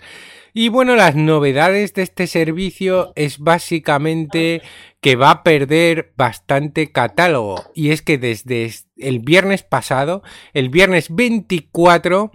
Y 0.57 0.69
bueno, 0.69 0.95
las 0.95 1.17
novedades 1.17 1.95
de 1.95 2.03
este 2.03 2.29
servicio 2.29 3.13
es 3.17 3.41
básicamente 3.41 4.63
que 5.01 5.17
va 5.17 5.31
a 5.31 5.43
perder 5.43 6.13
bastante 6.17 6.93
catálogo. 6.93 7.63
Y 7.75 7.91
es 7.91 8.03
que 8.03 8.19
desde 8.19 8.65
es- 8.65 8.87
el 8.97 9.19
viernes 9.19 9.65
pasado, 9.65 10.23
el 10.53 10.69
viernes 10.69 11.09
24, 11.13 12.31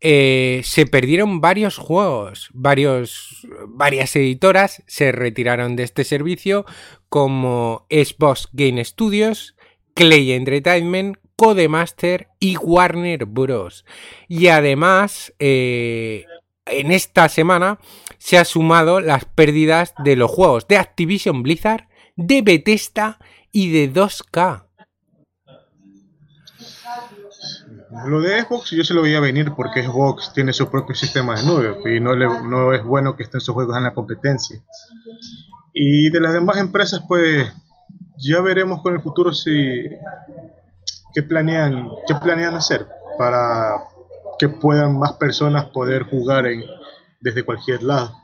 eh, 0.00 0.62
se 0.64 0.86
perdieron 0.86 1.42
varios 1.42 1.76
juegos, 1.76 2.48
varios, 2.54 3.46
varias 3.66 4.16
editoras 4.16 4.82
se 4.86 5.12
retiraron 5.12 5.76
de 5.76 5.82
este 5.82 6.04
servicio, 6.04 6.64
como 7.10 7.86
Xbox 7.90 8.48
Game 8.52 8.82
Studios, 8.82 9.56
Clay 9.94 10.32
Entertainment, 10.32 11.18
Codemaster 11.36 12.28
y 12.40 12.56
Warner 12.56 13.26
Bros. 13.26 13.84
Y 14.26 14.48
además, 14.48 15.34
eh, 15.38 16.24
en 16.70 16.90
esta 16.92 17.28
semana 17.28 17.78
se 18.18 18.38
ha 18.38 18.44
sumado 18.44 19.00
las 19.00 19.24
pérdidas 19.24 19.94
de 20.04 20.16
los 20.16 20.30
juegos 20.30 20.66
de 20.68 20.76
Activision 20.78 21.42
Blizzard, 21.42 21.88
de 22.16 22.42
Bethesda 22.42 23.18
y 23.52 23.70
de 23.72 23.92
2K. 23.92 24.64
Lo 28.06 28.20
de 28.20 28.42
Xbox 28.42 28.70
yo 28.72 28.84
se 28.84 28.94
lo 28.94 29.02
veía 29.02 29.20
venir 29.20 29.52
porque 29.56 29.82
Xbox 29.82 30.32
tiene 30.34 30.52
su 30.52 30.70
propio 30.70 30.94
sistema 30.94 31.34
de 31.36 31.44
nube 31.46 31.96
y 31.96 32.00
no, 32.00 32.14
le- 32.14 32.26
no 32.42 32.72
es 32.72 32.84
bueno 32.84 33.16
que 33.16 33.22
estén 33.22 33.40
sus 33.40 33.54
juegos 33.54 33.76
en 33.76 33.84
la 33.84 33.94
competencia. 33.94 34.62
Y 35.72 36.10
de 36.10 36.20
las 36.20 36.32
demás 36.32 36.58
empresas, 36.58 37.02
pues 37.08 37.50
ya 38.18 38.40
veremos 38.40 38.82
con 38.82 38.94
el 38.94 39.00
futuro 39.00 39.32
si 39.32 39.84
qué 41.14 41.22
planean, 41.22 41.88
qué 42.06 42.14
planean 42.16 42.54
hacer 42.54 42.86
para 43.16 43.78
que 44.38 44.48
puedan 44.48 44.98
más 44.98 45.12
personas 45.14 45.66
poder 45.66 46.04
jugar 46.04 46.46
en, 46.46 46.64
desde 47.20 47.42
cualquier 47.42 47.82
lado. 47.82 48.14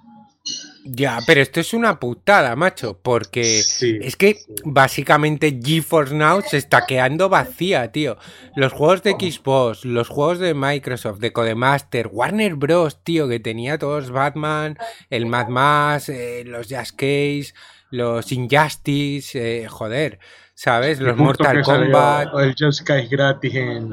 Ya, 0.86 1.20
pero 1.26 1.40
esto 1.40 1.60
es 1.60 1.72
una 1.72 1.98
putada, 1.98 2.54
macho, 2.56 2.98
porque 3.02 3.44
Sí. 3.44 3.98
es 4.02 4.16
que 4.16 4.36
básicamente 4.64 5.58
GeForce 5.64 6.14
Now 6.14 6.42
se 6.42 6.58
está 6.58 6.84
quedando 6.84 7.30
vacía, 7.30 7.90
tío. 7.90 8.18
Los 8.54 8.74
juegos 8.74 9.02
de 9.02 9.12
Xbox, 9.12 9.86
los 9.86 10.08
juegos 10.08 10.40
de 10.40 10.52
Microsoft, 10.52 11.20
de 11.20 11.32
Codemaster, 11.32 12.08
Warner 12.12 12.56
Bros, 12.56 13.02
tío, 13.02 13.26
que 13.28 13.40
tenía 13.40 13.78
todos 13.78 14.10
Batman, 14.10 14.76
el 15.08 15.24
Mad 15.24 15.48
Max, 15.48 16.10
eh, 16.10 16.42
los 16.44 16.68
Jazz 16.68 16.92
Case, 16.92 17.54
los 17.88 18.30
Injustice, 18.30 19.62
eh, 19.62 19.68
joder, 19.68 20.18
¿sabes? 20.54 21.00
Los 21.00 21.16
Mortal 21.16 21.64
salió 21.64 21.84
Kombat. 21.92 22.28
El 22.40 22.54
Just 22.58 22.82
Cause 22.86 23.08
gratis 23.10 23.54
en, 23.54 23.90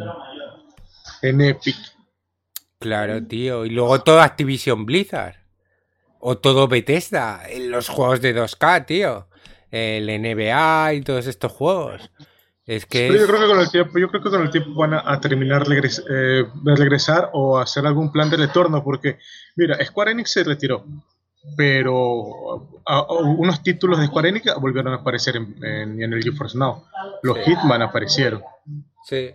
en 1.21 1.39
Epic. 1.39 1.77
Claro, 2.81 3.23
tío. 3.25 3.63
Y 3.65 3.69
luego 3.69 4.01
todo 4.01 4.19
Activision 4.21 4.85
Blizzard. 4.85 5.35
O 6.19 6.37
todo 6.37 6.67
Bethesda. 6.67 7.43
Los 7.59 7.87
juegos 7.89 8.21
de 8.21 8.33
2K, 8.35 8.85
tío. 8.85 9.27
El 9.71 10.07
NBA 10.09 10.93
y 10.95 11.01
todos 11.01 11.27
estos 11.27 11.51
juegos. 11.51 12.11
Es 12.65 12.85
que. 12.85 13.07
Pero 13.07 13.15
yo 13.19 13.23
es- 13.23 13.27
creo 13.29 13.39
que 13.41 13.47
con 13.47 13.59
el 13.59 13.71
tiempo, 13.71 13.99
yo 13.99 14.07
creo 14.09 14.21
que 14.23 14.29
con 14.29 14.41
el 14.41 14.49
tiempo 14.51 14.73
van 14.75 14.93
a, 14.95 15.03
a 15.13 15.19
terminar 15.21 15.65
regres- 15.67 16.03
eh, 16.09 16.43
de 16.53 16.75
regresar 16.75 17.29
o 17.33 17.57
hacer 17.57 17.85
algún 17.85 18.11
plan 18.11 18.29
de 18.29 18.37
retorno, 18.37 18.83
porque 18.83 19.17
mira, 19.55 19.83
Square 19.85 20.11
Enix 20.11 20.31
se 20.31 20.43
retiró, 20.43 20.85
pero 21.57 22.67
a- 22.85 22.97
a- 22.99 23.13
unos 23.13 23.61
títulos 23.63 23.99
de 23.99 24.07
Square 24.07 24.29
Enix 24.29 24.53
volvieron 24.59 24.93
a 24.93 24.97
aparecer 24.97 25.35
en, 25.37 25.55
en- 25.63 26.01
en 26.01 26.13
el 26.13 26.23
GeForce 26.23 26.57
Now. 26.57 26.83
Los 27.23 27.37
Hitman 27.39 27.81
aparecieron. 27.81 28.41
Sí. 29.05 29.31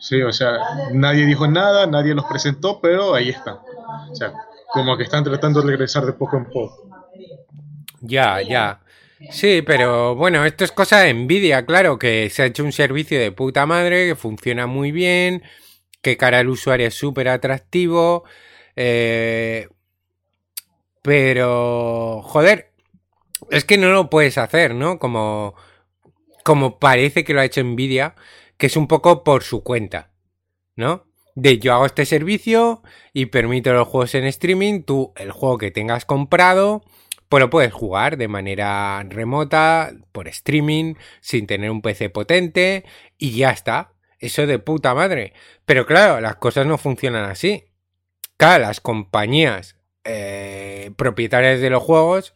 Sí, 0.00 0.22
o 0.22 0.32
sea, 0.32 0.58
nadie 0.92 1.26
dijo 1.26 1.46
nada, 1.46 1.86
nadie 1.86 2.14
los 2.14 2.24
presentó, 2.24 2.80
pero 2.80 3.14
ahí 3.14 3.28
están. 3.28 3.58
O 4.10 4.14
sea, 4.14 4.32
como 4.72 4.96
que 4.96 5.04
están 5.04 5.22
tratando 5.22 5.60
de 5.60 5.68
regresar 5.68 6.06
de 6.06 6.14
poco 6.14 6.36
en 6.38 6.46
poco. 6.46 6.88
Ya, 8.00 8.40
ya. 8.40 8.80
Sí, 9.30 9.62
pero 9.62 10.14
bueno, 10.14 10.44
esto 10.46 10.64
es 10.64 10.72
cosa 10.72 11.00
de 11.00 11.12
Nvidia, 11.12 11.66
claro, 11.66 11.98
que 11.98 12.30
se 12.30 12.42
ha 12.42 12.46
hecho 12.46 12.64
un 12.64 12.72
servicio 12.72 13.20
de 13.20 13.32
puta 13.32 13.66
madre, 13.66 14.06
que 14.08 14.16
funciona 14.16 14.66
muy 14.66 14.92
bien, 14.92 15.42
que 16.00 16.16
cara 16.16 16.38
al 16.38 16.48
usuario 16.48 16.88
es 16.88 16.94
súper 16.94 17.28
atractivo. 17.28 18.24
eh, 18.76 19.68
pero, 21.02 22.22
joder, 22.24 22.70
es 23.50 23.64
que 23.64 23.78
no 23.78 23.90
lo 23.90 24.10
puedes 24.10 24.38
hacer, 24.38 24.74
¿no? 24.74 24.98
Como, 24.98 25.54
como 26.44 26.78
parece 26.78 27.24
que 27.24 27.34
lo 27.34 27.40
ha 27.40 27.44
hecho 27.44 27.62
Nvidia, 27.64 28.14
que 28.60 28.66
es 28.66 28.76
un 28.76 28.86
poco 28.86 29.24
por 29.24 29.42
su 29.42 29.64
cuenta, 29.64 30.12
¿no? 30.76 31.06
De 31.34 31.58
yo 31.58 31.72
hago 31.72 31.86
este 31.86 32.04
servicio 32.04 32.82
y 33.14 33.26
permito 33.26 33.72
los 33.72 33.88
juegos 33.88 34.14
en 34.14 34.24
streaming, 34.24 34.82
tú 34.82 35.12
el 35.16 35.32
juego 35.32 35.56
que 35.56 35.70
tengas 35.70 36.04
comprado, 36.04 36.82
pues 37.30 37.40
lo 37.40 37.48
puedes 37.48 37.72
jugar 37.72 38.18
de 38.18 38.28
manera 38.28 39.02
remota, 39.08 39.92
por 40.12 40.28
streaming, 40.28 40.94
sin 41.20 41.46
tener 41.46 41.70
un 41.70 41.80
PC 41.80 42.10
potente 42.10 42.84
y 43.16 43.32
ya 43.32 43.50
está. 43.50 43.94
Eso 44.18 44.46
de 44.46 44.58
puta 44.58 44.94
madre. 44.94 45.32
Pero 45.64 45.86
claro, 45.86 46.20
las 46.20 46.36
cosas 46.36 46.66
no 46.66 46.76
funcionan 46.76 47.30
así. 47.30 47.64
Claro, 48.36 48.64
las 48.64 48.80
compañías 48.80 49.76
eh, 50.04 50.90
propietarias 50.96 51.60
de 51.60 51.70
los 51.70 51.82
juegos 51.82 52.34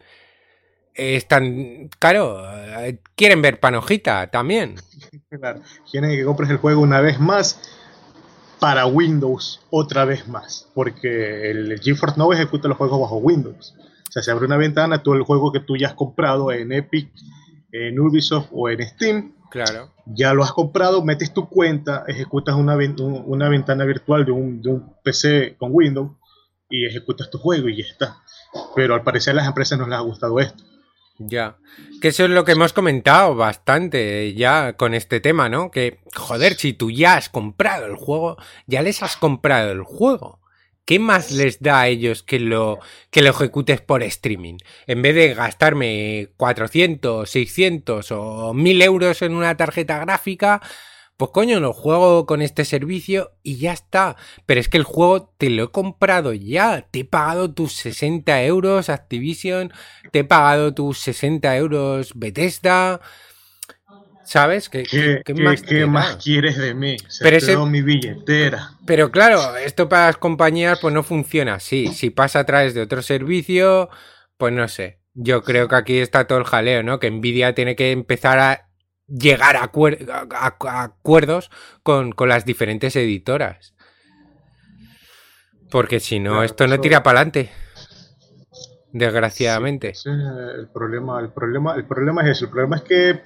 eh, 0.95 1.17
están, 1.17 1.91
claro, 1.99 2.41
eh, 2.81 3.01
quieren 3.17 3.43
ver 3.43 3.61
panojita 3.61 4.31
también. 4.31 4.77
Claro, 5.29 5.61
quieren 5.91 6.11
que 6.11 6.25
compres 6.25 6.51
el 6.51 6.57
juego 6.59 6.81
una 6.83 7.01
vez 7.01 7.19
más 7.21 7.61
para 8.61 8.87
Windows 8.87 9.61
otra 9.71 10.05
vez 10.05 10.27
más, 10.29 10.69
porque 10.75 11.51
el 11.51 11.79
GeForce 11.81 12.17
Now 12.19 12.33
ejecuta 12.33 12.69
los 12.69 12.77
juegos 12.79 13.01
bajo 13.01 13.17
Windows. 13.19 13.75
O 14.09 14.13
sea, 14.13 14.23
se 14.23 14.31
abre 14.31 14.47
una 14.47 14.57
ventana, 14.57 15.03
todo 15.03 15.15
el 15.15 15.23
juego 15.23 15.53
que 15.53 15.61
tú 15.61 15.77
ya 15.77 15.89
has 15.89 15.95
comprado 15.95 16.53
en 16.53 16.73
Epic, 16.73 17.11
en 17.73 17.99
Ubisoft 17.99 18.49
o 18.53 18.69
en 18.71 18.87
Steam, 18.87 19.35
Claro. 19.51 19.93
ya 20.07 20.33
lo 20.35 20.43
has 20.43 20.53
comprado, 20.53 21.05
metes 21.05 21.33
tu 21.33 21.49
cuenta, 21.49 22.05
ejecutas 22.09 22.55
una, 22.57 22.77
una 22.77 23.49
ventana 23.49 23.85
virtual 23.85 24.25
de 24.25 24.33
un, 24.33 24.63
de 24.63 24.71
un 24.71 24.95
PC 25.03 25.57
con 25.59 25.71
Windows 25.73 26.13
y 26.71 26.87
ejecutas 26.87 27.31
tu 27.31 27.39
juego 27.39 27.69
y 27.69 27.83
ya 27.83 27.89
está. 27.89 28.17
Pero 28.75 28.95
al 28.95 29.03
parecer 29.03 29.33
a 29.33 29.37
las 29.37 29.47
empresas 29.47 29.79
no 29.79 29.87
les 29.87 29.99
ha 29.99 30.03
gustado 30.03 30.41
esto. 30.41 30.65
Ya. 31.19 31.59
Que 32.01 32.09
eso 32.09 32.25
es 32.25 32.31
lo 32.31 32.45
que 32.45 32.53
hemos 32.53 32.73
comentado 32.73 33.35
bastante 33.35 34.35
ya 34.35 34.75
con 34.75 34.95
este 34.95 35.21
tema, 35.21 35.49
¿no? 35.49 35.71
Que, 35.71 35.99
joder, 36.15 36.55
si 36.55 36.73
tú 36.73 36.91
ya 36.91 37.17
has 37.17 37.29
comprado 37.29 37.87
el 37.87 37.97
juego, 37.97 38.37
ya 38.67 38.83
les 38.83 39.03
has 39.03 39.17
comprado 39.17 39.71
el 39.71 39.83
juego. 39.83 40.41
¿Qué 40.85 40.99
más 40.99 41.31
les 41.31 41.63
da 41.63 41.81
a 41.81 41.89
ellos 41.89 42.23
que 42.23 42.39
lo, 42.39 42.79
que 43.11 43.23
lo 43.23 43.31
ejecutes 43.31 43.81
por 43.81 44.03
streaming? 44.03 44.59
En 44.87 45.01
vez 45.01 45.15
de 45.15 45.33
gastarme 45.33 46.29
400, 46.37 47.31
600 47.31 48.13
o 48.13 48.53
1000 48.53 48.83
euros 48.83 49.23
en 49.23 49.35
una 49.35 49.57
tarjeta 49.57 49.99
gráfica, 49.99 50.61
pues 51.17 51.31
coño, 51.33 51.61
lo 51.61 51.73
juego 51.73 52.27
con 52.27 52.43
este 52.43 52.65
servicio 52.65 53.33
y 53.43 53.57
ya 53.59 53.73
está. 53.73 54.17
Pero 54.47 54.61
es 54.61 54.69
que 54.69 54.79
el 54.79 54.85
juego 54.85 55.33
te 55.39 55.49
lo 55.51 55.65
he 55.65 55.71
comprado 55.71 56.33
ya. 56.33 56.89
Te 56.91 57.01
he 57.01 57.05
pagado 57.05 57.53
tus 57.55 57.73
60 57.75 58.43
euros 58.45 58.89
Activision, 58.89 59.73
te 60.11 60.21
he 60.21 60.25
pagado 60.25 60.75
tus 60.75 60.99
60 60.99 61.57
euros 61.57 62.13
Bethesda. 62.17 63.01
¿Sabes? 64.25 64.71
¿Qué, 64.71 64.85
¿Qué, 64.85 65.21
qué 65.25 65.35
qué- 65.35 65.87
más, 65.87 66.17
quieres 66.17 66.57
de 66.57 66.73
mí? 66.75 66.97
Se 67.09 67.23
Pero 67.23 67.37
ese- 67.37 67.57
mi 67.59 67.83
billetera. 67.83 68.71
Pero 68.87 69.11
claro, 69.11 69.57
esto 69.57 69.89
para 69.89 70.07
las 70.07 70.17
compañías 70.17 70.79
pues 70.81 70.95
no 70.95 71.03
funciona 71.03 71.55
así. 71.55 71.89
Si 71.89 72.09
pasa 72.11 72.41
a 72.41 72.45
través 72.47 72.73
de 72.75 72.81
otro 72.81 73.03
servicio, 73.03 73.91
pues 74.39 74.53
no 74.55 74.67
sé. 74.67 75.01
Yo 75.13 75.43
creo 75.43 75.69
que 75.69 75.77
aquí 75.77 75.99
está 75.99 76.27
todo 76.27 76.39
el 76.39 76.45
jaleo, 76.45 76.83
¿no? 76.83 76.99
Que 77.01 77.11
Nvidia 77.11 77.55
tiene 77.55 77.77
que 77.77 77.93
empezar 77.93 78.39
a 78.39 78.69
llegar 79.07 79.57
a, 79.57 79.63
acuer- 79.71 80.09
a- 80.11 80.27
a- 80.47 80.57
a 80.71 80.83
acuerdos 80.85 81.51
con, 81.83 82.13
con 82.13 82.29
las 82.29 82.45
diferentes 82.45 82.95
editoras. 82.97 83.75
Porque 85.71 86.01
si 86.01 86.21
no, 86.21 86.31
Claro, 86.31 86.45
esto 86.45 86.67
no 86.67 86.81
tira 86.81 87.03
para 87.03 87.21
adelante. 87.21 87.51
Desgraciadamente. 88.93 89.95
Sí, 89.95 90.09
el 90.09 90.69
problema, 90.69 91.21
el 91.21 91.31
problema, 91.33 91.75
el 91.75 91.85
problema 91.85 92.23
es 92.23 92.29
eso. 92.29 92.45
El 92.45 92.51
problema 92.53 92.77
es 92.77 92.83
que 92.83 93.21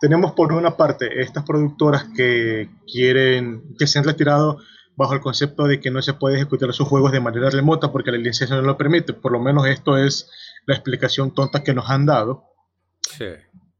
tenemos 0.00 0.32
por 0.32 0.52
una 0.52 0.76
parte 0.76 1.22
estas 1.22 1.44
productoras 1.44 2.04
que 2.14 2.68
quieren, 2.90 3.74
que 3.78 3.86
se 3.86 3.98
han 3.98 4.04
retirado 4.04 4.58
bajo 4.94 5.14
el 5.14 5.20
concepto 5.20 5.64
de 5.64 5.80
que 5.80 5.90
no 5.90 6.02
se 6.02 6.12
puede 6.14 6.36
ejecutar 6.36 6.72
sus 6.74 6.86
juegos 6.88 7.12
de 7.12 7.20
manera 7.20 7.48
remota 7.50 7.90
porque 7.92 8.10
la 8.12 8.18
licencia 8.18 8.56
no 8.56 8.62
lo 8.62 8.76
permite. 8.76 9.14
Por 9.14 9.32
lo 9.32 9.40
menos 9.40 9.66
esto 9.66 9.96
es 9.96 10.30
la 10.66 10.74
explicación 10.74 11.32
tonta 11.34 11.62
que 11.62 11.72
nos 11.72 11.88
han 11.88 12.04
dado. 12.04 12.44
Sí. 13.00 13.24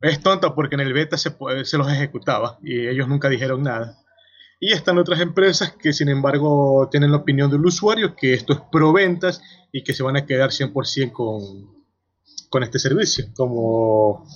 Es 0.01 0.21
tonta 0.21 0.55
porque 0.55 0.75
en 0.75 0.83
el 0.83 0.93
beta 0.93 1.17
se, 1.17 1.35
se 1.65 1.79
los 1.79 1.91
ejecutaba 1.91 2.59
y 2.63 2.87
ellos 2.87 3.09
nunca 3.09 3.29
dijeron 3.29 3.63
nada. 3.63 3.99
Y 4.59 4.73
están 4.73 4.99
otras 4.99 5.21
empresas 5.21 5.73
que, 5.73 5.93
sin 5.93 6.09
embargo, 6.09 6.89
tienen 6.91 7.11
la 7.11 7.19
opinión 7.19 7.51
del 7.51 7.65
usuario 7.65 8.17
que 8.17 8.33
esto 8.33 8.55
es 8.55 8.61
pro 8.73 8.93
ventas 8.93 9.43
y 9.71 9.85
que 9.85 9.93
se 9.93 10.03
van 10.03 10.17
a 10.17 10.25
quedar 10.25 10.51
100% 10.51 11.13
con, 11.13 11.75
con 12.49 12.63
este 12.63 12.79
servicio. 12.79 13.27
Como 13.37 14.27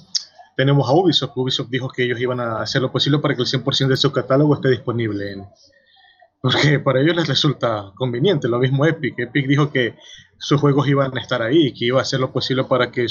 tenemos 0.56 0.88
a 0.88 0.92
Ubisoft. 0.92 1.36
Ubisoft 1.36 1.70
dijo 1.70 1.88
que 1.88 2.04
ellos 2.04 2.20
iban 2.20 2.38
a 2.38 2.61
hacer 2.61 2.82
lo 2.82 2.92
posible 2.92 3.18
para 3.18 3.34
que 3.34 3.42
el 3.42 3.48
100% 3.48 3.88
de 3.88 3.96
su 3.96 4.12
catálogo 4.12 4.54
esté 4.54 4.68
disponible. 4.68 5.32
En, 5.32 5.46
porque 6.42 6.78
para 6.80 7.00
ellos 7.00 7.16
les 7.16 7.28
resulta 7.28 7.92
conveniente. 7.96 8.46
Lo 8.46 8.58
mismo 8.58 8.84
Epic. 8.84 9.18
Epic 9.18 9.46
dijo 9.46 9.72
que 9.72 9.96
sus 10.38 10.61
juegos 10.61 10.86
iban 10.86 11.16
a 11.16 11.20
estar 11.20 11.40
ahí 11.40 11.72
que 11.72 11.86
iba 11.86 11.98
a 11.98 12.02
hacer 12.02 12.20
lo 12.20 12.30
posible 12.30 12.64
para 12.64 12.90
que 12.90 13.06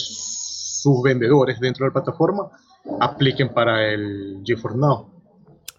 sus 0.82 1.02
vendedores 1.04 1.60
dentro 1.60 1.86
de 1.86 1.90
la 1.90 1.94
plataforma 1.94 2.50
apliquen 3.00 3.50
para 3.54 3.92
el 3.92 4.42
GeForce 4.46 4.78
Now. 4.78 5.10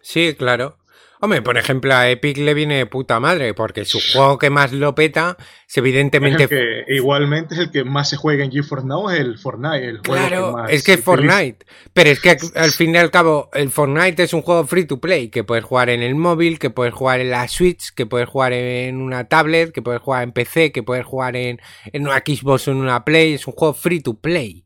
Sí, 0.03 0.35
claro. 0.37 0.77
Hombre, 1.23 1.43
por 1.43 1.59
ejemplo, 1.59 1.95
a 1.95 2.09
Epic 2.09 2.39
le 2.39 2.55
viene 2.55 2.79
de 2.79 2.87
puta 2.87 3.21
madre, 3.21 3.53
porque 3.53 3.85
su 3.85 4.01
juego 4.15 4.39
que 4.39 4.49
más 4.49 4.73
lo 4.73 4.95
peta 4.95 5.37
es 5.69 5.77
evidentemente. 5.77 6.45
Es 6.45 6.51
el 6.51 6.59
que, 6.87 6.95
igualmente 6.95 7.55
es 7.55 7.61
el 7.61 7.71
que 7.71 7.85
más 7.85 8.09
se 8.09 8.17
juega 8.17 8.43
en 8.43 8.51
GeForce 8.51 8.87
Now, 8.87 9.11
es 9.11 9.21
el 9.21 9.37
Fortnite. 9.37 9.87
El 9.87 9.99
juego 9.99 10.15
claro, 10.15 10.47
que 10.47 10.53
más 10.63 10.73
es 10.73 10.83
que 10.83 10.95
es 10.95 11.05
Fortnite. 11.05 11.67
Pero 11.93 12.09
es 12.09 12.21
que 12.21 12.39
al 12.55 12.71
fin 12.71 12.95
y 12.95 12.97
al 12.97 13.11
cabo, 13.11 13.51
el 13.53 13.71
Fortnite 13.71 14.23
es 14.23 14.33
un 14.33 14.41
juego 14.41 14.67
free 14.67 14.87
to 14.87 14.99
play, 14.99 15.29
que 15.29 15.45
puedes 15.45 15.63
jugar 15.63 15.91
en 15.91 16.03
el 16.03 16.15
móvil, 16.15 16.59
que 16.59 16.71
puedes 16.71 16.95
jugar 16.95 17.21
en 17.21 17.31
la 17.31 17.47
Switch, 17.49 17.93
que 17.95 18.07
puedes 18.07 18.27
jugar 18.27 18.55
en 18.55 19.03
una 19.03 19.29
tablet, 19.29 19.73
que 19.73 19.83
puedes 19.83 20.01
jugar 20.01 20.23
en 20.23 20.33
PC, 20.33 20.73
que 20.73 20.83
puedes 20.83 21.05
jugar 21.05 21.37
en, 21.37 21.61
en 21.93 22.03
una 22.07 22.23
Xbox 22.25 22.67
o 22.69 22.71
en 22.71 22.79
una 22.79 23.05
Play. 23.05 23.35
Es 23.35 23.47
un 23.47 23.53
juego 23.53 23.75
free 23.75 24.01
to 24.01 24.15
play. 24.15 24.65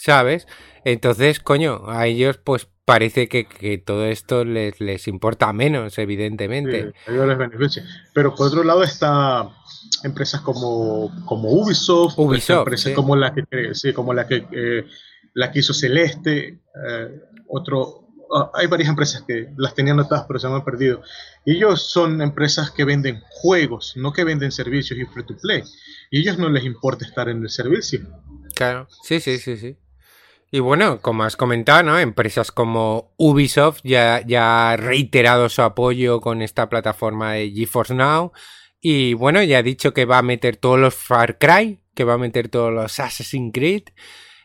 ¿Sabes? 0.00 0.46
Entonces, 0.84 1.40
coño, 1.40 1.82
a 1.88 2.06
ellos 2.06 2.38
pues 2.38 2.68
parece 2.84 3.28
que, 3.28 3.46
que 3.46 3.78
todo 3.78 4.06
esto 4.06 4.44
les, 4.44 4.80
les, 4.80 5.08
importa 5.08 5.52
menos, 5.52 5.98
evidentemente. 5.98 6.84
Sí, 6.84 7.10
a 7.10 7.12
ellos 7.12 7.26
les 7.26 7.38
beneficia. 7.38 7.84
Pero 8.14 8.34
por 8.34 8.46
otro 8.46 8.62
lado 8.62 8.84
está 8.84 9.50
empresas 10.04 10.40
como, 10.40 11.12
como 11.26 11.50
Ubisoft, 11.50 12.16
Ubisoft 12.16 12.60
empresas 12.60 12.90
sí. 12.90 12.94
como 12.94 13.16
la 13.16 13.34
que 13.34 13.74
sí, 13.74 13.92
como 13.92 14.14
la 14.14 14.26
que 14.26 14.46
eh, 14.52 14.86
la 15.34 15.50
que 15.50 15.58
hizo 15.58 15.74
Celeste, 15.74 16.60
eh, 16.88 17.20
otro 17.48 18.06
uh, 18.30 18.50
hay 18.54 18.68
varias 18.68 18.88
empresas 18.88 19.24
que 19.26 19.48
las 19.56 19.74
tenía 19.74 19.92
anotadas 19.92 20.26
pero 20.28 20.38
se 20.38 20.48
me 20.48 20.54
han 20.54 20.64
perdido. 20.64 21.02
Y 21.44 21.56
ellos 21.56 21.90
son 21.90 22.22
empresas 22.22 22.70
que 22.70 22.84
venden 22.84 23.20
juegos, 23.28 23.94
no 23.96 24.12
que 24.12 24.22
venden 24.22 24.52
servicios 24.52 24.98
y 24.98 25.04
free 25.06 25.26
to 25.26 25.36
play. 25.36 25.64
Y 26.10 26.18
a 26.18 26.20
ellos 26.20 26.38
no 26.38 26.48
les 26.48 26.64
importa 26.64 27.04
estar 27.04 27.28
en 27.28 27.42
el 27.42 27.50
servicio. 27.50 28.00
Claro, 28.54 28.86
sí, 29.02 29.20
sí, 29.20 29.38
sí, 29.38 29.56
sí. 29.56 29.76
Y 30.50 30.60
bueno, 30.60 31.00
como 31.02 31.24
has 31.24 31.36
comentado, 31.36 31.82
¿no? 31.82 31.98
Empresas 31.98 32.52
como 32.52 33.12
Ubisoft 33.18 33.80
ya, 33.84 34.22
ya 34.26 34.70
ha 34.70 34.76
reiterado 34.76 35.48
su 35.50 35.60
apoyo 35.60 36.20
con 36.20 36.40
esta 36.40 36.70
plataforma 36.70 37.34
de 37.34 37.50
GeForce 37.50 37.94
Now. 37.94 38.32
Y 38.80 39.12
bueno, 39.14 39.42
ya 39.42 39.58
ha 39.58 39.62
dicho 39.62 39.92
que 39.92 40.06
va 40.06 40.18
a 40.18 40.22
meter 40.22 40.56
todos 40.56 40.78
los 40.78 40.94
Far 40.94 41.38
Cry, 41.38 41.80
que 41.94 42.04
va 42.04 42.14
a 42.14 42.18
meter 42.18 42.48
todos 42.48 42.72
los 42.72 42.98
Assassin's 42.98 43.52
Creed. 43.52 43.84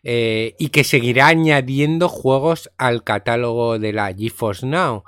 Eh, 0.05 0.55
y 0.59 0.67
que 0.67 0.83
seguirá 0.83 1.27
añadiendo 1.27 2.09
juegos 2.09 2.69
al 2.77 3.05
catálogo 3.05 3.79
de 3.79 3.93
la 3.93 4.13
GeForce 4.13 4.65
Now. 4.65 5.05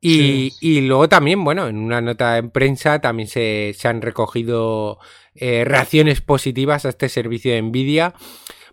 Y, 0.00 0.52
sí. 0.52 0.56
y, 0.62 0.80
luego 0.80 1.10
también, 1.10 1.44
bueno, 1.44 1.68
en 1.68 1.76
una 1.76 2.00
nota 2.00 2.38
en 2.38 2.48
prensa 2.48 3.02
también 3.02 3.28
se, 3.28 3.74
se 3.76 3.88
han 3.88 4.00
recogido 4.00 4.98
eh, 5.34 5.64
reacciones 5.66 6.22
positivas 6.22 6.86
a 6.86 6.88
este 6.88 7.10
servicio 7.10 7.52
de 7.52 7.60
Nvidia 7.60 8.14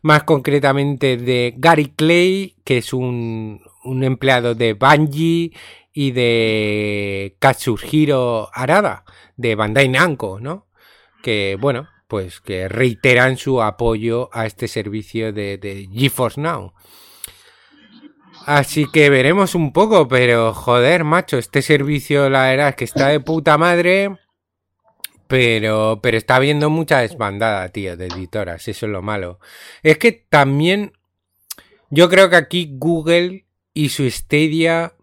más 0.02 0.24
concretamente 0.24 1.18
de 1.18 1.54
Gary 1.58 1.94
Clay, 1.96 2.56
que 2.64 2.80
es 2.80 2.94
un, 2.94 3.62
un 3.84 4.04
empleado 4.04 4.56
de 4.56 4.74
Bungie 4.74 5.52
y 5.94 6.12
de 6.12 7.36
Katsuhiro 7.40 8.50
Arada, 8.54 9.04
de 9.36 9.56
Bandai 9.56 9.90
Namco, 9.90 10.40
¿no? 10.40 10.68
Que, 11.24 11.58
bueno, 11.60 11.88
pues 12.08 12.40
que 12.40 12.68
reiteran 12.68 13.38
su 13.38 13.62
apoyo 13.62 14.30
a 14.32 14.46
este 14.46 14.68
servicio 14.68 15.34
de, 15.34 15.58
de 15.58 15.90
GeForce 15.92 16.40
Now. 16.40 16.74
Así 18.46 18.86
que 18.90 19.10
veremos 19.10 19.56
un 19.56 19.74
poco, 19.74 20.08
pero 20.08 20.54
joder, 20.54 21.04
macho, 21.04 21.38
este 21.38 21.62
servicio 21.62 22.30
la 22.30 22.44
verdad 22.44 22.70
es 22.70 22.76
que 22.76 22.86
está 22.86 23.10
de 23.10 23.20
puta 23.20 23.58
madre. 23.58 24.18
Pero, 25.28 26.00
pero 26.02 26.18
está 26.18 26.38
habiendo 26.38 26.70
mucha 26.70 27.00
desbandada, 27.00 27.68
tío, 27.70 27.98
de 27.98 28.08
editoras. 28.08 28.68
Eso 28.68 28.86
es 28.86 28.92
lo 28.92 29.02
malo. 29.02 29.40
Es 29.84 29.98
que 29.98 30.12
también. 30.12 30.94
Yo 31.90 32.10
creo 32.10 32.30
que 32.30 32.36
aquí 32.36 32.70
Google 32.74 33.46
y 33.74 33.90
su 33.90 34.10
Stadia 34.10 34.94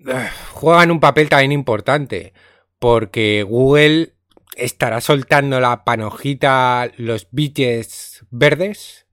uh, 0.00 0.10
juegan 0.52 0.90
un 0.90 1.00
papel 1.00 1.28
también 1.28 1.52
importante. 1.52 2.32
Porque 2.78 3.42
Google 3.42 4.14
estará 4.56 5.00
soltando 5.00 5.60
la 5.60 5.84
panojita, 5.84 6.90
los 6.96 7.28
billetes 7.30 8.24
verdes 8.30 9.06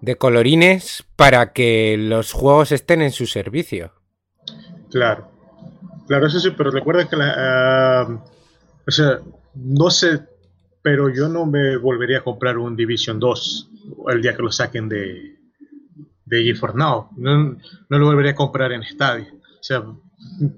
de 0.00 0.16
colorines 0.16 1.04
para 1.16 1.52
que 1.52 1.96
los 1.98 2.32
juegos 2.32 2.72
estén 2.72 3.02
en 3.02 3.12
su 3.12 3.26
servicio. 3.26 3.92
Claro. 4.90 5.30
Claro, 6.06 6.26
eso 6.26 6.40
sí, 6.40 6.50
pero 6.56 6.70
recuerda 6.70 7.08
que 7.08 7.16
la. 7.16 8.06
Uh 8.08 8.32
o 8.86 8.90
sea, 8.90 9.20
no 9.54 9.90
sé, 9.90 10.20
pero 10.82 11.08
yo 11.08 11.28
no 11.28 11.46
me 11.46 11.76
volvería 11.76 12.18
a 12.18 12.24
comprar 12.24 12.58
un 12.58 12.76
Division 12.76 13.20
2 13.20 13.70
el 14.08 14.22
día 14.22 14.36
que 14.36 14.42
lo 14.42 14.50
saquen 14.50 14.88
de, 14.88 15.36
de 16.24 16.44
GeForce 16.44 16.76
Now. 16.76 17.08
No, 17.16 17.56
no, 17.88 17.98
lo 17.98 18.06
volvería 18.06 18.32
a 18.32 18.36
comprar 18.36 18.72
en 18.72 18.82
Stadia. 18.82 19.32
O 19.32 19.62
sea, 19.62 19.84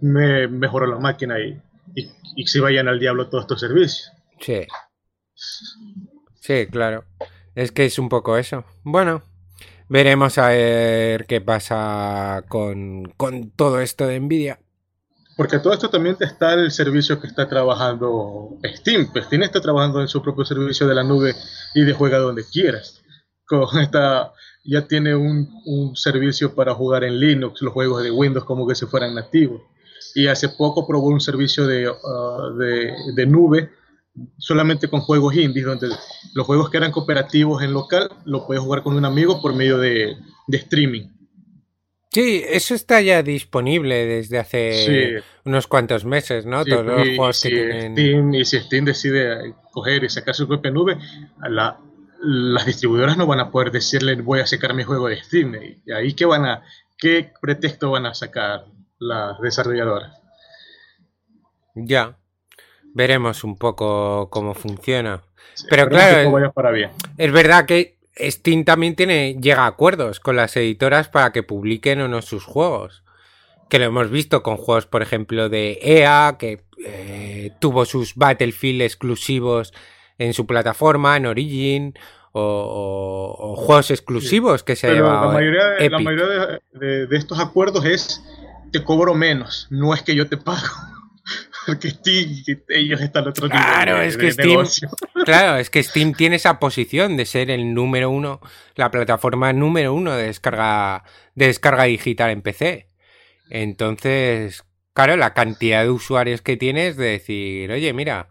me 0.00 0.48
mejoró 0.48 0.86
la 0.86 0.98
máquina 0.98 1.38
y, 1.40 1.60
y, 1.94 2.60
vayan 2.60 2.88
al 2.88 2.98
diablo 2.98 3.28
todos 3.28 3.44
estos 3.44 3.60
servicios. 3.60 4.12
Sí. 4.40 4.66
Sí, 6.40 6.66
claro. 6.70 7.04
Es 7.54 7.72
que 7.72 7.84
es 7.84 7.98
un 7.98 8.08
poco 8.08 8.36
eso. 8.38 8.64
Bueno, 8.82 9.22
veremos 9.88 10.38
a 10.38 10.48
ver 10.48 11.26
qué 11.26 11.40
pasa 11.40 12.44
con, 12.48 13.04
con 13.16 13.50
todo 13.50 13.80
esto 13.80 14.06
de 14.06 14.20
Nvidia. 14.20 14.60
Porque 15.36 15.58
todo 15.58 15.72
esto 15.72 15.90
también 15.90 16.16
está 16.20 16.54
el 16.54 16.70
servicio 16.70 17.20
que 17.20 17.26
está 17.26 17.48
trabajando 17.48 18.58
Steam. 18.64 19.10
Steam 19.14 19.42
está 19.42 19.60
trabajando 19.60 20.00
en 20.00 20.08
su 20.08 20.22
propio 20.22 20.44
servicio 20.44 20.86
de 20.86 20.94
la 20.94 21.02
nube 21.02 21.34
y 21.74 21.82
de 21.82 21.92
juega 21.92 22.18
donde 22.18 22.44
quieras. 22.44 23.02
Ya 24.64 24.86
tiene 24.86 25.14
un, 25.14 25.94
servicio 25.94 26.54
para 26.54 26.74
jugar 26.74 27.04
en 27.04 27.20
Linux, 27.20 27.60
los 27.62 27.72
juegos 27.72 28.02
de 28.02 28.10
Windows 28.10 28.44
como 28.44 28.66
que 28.66 28.74
si 28.74 28.86
fueran 28.86 29.14
nativos. 29.14 29.62
Y 30.14 30.28
hace 30.28 30.48
poco 30.48 30.86
probó 30.86 31.08
un 31.08 31.20
servicio 31.20 31.66
de, 31.66 31.88
uh, 31.88 32.54
de, 32.56 33.26
nube 33.26 33.70
solamente 34.38 34.88
con 34.88 35.00
juegos 35.00 35.34
indies, 35.34 35.66
donde 35.66 35.88
los 36.34 36.46
juegos 36.46 36.70
que 36.70 36.76
eran 36.76 36.92
cooperativos 36.92 37.62
en 37.62 37.72
local 37.72 38.08
lo 38.24 38.46
puedes 38.46 38.62
jugar 38.62 38.82
con 38.82 38.96
un 38.96 39.04
amigo 39.04 39.42
por 39.42 39.54
medio 39.54 39.78
de 39.78 40.16
streaming. 40.48 41.13
Sí, 42.14 42.44
eso 42.48 42.76
está 42.76 43.00
ya 43.00 43.24
disponible 43.24 44.06
desde 44.06 44.38
hace 44.38 44.72
sí. 45.18 45.24
unos 45.44 45.66
cuantos 45.66 46.04
meses, 46.04 46.46
¿no? 46.46 46.62
Sí, 46.62 46.70
Todos 46.70 46.86
los 46.86 47.08
y, 47.08 47.16
juegos 47.16 47.40
si 47.40 47.48
que 47.48 47.54
tienen... 47.56 47.92
Steam, 47.94 48.34
y 48.34 48.44
si 48.44 48.60
Steam 48.60 48.84
decide 48.84 49.52
coger 49.72 50.04
y 50.04 50.08
sacar 50.08 50.32
su 50.36 50.46
propia 50.46 50.70
nube, 50.70 50.96
la, 51.42 51.76
las 52.20 52.66
distribuidoras 52.66 53.16
no 53.16 53.26
van 53.26 53.40
a 53.40 53.50
poder 53.50 53.72
decirle 53.72 54.14
voy 54.14 54.38
a 54.38 54.46
sacar 54.46 54.74
mi 54.74 54.84
juego 54.84 55.08
de 55.08 55.20
Steam. 55.20 55.56
Y 55.84 55.90
ahí 55.90 56.14
qué 56.14 56.24
van 56.24 56.44
a, 56.44 56.62
qué 56.96 57.32
pretexto 57.40 57.90
van 57.90 58.06
a 58.06 58.14
sacar 58.14 58.66
las 59.00 59.40
desarrolladoras. 59.40 60.16
Ya, 61.74 62.16
veremos 62.94 63.42
un 63.42 63.58
poco 63.58 64.30
cómo 64.30 64.54
funciona. 64.54 65.24
Sí, 65.54 65.66
Pero 65.68 65.88
claro, 65.88 66.52
para 66.54 66.70
bien. 66.70 66.90
es 67.18 67.32
verdad 67.32 67.66
que 67.66 67.98
Steam 68.18 68.64
también 68.64 68.94
tiene, 68.94 69.36
llega 69.40 69.64
a 69.64 69.66
acuerdos 69.68 70.20
con 70.20 70.36
las 70.36 70.56
editoras 70.56 71.08
para 71.08 71.32
que 71.32 71.42
publiquen 71.42 72.00
o 72.00 72.08
no 72.08 72.22
sus 72.22 72.44
juegos. 72.44 73.02
Que 73.68 73.78
lo 73.78 73.86
hemos 73.86 74.10
visto 74.10 74.42
con 74.42 74.56
juegos, 74.56 74.86
por 74.86 75.02
ejemplo, 75.02 75.48
de 75.48 75.78
EA, 75.82 76.36
que 76.38 76.64
eh, 76.84 77.50
tuvo 77.60 77.84
sus 77.86 78.14
Battlefield 78.14 78.82
exclusivos 78.82 79.72
en 80.18 80.32
su 80.34 80.46
plataforma, 80.46 81.16
en 81.16 81.26
Origin, 81.26 81.94
o, 82.32 82.40
o, 82.40 83.52
o 83.52 83.56
juegos 83.56 83.90
exclusivos 83.90 84.62
que 84.62 84.76
se 84.76 84.88
ha 84.88 84.90
llevado 84.94 85.26
la 85.26 85.32
mayoría, 85.34 85.64
de, 85.66 85.90
la 85.90 85.98
mayoría 86.04 86.26
de, 86.26 86.60
de- 86.86 87.06
de 87.06 87.16
estos 87.16 87.38
acuerdos 87.40 87.84
es 87.84 88.22
te 88.72 88.82
cobro 88.84 89.14
menos, 89.14 89.66
no 89.70 89.94
es 89.94 90.02
que 90.02 90.14
yo 90.14 90.28
te 90.28 90.36
pago. 90.36 90.58
Porque 91.66 91.90
Steam, 91.90 92.28
ellos 92.68 93.00
están 93.00 93.26
otro 93.28 93.48
Claro, 93.48 93.98
de, 93.98 94.06
es 94.06 94.16
que 94.16 94.26
de 94.26 94.32
Steam- 94.32 94.48
negocio. 94.48 94.88
Claro, 95.24 95.56
es 95.56 95.70
que 95.70 95.82
Steam 95.82 96.12
tiene 96.12 96.36
esa 96.36 96.58
posición 96.58 97.16
de 97.16 97.24
ser 97.24 97.50
el 97.50 97.72
número 97.72 98.10
uno, 98.10 98.40
la 98.74 98.90
plataforma 98.90 99.52
número 99.54 99.94
uno 99.94 100.12
de 100.12 100.24
descarga, 100.26 101.04
de 101.34 101.46
descarga 101.46 101.84
digital 101.84 102.30
en 102.30 102.42
PC. 102.42 102.88
Entonces, 103.48 104.64
claro, 104.92 105.16
la 105.16 105.32
cantidad 105.32 105.82
de 105.82 105.90
usuarios 105.90 106.42
que 106.42 106.56
tienes 106.58 106.96
de 106.96 107.06
decir, 107.06 107.70
oye, 107.70 107.92
mira, 107.94 108.28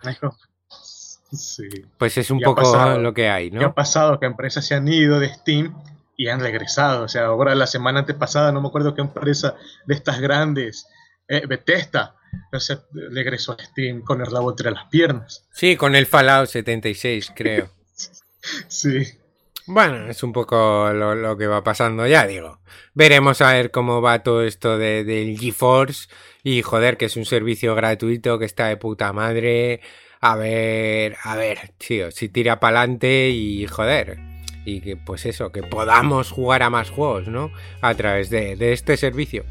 Sí. 1.32 1.64
pues 1.98 2.18
es 2.20 2.30
un 2.30 2.40
Ya 2.40 2.46
ha 2.46 2.50
poco 2.50 2.62
pasado. 2.62 3.00
lo 3.00 3.14
que 3.14 3.28
hay, 3.30 3.50
¿Qué 3.50 3.58
ha 3.58 3.62
¿no? 3.62 3.74
pasado? 3.74 4.20
Que 4.20 4.28
empresas 4.28 4.66
se 4.68 4.76
han 4.76 4.88
ido 4.88 5.20
de 5.20 5.34
Steam 5.34 5.74
y 6.16 6.28
han 6.28 6.40
regresado. 6.42 7.04
O 7.04 7.08
sea, 7.08 7.26
ahora 7.26 7.56
la 7.56 7.66
semana 7.66 8.00
antepasada, 8.02 8.52
no 8.52 8.62
me 8.62 8.68
acuerdo 8.68 8.94
qué 8.94 9.02
empresa 9.02 9.56
de 9.88 9.96
estas 9.96 10.20
grandes 10.20 10.88
eh, 11.28 11.48
Bethesda 11.48 12.16
o 12.52 12.60
sea, 12.60 12.82
le 12.94 13.22
egresó 13.22 13.54
a 13.54 13.64
Steam 13.64 14.02
con 14.02 14.22
el 14.22 14.28
rabo 14.28 14.52
entre 14.52 14.72
las 14.72 14.86
piernas. 14.86 15.48
Sí, 15.52 15.76
con 15.76 15.96
el 15.96 16.06
Fallout 16.06 16.50
76, 16.50 17.32
creo. 17.36 17.70
Sí. 18.68 19.08
Bueno, 19.66 20.10
es 20.10 20.22
un 20.24 20.34
poco 20.34 20.92
lo, 20.92 21.16
lo 21.16 21.38
que 21.38 21.48
va 21.48 21.64
pasando, 21.64 22.06
ya 22.06 22.28
digo. 22.28 22.60
Veremos 22.94 23.42
a 23.42 23.54
ver 23.54 23.72
cómo 23.72 24.02
va 24.02 24.22
todo 24.22 24.44
esto 24.44 24.78
de, 24.78 25.06
del 25.06 25.40
GeForce. 25.40 26.10
Y 26.44 26.62
joder, 26.62 26.98
que 26.98 27.06
es 27.06 27.16
un 27.16 27.26
servicio 27.26 27.74
gratuito 27.74 28.38
que 28.38 28.46
está 28.46 28.68
de 28.68 28.76
puta 28.76 29.14
madre. 29.14 29.80
A 30.20 30.36
ver, 30.36 31.16
a 31.24 31.36
ver, 31.38 31.72
tío, 31.78 32.12
si 32.12 32.28
tira 32.28 32.60
para 32.60 32.80
adelante 32.80 33.30
y 33.30 33.66
joder. 33.68 34.20
Y 34.66 34.82
que 34.82 34.98
pues 34.98 35.26
eso, 35.26 35.52
que 35.52 35.64
podamos 35.64 36.32
jugar 36.32 36.64
a 36.64 36.70
más 36.70 36.90
juegos, 36.90 37.28
¿no? 37.30 37.52
A 37.82 37.96
través 37.96 38.30
de, 38.30 38.58
de 38.58 38.74
este 38.74 38.98
servicio. 38.98 39.46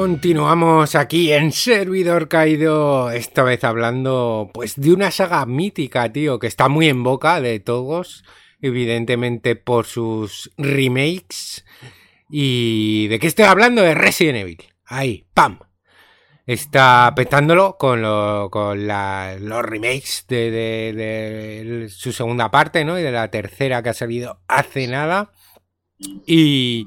Continuamos 0.00 0.94
aquí 0.94 1.30
en 1.30 1.52
Servidor 1.52 2.28
Caído, 2.28 3.10
esta 3.10 3.42
vez 3.42 3.64
hablando 3.64 4.50
pues 4.54 4.80
de 4.80 4.94
una 4.94 5.10
saga 5.10 5.44
mítica, 5.44 6.10
tío, 6.10 6.38
que 6.38 6.46
está 6.46 6.70
muy 6.70 6.88
en 6.88 7.02
boca 7.02 7.42
de 7.42 7.60
todos, 7.60 8.24
evidentemente 8.62 9.56
por 9.56 9.84
sus 9.84 10.52
remakes. 10.56 11.66
¿Y 12.30 13.08
de 13.08 13.18
qué 13.18 13.26
estoy 13.26 13.44
hablando? 13.44 13.82
De 13.82 13.94
Resident 13.94 14.38
Evil. 14.38 14.62
Ahí, 14.86 15.26
¡pam! 15.34 15.58
Está 16.46 17.12
petándolo 17.14 17.76
con, 17.78 18.00
lo, 18.00 18.48
con 18.50 18.88
los 18.88 19.62
remakes 19.66 20.24
de, 20.28 20.50
de, 20.50 20.92
de 20.94 21.88
su 21.90 22.12
segunda 22.12 22.50
parte, 22.50 22.86
¿no? 22.86 22.98
Y 22.98 23.02
de 23.02 23.12
la 23.12 23.30
tercera 23.30 23.82
que 23.82 23.90
ha 23.90 23.94
salido 23.94 24.40
hace 24.48 24.86
nada. 24.86 25.30
Y... 26.26 26.86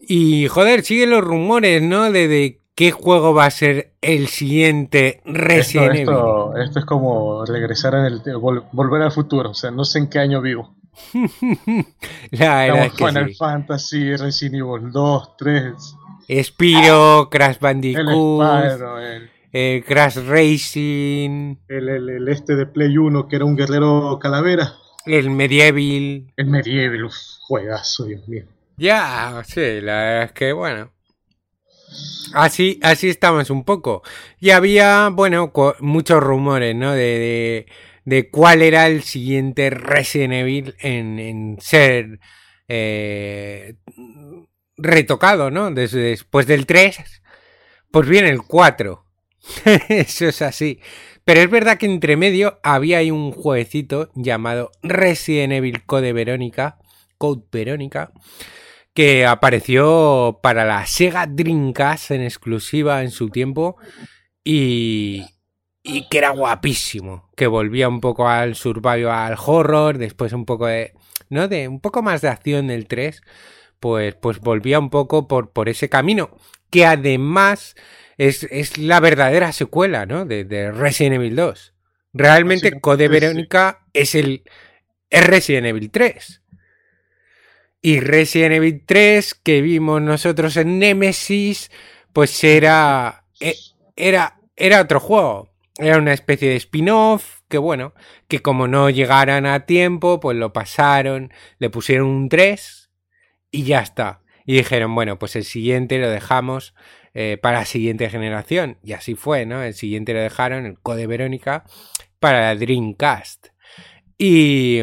Y 0.00 0.48
joder, 0.48 0.82
siguen 0.82 1.10
los 1.10 1.22
rumores, 1.22 1.82
¿no? 1.82 2.10
De, 2.10 2.26
de, 2.26 2.60
qué 2.80 2.92
juego 2.92 3.34
va 3.34 3.44
a 3.44 3.50
ser 3.50 3.92
el 4.00 4.28
siguiente 4.28 5.20
Resident 5.26 5.96
esto, 5.96 6.12
esto, 6.12 6.52
Evil. 6.52 6.62
Esto 6.64 6.78
es 6.78 6.84
como 6.86 7.44
regresar 7.44 7.94
en 7.94 8.04
el 8.06 8.22
vol 8.38 8.64
volver 8.72 9.02
al 9.02 9.12
futuro, 9.12 9.50
o 9.50 9.54
sea, 9.54 9.70
no 9.70 9.84
sé 9.84 9.98
en 9.98 10.08
qué 10.08 10.18
año 10.18 10.40
vivo. 10.40 10.74
La 12.30 12.60
verdad 12.60 12.86
es 12.86 12.92
que 12.92 13.06
Final 13.06 13.28
sí. 13.28 13.34
Fantasy, 13.34 14.16
Resident 14.16 14.54
Evil 14.54 14.90
2, 14.90 15.36
3. 15.36 15.74
Spiro, 16.42 17.28
Crash 17.30 17.58
Bandicoot, 17.58 18.08
El 18.08 18.70
Spyro, 18.70 18.98
el, 18.98 19.30
eh, 19.52 19.84
Crash 19.86 20.16
Racing, 20.26 21.56
el, 21.68 21.88
el, 21.88 22.08
el, 22.08 22.28
este 22.28 22.56
de 22.56 22.64
Play 22.64 22.96
1 22.96 23.28
que 23.28 23.36
era 23.36 23.44
un 23.44 23.56
guerrero 23.56 24.18
calavera. 24.18 24.72
el 25.04 25.28
Medieval. 25.28 26.32
El 26.34 26.46
Medieval, 26.46 27.04
uf, 27.04 27.14
juegazo, 27.42 28.06
Dios 28.06 28.26
mío. 28.26 28.44
Ya, 28.80 29.42
sí, 29.46 29.60
la 29.82 29.92
verdad 29.92 30.22
es 30.24 30.32
que 30.32 30.52
bueno. 30.54 30.90
Así, 32.32 32.80
así 32.82 33.10
estamos 33.10 33.50
un 33.50 33.64
poco. 33.64 34.02
Y 34.40 34.50
había, 34.50 35.10
bueno, 35.10 35.52
muchos 35.80 36.22
rumores, 36.22 36.74
¿no? 36.74 36.92
De, 36.92 37.66
de, 38.06 38.30
cuál 38.30 38.62
era 38.62 38.86
el 38.86 39.02
siguiente 39.02 39.68
Resident 39.68 40.32
Evil 40.32 40.76
en, 40.80 41.18
en 41.18 41.58
ser 41.60 42.20
eh, 42.68 43.74
retocado, 44.78 45.50
¿no? 45.50 45.70
Después 45.72 46.46
del 46.46 46.64
3, 46.64 47.22
pues 47.90 48.08
viene 48.08 48.30
el 48.30 48.40
4. 48.42 49.04
Eso 49.90 50.28
es 50.28 50.40
así. 50.40 50.80
Pero 51.24 51.40
es 51.40 51.50
verdad 51.50 51.76
que 51.76 51.84
entre 51.84 52.16
medio 52.16 52.58
había 52.62 52.98
ahí 52.98 53.10
un 53.10 53.32
jueguecito 53.32 54.10
llamado 54.14 54.72
Resident 54.82 55.52
Evil 55.52 55.84
Code 55.84 56.14
Verónica. 56.14 56.78
Code 57.18 57.44
Verónica 57.52 58.12
que 59.00 59.24
apareció 59.24 60.40
para 60.42 60.66
la 60.66 60.84
Sega 60.84 61.26
Dreamcast 61.26 62.10
en 62.10 62.20
exclusiva 62.20 63.02
en 63.02 63.10
su 63.10 63.30
tiempo 63.30 63.78
y, 64.44 65.24
y, 65.82 66.06
que 66.10 66.18
era 66.18 66.28
guapísimo, 66.32 67.30
que 67.34 67.46
volvía 67.46 67.88
un 67.88 68.02
poco 68.02 68.28
al 68.28 68.56
survival 68.56 69.38
horror, 69.42 69.96
después 69.96 70.34
un 70.34 70.44
poco 70.44 70.66
de, 70.66 70.92
¿no? 71.30 71.48
De 71.48 71.66
un 71.66 71.80
poco 71.80 72.02
más 72.02 72.20
de 72.20 72.28
acción 72.28 72.66
del 72.66 72.88
3, 72.88 73.22
pues, 73.80 74.16
pues 74.16 74.38
volvía 74.40 74.78
un 74.78 74.90
poco 74.90 75.26
por, 75.26 75.50
por 75.50 75.70
ese 75.70 75.88
camino, 75.88 76.36
que 76.68 76.84
además 76.84 77.76
es, 78.18 78.42
es 78.50 78.76
la 78.76 79.00
verdadera 79.00 79.52
secuela, 79.52 80.04
¿no? 80.04 80.26
De, 80.26 80.44
de 80.44 80.72
Resident 80.72 81.14
Evil 81.14 81.36
2. 81.36 81.72
Realmente 82.12 82.78
Code 82.82 83.08
Verónica 83.08 83.78
sí. 83.80 83.90
es 83.94 84.14
el 84.14 84.42
es 85.08 85.26
Resident 85.26 85.68
Evil 85.68 85.90
3. 85.90 86.39
Y 87.82 88.00
Resident 88.00 88.54
Evil 88.54 88.82
3 88.84 89.34
que 89.34 89.62
vimos 89.62 90.02
nosotros 90.02 90.56
en 90.56 90.78
Nemesis, 90.78 91.70
pues 92.12 92.44
era, 92.44 93.24
era, 93.96 94.40
era 94.56 94.80
otro 94.80 95.00
juego. 95.00 95.50
Era 95.78 95.96
una 95.96 96.12
especie 96.12 96.50
de 96.50 96.56
spin-off 96.56 97.40
que 97.48 97.58
bueno, 97.58 97.94
que 98.28 98.40
como 98.40 98.68
no 98.68 98.90
llegaran 98.90 99.44
a 99.44 99.66
tiempo, 99.66 100.20
pues 100.20 100.36
lo 100.36 100.52
pasaron, 100.52 101.32
le 101.58 101.70
pusieron 101.70 102.06
un 102.06 102.28
3 102.28 102.90
y 103.50 103.64
ya 103.64 103.80
está. 103.80 104.22
Y 104.46 104.54
dijeron, 104.54 104.94
bueno, 104.94 105.18
pues 105.18 105.36
el 105.36 105.44
siguiente 105.44 105.98
lo 105.98 106.10
dejamos 106.10 106.74
eh, 107.12 107.38
para 107.40 107.60
la 107.60 107.64
siguiente 107.64 108.08
generación. 108.08 108.78
Y 108.82 108.92
así 108.92 109.14
fue, 109.14 109.46
¿no? 109.46 109.62
El 109.62 109.74
siguiente 109.74 110.14
lo 110.14 110.20
dejaron, 110.20 110.64
el 110.66 110.78
Code 110.78 111.06
Verónica, 111.06 111.64
para 112.18 112.40
la 112.40 112.56
Dreamcast. 112.56 113.48
Y... 114.18 114.80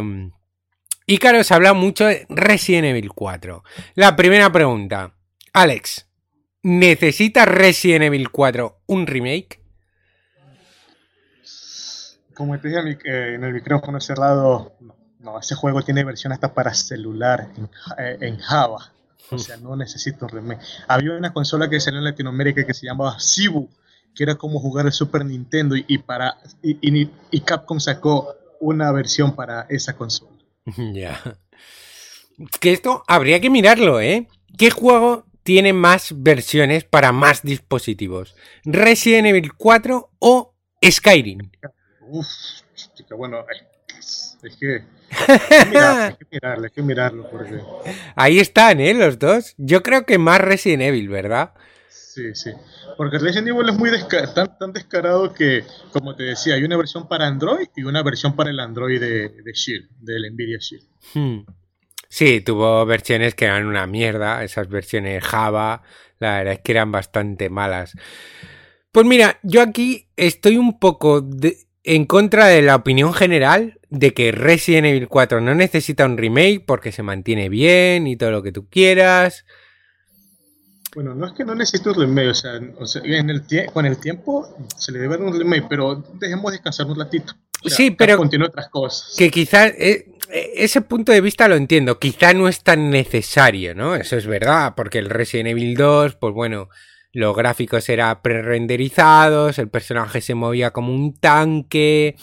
Y 1.10 1.20
claro, 1.20 1.42
se 1.46 1.54
habla 1.54 1.74
mucho 1.74 2.06
de 2.06 2.26
Resident 2.28 2.88
Evil 2.88 3.14
4. 3.14 3.64
La 3.96 4.18
primera 4.18 4.52
pregunta. 4.52 5.14
Alex, 5.54 6.06
¿necesita 6.64 7.46
Resident 7.46 8.04
Evil 8.04 8.30
4 8.30 8.82
un 8.88 9.08
remake? 9.08 9.62
Como 12.34 12.60
te 12.60 12.68
dije 12.68 13.36
en 13.36 13.44
el 13.46 13.54
micrófono 13.54 14.02
cerrado, 14.02 14.76
no, 15.20 15.40
ese 15.40 15.56
juego 15.56 15.82
tiene 15.82 16.04
versión 16.04 16.34
hasta 16.34 16.54
para 16.54 16.74
celular 16.74 17.48
en, 17.56 17.70
en 18.22 18.38
Java. 18.40 18.92
O 19.32 19.38
sea, 19.38 19.56
no 19.56 19.78
necesito 19.78 20.26
un 20.26 20.30
remake. 20.32 20.62
Había 20.90 21.14
una 21.14 21.32
consola 21.32 21.70
que 21.70 21.80
salió 21.80 22.00
en 22.00 22.06
Latinoamérica 22.06 22.66
que 22.66 22.74
se 22.74 22.86
llamaba 22.86 23.18
Cibu, 23.18 23.70
que 24.14 24.24
era 24.24 24.36
como 24.36 24.60
jugar 24.60 24.86
el 24.86 24.92
Super 24.92 25.24
Nintendo 25.24 25.74
y, 25.78 26.00
para 26.00 26.38
y 26.62 27.40
Capcom 27.46 27.80
sacó 27.80 28.36
una 28.60 28.92
versión 28.92 29.34
para 29.36 29.68
esa 29.70 29.96
consola. 29.96 30.37
Ya. 30.94 31.38
Que 32.60 32.72
esto 32.72 33.04
habría 33.08 33.40
que 33.40 33.50
mirarlo, 33.50 34.00
¿eh? 34.00 34.28
¿Qué 34.58 34.70
juego 34.70 35.26
tiene 35.44 35.74
más 35.74 36.14
versiones 36.16 36.84
para 36.84 37.12
más 37.12 37.42
dispositivos? 37.42 38.36
¿Resident 38.64 39.28
Evil 39.28 39.54
4 39.54 40.12
o 40.20 40.54
Skyrim? 40.84 41.50
Uf, 42.02 42.28
chica, 42.94 43.16
bueno, 43.16 43.44
es, 43.98 44.38
es 44.44 44.58
que. 44.58 44.84
Hay 45.10 45.40
que, 45.40 45.66
mirarlo, 45.66 46.04
hay 46.04 46.14
que 46.14 46.26
mirarlo, 46.32 46.64
hay 46.66 46.72
que 46.72 46.82
mirarlo 46.84 47.30
porque... 47.32 47.60
Ahí 48.16 48.40
están, 48.40 48.80
¿eh? 48.82 48.94
Los 48.94 49.18
dos. 49.18 49.56
Yo 49.58 49.82
creo 49.82 50.06
que 50.06 50.18
más 50.18 50.40
Resident 50.40 50.84
Evil, 50.84 51.10
¿verdad? 51.10 51.54
Sí, 52.18 52.34
sí. 52.34 52.52
Porque 52.98 53.20
Resident 53.20 53.50
Evil 53.50 53.70
es 53.70 53.78
muy 53.78 53.92
tan, 54.34 54.58
tan, 54.58 54.74
descarado 54.74 55.36
que, 55.36 55.64
como 55.92 56.16
te 56.16 56.24
decía, 56.24 56.56
hay 56.56 56.64
una 56.64 56.76
versión 56.76 57.08
para 57.08 57.28
Android 57.28 57.68
y 57.76 57.84
una 57.84 58.02
versión 58.02 58.36
para 58.36 58.50
el 58.50 58.60
Android 58.60 59.00
de, 59.00 59.30
de 59.30 59.54
Shield, 59.54 59.88
del 60.00 60.34
Nvidia 60.34 60.58
Shield. 60.60 60.84
Hmm. 61.14 61.46
Sí, 62.10 62.42
tuvo 62.42 62.84
versiones 62.88 63.36
que 63.36 63.46
eran 63.46 63.68
una 63.68 63.86
mierda, 63.86 64.44
esas 64.44 64.68
versiones 64.68 65.24
Java, 65.24 65.84
la 66.18 66.40
verdad 66.40 66.54
es 66.54 66.60
que 66.62 66.72
eran 66.72 66.92
bastante 66.92 67.52
malas. 67.52 67.94
Pues 68.92 69.06
mira, 69.06 69.40
yo 69.44 69.62
aquí 69.62 70.08
estoy 70.16 70.58
un 70.58 70.80
poco 70.80 71.22
de, 71.22 71.56
en 71.84 72.06
contra 72.06 72.48
de 72.48 72.64
la 72.64 72.78
opinión 72.78 73.14
general 73.14 73.80
de 73.92 74.16
que 74.16 74.32
Resident 74.32 74.88
Evil 74.88 75.08
4 75.08 75.40
no 75.40 75.54
necesita 75.54 76.08
un 76.08 76.18
remake 76.18 76.64
porque 76.66 76.92
se 76.92 77.04
mantiene 77.04 77.48
bien 77.48 78.08
y 78.08 78.18
todo 78.18 78.32
lo 78.32 78.42
que 78.42 78.52
tú 78.52 78.68
quieras. 78.68 79.46
Bueno, 80.98 81.14
no 81.14 81.28
es 81.28 81.34
que 81.34 81.46
no 81.46 81.54
necesite 81.54 81.90
un 81.90 81.96
remake, 81.96 82.30
o 82.30 82.34
sea, 82.34 82.60
o 82.80 82.88
sea 82.88 83.04
en 83.06 83.30
el 83.30 83.44
con 83.72 83.86
el 83.86 84.00
tiempo 84.00 84.48
se 84.76 84.92
le 84.92 84.98
debe 84.98 85.16
dar 85.16 85.28
un 85.28 85.38
remake, 85.38 85.68
pero 85.70 86.04
dejemos 86.16 86.52
descansar 86.52 86.88
un 86.88 86.98
ratito. 86.98 87.36
sí, 87.64 87.92
pero 87.92 88.18
Continúa 88.18 88.48
otras 88.48 88.68
cosas. 88.70 89.14
que 89.16 89.30
quizás 89.30 89.74
eh, 89.78 90.08
eh, 90.32 90.52
ese 90.56 90.82
punto 90.82 91.12
de 91.12 91.22
vista 91.22 91.48
lo 91.48 91.56
entiendo, 91.56 92.00
quizá 92.00 92.34
no 92.34 92.48
es 92.48 92.64
tan 92.64 92.90
necesario, 92.90 93.76
¿no? 93.76 93.94
Eso 93.94 94.18
es 94.18 94.26
verdad, 94.26 94.74
porque 94.76 94.98
el 94.98 95.12
Resident 95.12 95.50
Evil 95.50 95.76
2, 95.76 96.16
pues 96.16 96.34
bueno, 96.34 96.68
los 97.12 97.36
gráficos 97.36 97.88
eran 97.90 98.20
pre-renderizados, 98.24 99.60
el 99.60 99.70
personaje 99.70 100.20
se 100.20 100.34
movía 100.34 100.72
como 100.72 100.92
un 100.96 101.14
tanque, 101.14 102.16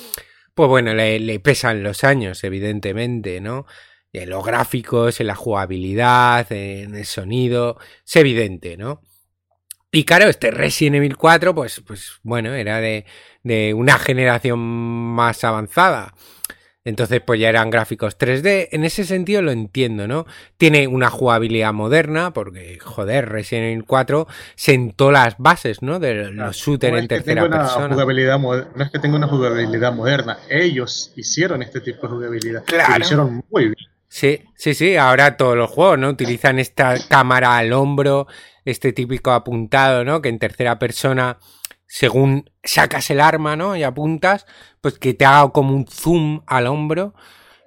pues 0.52 0.68
bueno, 0.68 0.94
le, 0.94 1.20
le 1.20 1.38
pesan 1.38 1.84
los 1.84 2.02
años, 2.02 2.42
evidentemente, 2.42 3.40
¿no? 3.40 3.66
En 4.14 4.30
los 4.30 4.44
gráficos, 4.44 5.20
en 5.20 5.26
la 5.26 5.34
jugabilidad, 5.34 6.50
en 6.52 6.94
el 6.94 7.04
sonido, 7.04 7.78
es 8.06 8.16
evidente, 8.16 8.76
¿no? 8.76 9.02
Y 9.90 10.04
claro, 10.04 10.28
este 10.28 10.50
Resident 10.50 10.96
Evil 10.96 11.16
4, 11.16 11.54
pues, 11.54 11.82
pues 11.86 12.12
bueno, 12.22 12.54
era 12.54 12.80
de, 12.80 13.06
de 13.42 13.74
una 13.74 13.98
generación 13.98 14.58
más 14.58 15.44
avanzada. 15.44 16.14
Entonces, 16.84 17.22
pues 17.26 17.40
ya 17.40 17.48
eran 17.48 17.70
gráficos 17.70 18.18
3D. 18.18 18.68
En 18.70 18.84
ese 18.84 19.04
sentido 19.04 19.40
lo 19.40 19.50
entiendo, 19.50 20.06
¿no? 20.06 20.26
Tiene 20.58 20.86
una 20.86 21.10
jugabilidad 21.10 21.72
moderna, 21.72 22.32
porque, 22.32 22.78
joder, 22.78 23.28
Resident 23.30 23.72
Evil 23.72 23.84
4 23.84 24.26
sentó 24.54 25.10
las 25.10 25.38
bases, 25.38 25.80
¿no? 25.82 25.98
De 25.98 26.30
los 26.30 26.56
shooters 26.56 26.92
No 26.92 26.98
en 26.98 27.08
tercera 27.08 27.48
persona. 27.48 27.94
jugabilidad 27.94 28.38
no 28.38 28.54
es 28.84 28.90
que 28.90 28.98
tenga 28.98 29.16
una 29.16 29.28
jugabilidad 29.28 29.92
moderna, 29.92 30.38
ellos 30.50 31.12
hicieron 31.16 31.62
este 31.62 31.80
tipo 31.80 32.06
de 32.06 32.14
jugabilidad. 32.14 32.64
Claro. 32.64 32.92
Y 32.94 32.98
lo 32.98 33.04
hicieron 33.04 33.44
muy 33.50 33.64
bien. 33.64 33.93
Sí, 34.14 34.42
sí, 34.54 34.74
sí. 34.74 34.94
Ahora 34.94 35.36
todos 35.36 35.56
los 35.56 35.68
juegos, 35.68 35.98
¿no? 35.98 36.10
Utilizan 36.10 36.60
esta 36.60 37.04
cámara 37.08 37.56
al 37.56 37.72
hombro, 37.72 38.28
este 38.64 38.92
típico 38.92 39.32
apuntado, 39.32 40.04
¿no? 40.04 40.22
Que 40.22 40.28
en 40.28 40.38
tercera 40.38 40.78
persona, 40.78 41.40
según 41.88 42.48
sacas 42.62 43.10
el 43.10 43.18
arma, 43.18 43.56
¿no? 43.56 43.74
Y 43.74 43.82
apuntas, 43.82 44.46
pues 44.80 45.00
que 45.00 45.14
te 45.14 45.24
haga 45.24 45.50
como 45.50 45.74
un 45.74 45.88
zoom 45.88 46.42
al 46.46 46.68
hombro. 46.68 47.12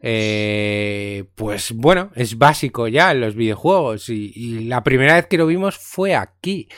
Eh, 0.01 1.25
pues 1.35 1.73
bueno, 1.73 2.11
es 2.15 2.37
básico 2.37 2.87
ya 2.87 3.11
en 3.11 3.19
los 3.19 3.35
videojuegos. 3.35 4.07
Y, 4.07 4.63
la 4.69 4.83
primera 4.83 5.15
vez 5.15 5.27
que 5.27 5.37
lo 5.37 5.47
vimos 5.47 5.77
fue 5.77 6.15
aquí. 6.15 6.69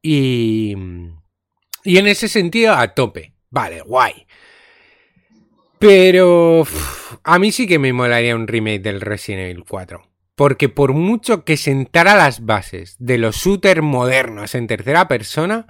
Y, 0.00 0.74
y 1.84 1.98
en 1.98 2.06
ese 2.06 2.26
sentido, 2.26 2.72
a 2.72 2.94
tope. 2.94 3.34
Vale, 3.50 3.82
guay. 3.82 4.26
Pero 5.78 6.64
a 7.24 7.38
mí 7.38 7.52
sí 7.52 7.66
que 7.66 7.78
me 7.78 7.92
molaría 7.92 8.34
un 8.34 8.46
remake 8.46 8.80
del 8.82 9.00
Resident 9.00 9.42
Evil 9.42 9.64
4. 9.68 10.02
Porque 10.34 10.68
por 10.68 10.92
mucho 10.92 11.44
que 11.44 11.56
sentara 11.56 12.14
las 12.14 12.46
bases 12.46 12.96
de 12.98 13.18
los 13.18 13.36
shooters 13.36 13.82
modernos 13.82 14.54
en 14.54 14.66
tercera 14.66 15.06
persona, 15.06 15.66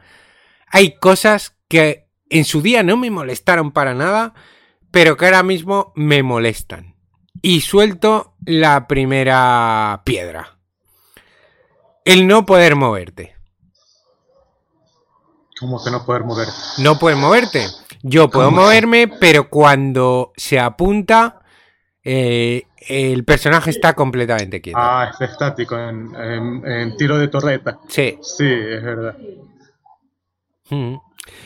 hay 0.69 0.97
cosas 0.97 1.57
que 1.69 2.09
en 2.29 2.45
su 2.45 2.63
día 2.63 2.83
no 2.83 2.97
me 2.97 3.11
molestaron 3.11 3.73
para 3.73 3.95
nada, 3.95 4.35
pero 4.91 5.17
que 5.17 5.25
ahora 5.25 5.43
mismo 5.43 5.93
me 5.97 6.23
molestan. 6.23 6.95
Y 7.43 7.63
suelto 7.63 8.35
la 8.45 8.87
primera 8.87 10.03
piedra. 10.05 10.59
El 12.05 12.27
no 12.27 12.47
poder 12.47 12.77
moverte. 12.77 13.35
Como 15.61 15.83
que 15.85 15.91
no 15.91 16.07
poder 16.07 16.25
mover. 16.25 16.49
No 16.79 16.99
puedes 16.99 17.19
moverte. 17.19 17.67
Yo 18.03 18.31
puedo 18.31 18.47
¿Cómo? 18.47 18.63
moverme, 18.63 19.09
pero 19.09 19.51
cuando 19.51 20.33
se 20.37 20.59
apunta, 20.59 21.40
eh, 22.05 22.63
el 22.89 23.25
personaje 23.25 23.71
está 23.71 23.93
completamente 23.95 24.61
quieto. 24.61 24.79
Ah, 24.81 25.09
está 25.13 25.25
estático 25.27 25.79
en, 25.79 26.15
en- 26.17 26.67
en 26.67 26.97
tiro 26.97 27.19
de 27.19 27.29
torreta. 27.29 27.79
Sí. 27.89 28.19
Sí, 28.23 28.47
es 28.47 28.83
verdad. 28.83 29.17
Mm. 30.71 30.95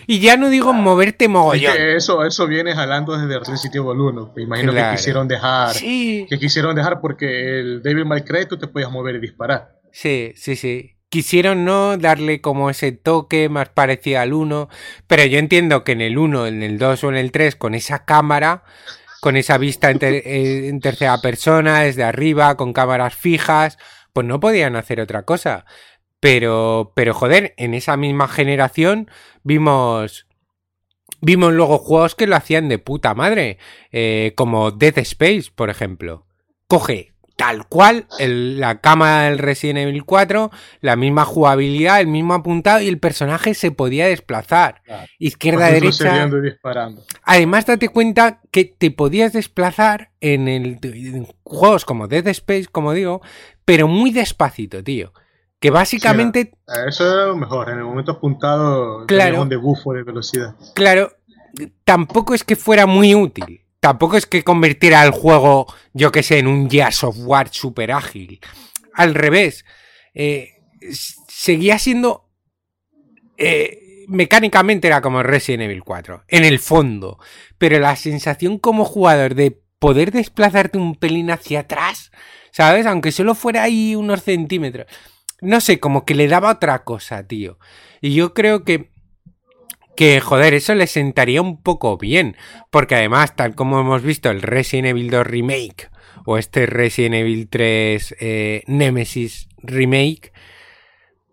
Y 0.06 0.20
ya 0.20 0.36
no 0.36 0.48
digo 0.50 0.72
moverte 0.72 1.24
Es 1.24 1.30
mogollón. 1.30 1.72
que 1.76 1.96
eso, 1.96 2.24
eso 2.24 2.46
viene 2.46 2.74
jalando 2.74 3.16
desde 3.16 3.38
Resident 3.38 3.74
Evil 3.74 4.00
1. 4.00 4.32
Me 4.36 4.42
imagino 4.42 4.72
Claro. 4.72 4.90
que 4.90 4.96
quisieron 4.96 5.28
dejar. 5.28 5.74
Sí, 5.74 6.26
Que 6.28 6.38
quisieron 6.38 6.74
dejar 6.76 7.00
porque 7.00 7.58
el 7.60 7.82
Devil 7.82 8.04
May 8.06 8.22
Cry 8.22 8.46
tú 8.46 8.58
te 8.58 8.66
podías 8.68 8.90
mover 8.90 9.16
y 9.16 9.20
disparar. 9.20 9.72
sí, 9.92 10.32
sí, 10.36 10.56
sí. 10.56 10.90
Quisieron 11.10 11.64
no 11.64 11.96
darle 11.96 12.40
como 12.40 12.70
ese 12.70 12.90
toque 12.90 13.48
más 13.48 13.68
parecido 13.68 14.18
al 14.20 14.32
1, 14.32 14.68
pero 15.06 15.24
yo 15.24 15.38
entiendo 15.38 15.84
que 15.84 15.92
en 15.92 16.00
el 16.00 16.18
1, 16.18 16.48
en 16.48 16.64
el 16.64 16.76
2 16.76 17.04
o 17.04 17.08
en 17.08 17.14
el 17.16 17.30
3, 17.30 17.54
con 17.54 17.76
esa 17.76 18.04
cámara, 18.04 18.64
con 19.24 19.38
esa 19.38 19.56
vista 19.56 19.90
en, 19.90 19.98
ter- 19.98 20.22
en 20.26 20.80
tercera 20.80 21.18
persona, 21.22 21.80
desde 21.80 22.04
arriba, 22.04 22.58
con 22.58 22.74
cámaras 22.74 23.14
fijas, 23.14 23.78
pues 24.12 24.26
no 24.26 24.38
podían 24.38 24.76
hacer 24.76 25.00
otra 25.00 25.22
cosa. 25.22 25.64
Pero, 26.20 26.92
pero 26.94 27.14
joder, 27.14 27.54
en 27.56 27.72
esa 27.72 27.96
misma 27.96 28.28
generación 28.28 29.10
vimos, 29.44 30.26
vimos 31.22 31.54
luego 31.54 31.78
juegos 31.78 32.14
que 32.14 32.26
lo 32.26 32.36
hacían 32.36 32.68
de 32.68 32.78
puta 32.78 33.14
madre, 33.14 33.56
eh, 33.92 34.34
como 34.36 34.70
Dead 34.70 34.98
Space, 34.98 35.44
por 35.54 35.70
ejemplo. 35.70 36.26
Coge 36.66 37.13
tal 37.36 37.66
cual 37.66 38.06
el- 38.18 38.60
la 38.60 38.80
cámara 38.80 39.22
del 39.28 39.38
Resident 39.38 39.78
Evil 39.80 40.04
4, 40.04 40.50
la 40.80 40.94
misma 40.96 41.24
jugabilidad, 41.24 42.00
el 42.00 42.06
mismo 42.06 42.34
apuntado 42.34 42.80
y 42.80 42.88
el 42.88 42.98
personaje 42.98 43.54
se 43.54 43.70
podía 43.72 44.06
desplazar. 44.06 44.82
Claro. 44.84 45.06
Izquierda, 45.18 45.70
derecha. 45.70 46.28
Además, 47.22 47.66
date 47.66 47.88
cuenta 47.88 48.40
que 48.50 48.64
te 48.64 48.90
podías 48.90 49.32
desplazar 49.32 50.10
en, 50.20 50.48
el, 50.48 50.78
en 50.82 51.26
juegos 51.42 51.84
como 51.84 52.08
Dead 52.08 52.26
Space, 52.28 52.66
como 52.70 52.92
digo, 52.92 53.20
pero 53.64 53.88
muy 53.88 54.10
despacito, 54.10 54.82
tío. 54.84 55.12
Que 55.60 55.70
básicamente, 55.70 56.52
Eso 56.86 57.10
era 57.10 57.26
lo 57.26 57.36
mejor. 57.36 57.70
En 57.70 57.78
el 57.78 57.84
momento 57.84 58.12
apuntado, 58.12 59.06
Claro. 59.06 59.42
un 59.42 59.48
debufo 59.48 59.92
de 59.94 60.02
velocidad. 60.02 60.54
claro, 60.74 61.10
tampoco 61.84 62.34
es 62.34 62.44
que 62.44 62.56
fuera 62.56 62.86
muy 62.86 63.14
útil. 63.14 63.62
Tampoco 63.84 64.16
es 64.16 64.24
que 64.24 64.42
convirtiera 64.42 65.04
el 65.04 65.10
juego, 65.10 65.66
yo 65.92 66.10
que 66.10 66.22
sé, 66.22 66.38
en 66.38 66.46
un 66.46 66.70
Gears 66.70 67.04
of 67.04 67.16
War 67.18 67.50
super 67.52 67.92
ágil. 67.92 68.40
Al 68.94 69.14
revés, 69.14 69.66
eh, 70.14 70.52
seguía 70.90 71.78
siendo... 71.78 72.30
eh, 73.36 74.06
mecánicamente 74.08 74.86
era 74.86 75.02
como 75.02 75.22
Resident 75.22 75.64
Evil 75.64 75.84
4, 75.84 76.24
en 76.28 76.44
el 76.46 76.60
fondo. 76.60 77.18
Pero 77.58 77.78
la 77.78 77.94
sensación 77.96 78.58
como 78.58 78.86
jugador 78.86 79.34
de 79.34 79.60
poder 79.78 80.12
desplazarte 80.12 80.78
un 80.78 80.94
pelín 80.94 81.30
hacia 81.30 81.60
atrás, 81.60 82.10
¿sabes? 82.52 82.86
Aunque 82.86 83.12
solo 83.12 83.34
fuera 83.34 83.64
ahí 83.64 83.94
unos 83.94 84.22
centímetros. 84.22 84.86
No 85.42 85.60
sé, 85.60 85.78
como 85.78 86.06
que 86.06 86.14
le 86.14 86.26
daba 86.26 86.52
otra 86.52 86.84
cosa, 86.84 87.26
tío. 87.26 87.58
Y 88.00 88.14
yo 88.14 88.32
creo 88.32 88.64
que 88.64 88.93
que 89.96 90.20
joder, 90.20 90.54
eso 90.54 90.74
le 90.74 90.86
sentaría 90.86 91.42
un 91.42 91.62
poco 91.62 91.96
bien, 91.98 92.36
porque 92.70 92.96
además, 92.96 93.36
tal 93.36 93.54
como 93.54 93.80
hemos 93.80 94.02
visto 94.02 94.30
el 94.30 94.42
Resident 94.42 94.88
Evil 94.88 95.10
2 95.10 95.26
Remake 95.26 95.90
o 96.26 96.38
este 96.38 96.66
Resident 96.66 97.14
Evil 97.14 97.48
3 97.48 98.16
eh, 98.20 98.62
Nemesis 98.66 99.48
Remake, 99.58 100.32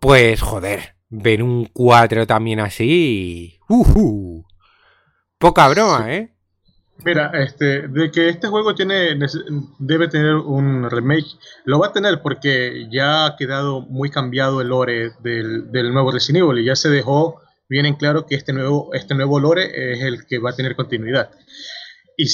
pues 0.00 0.40
joder, 0.40 0.96
ver 1.08 1.42
un 1.42 1.66
4 1.66 2.26
también 2.26 2.60
así, 2.60 3.58
uhu, 3.68 4.44
poca 5.38 5.68
broma, 5.68 6.12
¿eh? 6.12 6.32
Mira, 7.04 7.32
este, 7.34 7.88
de 7.88 8.10
que 8.12 8.28
este 8.28 8.46
juego 8.46 8.76
tiene 8.76 9.18
debe 9.78 10.06
tener 10.06 10.36
un 10.36 10.88
remake, 10.88 11.26
lo 11.64 11.80
va 11.80 11.88
a 11.88 11.92
tener 11.92 12.22
porque 12.22 12.86
ya 12.92 13.26
ha 13.26 13.36
quedado 13.36 13.80
muy 13.80 14.08
cambiado 14.08 14.60
el 14.60 14.68
lore 14.68 15.10
del, 15.20 15.72
del 15.72 15.92
nuevo 15.92 16.12
Resident 16.12 16.44
Evil 16.44 16.62
y 16.62 16.66
ya 16.66 16.76
se 16.76 16.90
dejó 16.90 17.40
bien 17.72 17.86
en 17.86 17.94
claro 17.96 18.26
que 18.26 18.34
este 18.36 18.52
nuevo, 18.52 18.92
este 18.92 19.14
nuevo 19.14 19.40
lore 19.40 19.92
es 19.94 20.02
el 20.02 20.26
que 20.26 20.38
va 20.38 20.50
a 20.50 20.54
tener 20.56 20.76
continuidad. 20.76 21.30
Y, 22.16 22.26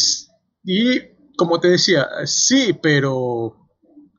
y 0.64 1.00
como 1.36 1.60
te 1.60 1.68
decía, 1.68 2.06
sí, 2.24 2.76
pero 2.82 3.56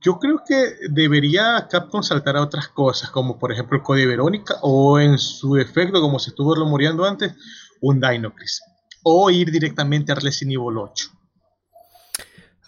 yo 0.01 0.17
creo 0.17 0.41
que 0.47 0.76
debería 0.89 1.67
Capcom 1.70 2.01
saltar 2.01 2.38
a 2.38 2.41
otras 2.41 2.70
cosas, 2.70 3.09
como 3.11 3.38
por 3.38 3.51
ejemplo 3.51 3.78
el 3.78 3.84
Código 3.84 4.09
Verónica 4.09 4.55
o 4.61 4.97
en 4.99 5.17
su 5.17 5.57
efecto, 5.57 5.99
como 6.01 6.17
se 6.20 6.30
estuvo 6.30 6.55
rumoreando 6.55 7.03
antes, 7.03 7.34
un 7.82 7.99
Dino 7.99 8.34
Crisis. 8.34 8.61
O 9.03 9.30
ir 9.30 9.51
directamente 9.51 10.11
a 10.13 10.15
Resident 10.15 10.53
Evil 10.55 10.78
8. 10.78 11.05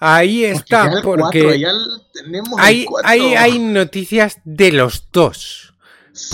Ahí 0.03 0.41
Porque 0.51 0.57
está, 0.57 1.01
porque 1.03 1.41
4, 1.43 1.53
ya 1.55 1.69
el- 1.69 1.87
tenemos 2.11 2.49
hay, 2.57 2.85
4. 2.85 3.09
hay, 3.09 3.21
hay 3.35 3.59
noticias 3.59 4.37
de 4.43 4.71
los 4.71 5.07
dos. 5.11 5.73
Sí. 6.13 6.27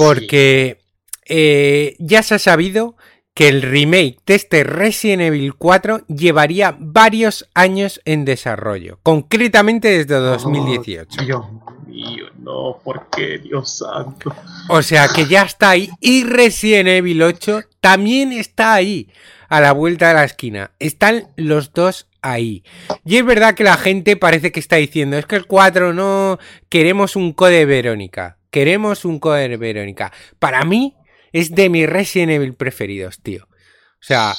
Eh, 1.30 1.96
ya 2.00 2.24
se 2.24 2.36
ha 2.36 2.40
sabido 2.40 2.96
que 3.38 3.50
el 3.50 3.62
remake 3.62 4.18
de 4.26 4.34
este 4.34 4.64
Resident 4.64 5.22
Evil 5.22 5.54
4 5.54 6.08
llevaría 6.08 6.76
varios 6.80 7.48
años 7.54 8.02
en 8.04 8.26
desarrollo, 8.26 8.98
concretamente 9.04 9.90
desde 9.90 10.16
2018. 10.16 11.20
Oh, 11.22 11.24
Dios 11.24 11.46
mío, 11.86 12.26
no, 12.40 12.80
¿por 12.84 13.10
qué, 13.12 13.38
Dios 13.38 13.78
santo? 13.78 14.36
O 14.70 14.82
sea 14.82 15.10
que 15.10 15.28
ya 15.28 15.44
está 15.44 15.70
ahí. 15.70 15.88
Y 16.02 16.24
Resident 16.24 16.90
Evil 16.90 17.22
8 17.22 17.62
también 17.80 18.32
está 18.32 18.74
ahí, 18.74 19.12
a 19.50 19.62
la 19.62 19.72
vuelta 19.72 20.08
de 20.08 20.14
la 20.16 20.24
esquina. 20.24 20.72
Están 20.80 21.28
los 21.36 21.74
dos 21.74 22.08
ahí. 22.24 22.64
Y 23.06 23.18
es 23.18 23.26
verdad 23.26 23.54
que 23.54 23.64
la 23.64 23.78
gente 23.78 24.18
parece 24.18 24.52
que 24.52 24.60
está 24.60 24.78
diciendo, 24.78 25.16
es 25.16 25.28
que 25.28 25.36
el 25.36 25.46
4 25.46 25.94
no, 25.94 26.40
queremos 26.70 27.16
un 27.16 27.34
code 27.34 27.66
Verónica. 27.66 28.40
Queremos 28.50 29.06
un 29.06 29.20
code 29.20 29.58
Verónica. 29.58 30.12
Para 30.40 30.66
mí 30.66 30.96
es 31.40 31.54
de 31.54 31.70
mis 31.70 31.88
Resident 31.88 32.32
Evil 32.32 32.54
preferidos, 32.54 33.22
tío. 33.22 33.46
O 33.46 34.02
sea, 34.02 34.34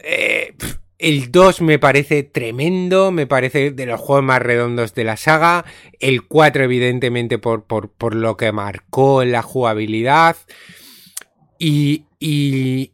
eh, 0.00 0.54
El 0.98 1.32
2 1.32 1.62
me 1.62 1.78
parece 1.78 2.24
tremendo, 2.24 3.10
me 3.10 3.26
parece 3.26 3.70
de 3.70 3.86
los 3.86 3.98
juegos 3.98 4.24
más 4.24 4.42
redondos 4.42 4.94
de 4.94 5.04
la 5.04 5.16
saga. 5.16 5.64
El 5.98 6.26
4 6.26 6.64
evidentemente 6.64 7.38
por, 7.38 7.64
por, 7.64 7.90
por 7.90 8.14
lo 8.14 8.36
que 8.36 8.52
marcó 8.52 9.24
la 9.24 9.40
jugabilidad. 9.40 10.36
Y, 11.58 12.04
y 12.18 12.92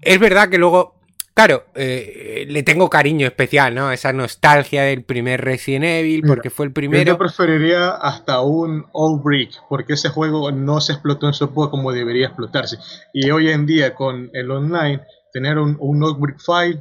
es 0.00 0.18
verdad 0.18 0.48
que 0.48 0.58
luego, 0.58 1.00
claro, 1.34 1.64
eh, 1.74 2.46
le 2.48 2.62
tengo 2.62 2.88
cariño 2.88 3.26
especial, 3.26 3.74
¿no? 3.74 3.92
Esa 3.92 4.12
nostalgia 4.12 4.82
del 4.84 5.02
primer 5.02 5.40
Resident 5.42 5.84
Evil, 5.84 6.22
porque 6.26 6.50
fue 6.50 6.66
el 6.66 6.72
primero. 6.72 7.12
Yo 7.12 7.18
preferiría 7.18 7.90
hasta 7.90 8.40
un 8.40 8.86
Old 8.92 9.22
Brick, 9.22 9.50
porque 9.68 9.94
ese 9.94 10.08
juego 10.08 10.50
no 10.52 10.80
se 10.80 10.92
explotó 10.92 11.26
en 11.26 11.34
su 11.34 11.44
época 11.44 11.70
como 11.70 11.92
debería 11.92 12.26
explotarse. 12.26 12.78
Y 13.12 13.30
hoy 13.30 13.50
en 13.50 13.66
día, 13.66 13.94
con 13.94 14.30
el 14.32 14.50
online, 14.50 15.02
tener 15.32 15.58
un, 15.58 15.76
un 15.80 16.02
Old 16.02 16.18
Brick 16.18 16.38
File. 16.40 16.80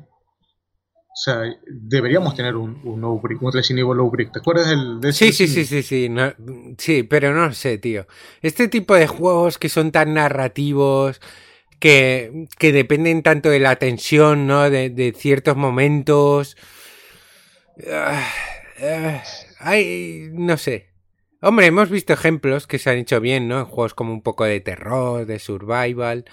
O 1.16 1.16
sea, 1.16 1.44
deberíamos 1.68 2.34
tener 2.36 2.56
un, 2.56 2.82
un 2.84 3.04
Old 3.04 3.22
Brick, 3.22 3.42
un 3.44 3.52
Resident 3.52 3.82
Evil 3.86 4.00
Old 4.00 4.12
Brick. 4.12 4.32
¿Te 4.32 4.40
acuerdas 4.40 4.70
del, 4.70 5.00
de 5.00 5.14
Sí, 5.14 5.32
sí, 5.32 5.48
sí, 5.48 5.64
sí, 5.64 5.84
sí, 5.84 6.10
no- 6.10 6.34
sí, 6.80 7.04
pero 7.04 7.34
no 7.36 7.54
sé, 7.54 7.78
tío. 7.78 8.08
Este 8.42 8.68
tipo 8.68 8.96
de 8.96 9.06
juegos 9.06 9.60
que 9.60 9.70
son 9.70 9.92
tan 9.92 10.16
narrativos, 10.16 11.22
que, 11.84 12.72
dependen 12.72 13.24
tanto 13.24 13.50
de 13.50 13.60
la 13.60 13.76
tensión, 13.76 14.48
¿no? 14.48 14.70
De, 14.70 14.90
de 14.90 15.12
ciertos 15.12 15.58
momentos. 15.58 16.56
Ah, 17.92 18.26
ah, 18.82 19.24
ay, 19.60 20.30
no 20.32 20.56
sé. 20.56 20.92
Hombre, 21.42 21.66
hemos 21.66 21.90
visto 21.90 22.14
ejemplos 22.14 22.68
que 22.68 22.80
se 22.80 22.90
han 22.90 23.00
hecho 23.00 23.20
bien, 23.20 23.50
¿no? 23.50 23.60
En 23.60 23.66
juegos 23.66 23.94
como 23.94 24.14
un 24.14 24.22
poco 24.22 24.46
de 24.46 24.62
terror, 24.62 25.26
de 25.26 25.40
survival. 25.40 26.24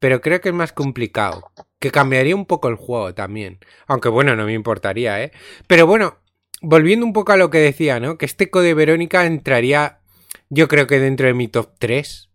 Pero 0.00 0.20
creo 0.20 0.40
que 0.40 0.48
es 0.48 0.54
más 0.56 0.72
complicado. 0.72 1.52
Que 1.78 1.92
cambiaría 1.92 2.34
un 2.34 2.46
poco 2.46 2.68
el 2.68 2.74
juego 2.74 3.14
también. 3.14 3.60
Aunque 3.86 4.08
bueno, 4.08 4.34
no 4.34 4.44
me 4.44 4.54
importaría, 4.54 5.22
¿eh? 5.22 5.30
Pero 5.68 5.86
bueno, 5.86 6.18
volviendo 6.62 7.06
un 7.06 7.12
poco 7.12 7.30
a 7.30 7.36
lo 7.36 7.50
que 7.50 7.58
decía, 7.58 8.00
¿no? 8.00 8.18
Que 8.18 8.26
este 8.26 8.50
Code 8.50 8.74
Verónica 8.74 9.24
entraría, 9.24 10.00
yo 10.48 10.66
creo 10.66 10.88
que 10.88 10.98
dentro 10.98 11.28
de 11.28 11.34
mi 11.34 11.46
top 11.46 11.74
3 11.78 12.25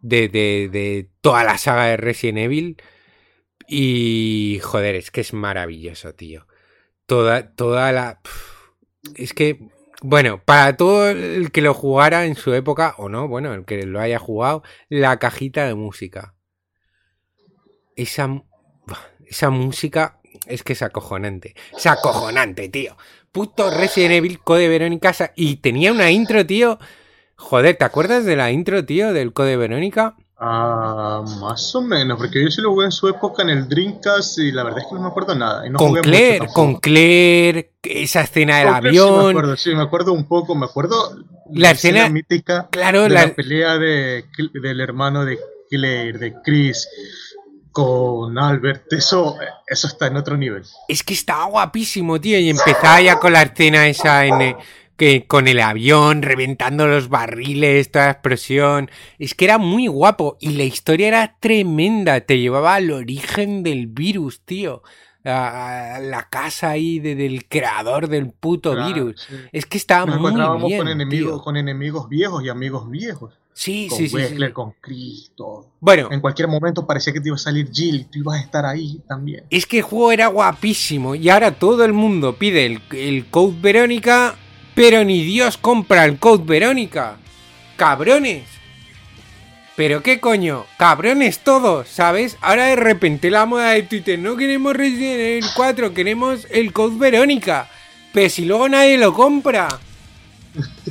de, 0.00 0.28
de, 0.28 0.68
de 0.70 1.08
toda 1.20 1.44
la 1.44 1.58
saga 1.58 1.86
de 1.86 1.96
Resident 1.96 2.38
Evil. 2.38 2.82
Y 3.68 4.60
joder, 4.62 4.94
es 4.94 5.10
que 5.10 5.20
es 5.20 5.32
maravilloso, 5.32 6.14
tío. 6.14 6.46
Toda, 7.06 7.54
toda 7.54 7.92
la... 7.92 8.20
Es 9.14 9.34
que, 9.34 9.68
bueno, 10.02 10.42
para 10.44 10.76
todo 10.76 11.10
el 11.10 11.50
que 11.50 11.60
lo 11.60 11.74
jugara 11.74 12.24
en 12.24 12.34
su 12.34 12.54
época, 12.54 12.94
o 12.98 13.08
no, 13.08 13.28
bueno, 13.28 13.52
el 13.52 13.64
que 13.64 13.84
lo 13.84 14.00
haya 14.00 14.18
jugado, 14.18 14.62
la 14.88 15.18
cajita 15.18 15.66
de 15.66 15.74
música. 15.74 16.34
Esa, 17.96 18.42
esa 19.26 19.50
música 19.50 20.20
es 20.46 20.62
que 20.62 20.72
es 20.72 20.82
acojonante. 20.82 21.54
Es 21.76 21.86
acojonante, 21.86 22.68
tío. 22.68 22.96
Puto 23.32 23.70
Resident 23.70 24.14
Evil 24.14 24.38
Code 24.38 24.68
Verónica. 24.68 25.12
Y 25.36 25.56
tenía 25.56 25.92
una 25.92 26.10
intro, 26.10 26.46
tío. 26.46 26.78
Joder, 27.38 27.76
¿te 27.76 27.84
acuerdas 27.84 28.24
de 28.24 28.36
la 28.36 28.50
intro, 28.50 28.84
tío, 28.84 29.12
del 29.12 29.32
Code 29.32 29.56
Verónica? 29.56 30.16
Ah, 30.40 31.22
más 31.40 31.74
o 31.74 31.80
menos, 31.82 32.18
porque 32.18 32.42
yo 32.42 32.50
sí 32.50 32.60
lo 32.60 32.70
jugué 32.70 32.86
en 32.86 32.92
su 32.92 33.08
época 33.08 33.42
en 33.42 33.50
el 33.50 33.68
Dreamcast 33.68 34.38
y 34.38 34.52
la 34.52 34.62
verdad 34.64 34.80
es 34.80 34.86
que 34.88 34.94
no 34.94 35.00
me 35.02 35.08
acuerdo 35.08 35.34
nada. 35.34 35.66
Y 35.66 35.70
no 35.70 35.78
con 35.78 35.94
Claire, 35.94 36.46
con 36.52 36.76
Claire, 36.76 37.72
esa 37.82 38.20
escena 38.22 38.58
del 38.58 38.66
Sí 38.66 38.72
me 38.82 38.88
avión. 38.88 39.30
acuerdo, 39.30 39.56
sí, 39.56 39.74
me 39.74 39.82
acuerdo 39.82 40.12
un 40.12 40.26
poco, 40.28 40.54
me 40.54 40.66
acuerdo 40.66 41.16
La 41.52 41.70
escena- 41.72 42.08
mítica 42.08 42.68
claro, 42.70 43.02
de 43.04 43.08
la- 43.10 43.26
la, 43.26 43.34
pelea 43.34 43.78
de, 43.78 44.24
del 44.62 44.80
hermano 44.80 45.24
de 45.24 45.38
Claire, 45.70 46.18
de 46.18 46.34
Chris, 46.44 46.88
con 47.72 48.38
Albert, 48.38 48.92
eso, 48.92 49.36
eso 49.66 49.86
está 49.86 50.06
en 50.08 50.16
otro 50.16 50.36
nivel. 50.36 50.64
Es 50.88 51.02
que 51.02 51.14
estaba 51.14 51.44
guapísimo, 51.46 52.20
tío. 52.20 52.38
Y 52.38 52.50
empezaba 52.50 53.00
ya 53.00 53.18
con 53.20 53.32
la 53.32 53.42
escena 53.42 53.86
esa 53.86 54.24
en 54.24 54.56
que 54.98 55.26
con 55.26 55.48
el 55.48 55.60
avión 55.60 56.20
reventando 56.22 56.86
los 56.86 57.08
barriles, 57.08 57.90
toda 57.90 58.06
la 58.06 58.10
explosión. 58.12 58.90
Es 59.18 59.32
que 59.34 59.46
era 59.46 59.56
muy 59.56 59.86
guapo. 59.86 60.36
Y 60.40 60.50
la 60.50 60.64
historia 60.64 61.08
era 61.08 61.36
tremenda. 61.40 62.20
Te 62.20 62.38
llevaba 62.38 62.74
al 62.74 62.90
origen 62.90 63.62
del 63.62 63.86
virus, 63.86 64.42
tío. 64.44 64.82
A 65.24 65.98
la 66.02 66.28
casa 66.28 66.70
ahí 66.70 66.98
de- 67.00 67.14
del 67.14 67.46
creador 67.46 68.08
del 68.08 68.30
puto 68.30 68.72
Claro, 68.72 68.88
virus. 68.94 69.26
sí. 69.28 69.34
Es 69.52 69.66
que 69.66 69.78
estaba 69.78 70.06
Nos 70.06 70.16
muy 70.20 70.30
encontrábamos 70.30 70.68
bien. 70.68 70.78
con, 70.78 70.88
enemigos, 70.88 71.32
tío. 71.34 71.42
con 71.42 71.56
enemigos 71.56 72.08
viejos 72.08 72.44
y 72.44 72.48
amigos 72.48 72.90
viejos. 72.90 73.34
Sí, 73.52 73.88
Con 73.88 73.98
sí, 73.98 74.08
sí, 74.08 74.16
sí. 74.36 74.52
Con 74.52 74.72
Cristo. 74.80 75.66
Bueno, 75.80 76.08
En 76.12 76.20
cualquier 76.20 76.46
momento 76.48 76.86
parecía 76.86 77.12
que 77.12 77.20
te 77.20 77.28
iba 77.28 77.34
a 77.34 77.38
salir 77.38 77.68
Jill 77.72 77.96
y 77.96 78.04
tú 78.04 78.20
ibas 78.20 78.36
a 78.36 78.40
estar 78.40 78.64
ahí 78.64 79.00
también. 79.08 79.44
Es 79.50 79.66
que 79.66 79.78
el 79.78 79.82
juego 79.82 80.12
era 80.12 80.28
guapísimo 80.28 81.14
y 81.16 81.28
ahora 81.28 81.50
todo 81.52 81.84
el 81.84 81.92
mundo 81.92 82.36
pide 82.36 82.66
el, 82.66 82.80
el 82.92 83.26
Code 83.26 83.56
Verónica, 83.60 84.36
pero 84.78 85.02
ni 85.02 85.24
Dios 85.24 85.58
compra 85.58 86.04
el 86.04 86.20
Code 86.20 86.44
Verónica. 86.46 87.16
Cabrones. 87.74 88.44
Pero 89.74 90.04
qué 90.04 90.20
coño, 90.20 90.66
cabrones 90.76 91.40
todos, 91.40 91.88
¿sabes? 91.88 92.36
Ahora 92.40 92.66
de 92.66 92.76
repente 92.76 93.28
la 93.28 93.44
moda 93.44 93.70
de 93.70 93.82
Twitter, 93.82 94.20
no 94.20 94.36
queremos 94.36 94.76
Resident 94.76 95.18
Evil 95.18 95.46
4, 95.56 95.94
queremos 95.94 96.46
el 96.52 96.72
Code 96.72 96.96
Verónica. 96.96 97.68
Pero 98.12 98.30
si 98.30 98.44
luego 98.44 98.68
nadie 98.68 98.98
lo 98.98 99.12
compra. 99.14 99.66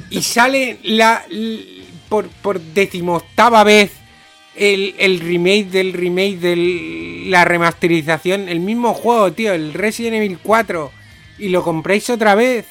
Y 0.10 0.22
sale 0.22 0.80
la, 0.84 1.24
por, 2.10 2.28
por 2.28 2.60
decimoctava 2.60 3.64
vez 3.64 3.94
el, 4.58 4.96
el 5.00 5.22
remake 5.22 5.70
del 5.70 5.94
remake 5.94 6.40
de 6.40 7.24
la 7.28 7.46
remasterización, 7.46 8.50
el 8.50 8.60
mismo 8.60 8.94
juego, 8.94 9.32
tío, 9.32 9.54
el 9.54 9.74
Resident 9.74 10.18
Evil 10.18 10.40
4, 10.44 10.92
y 11.40 11.48
lo 11.48 11.64
compráis 11.64 12.10
otra 12.10 12.36
vez, 12.36 12.66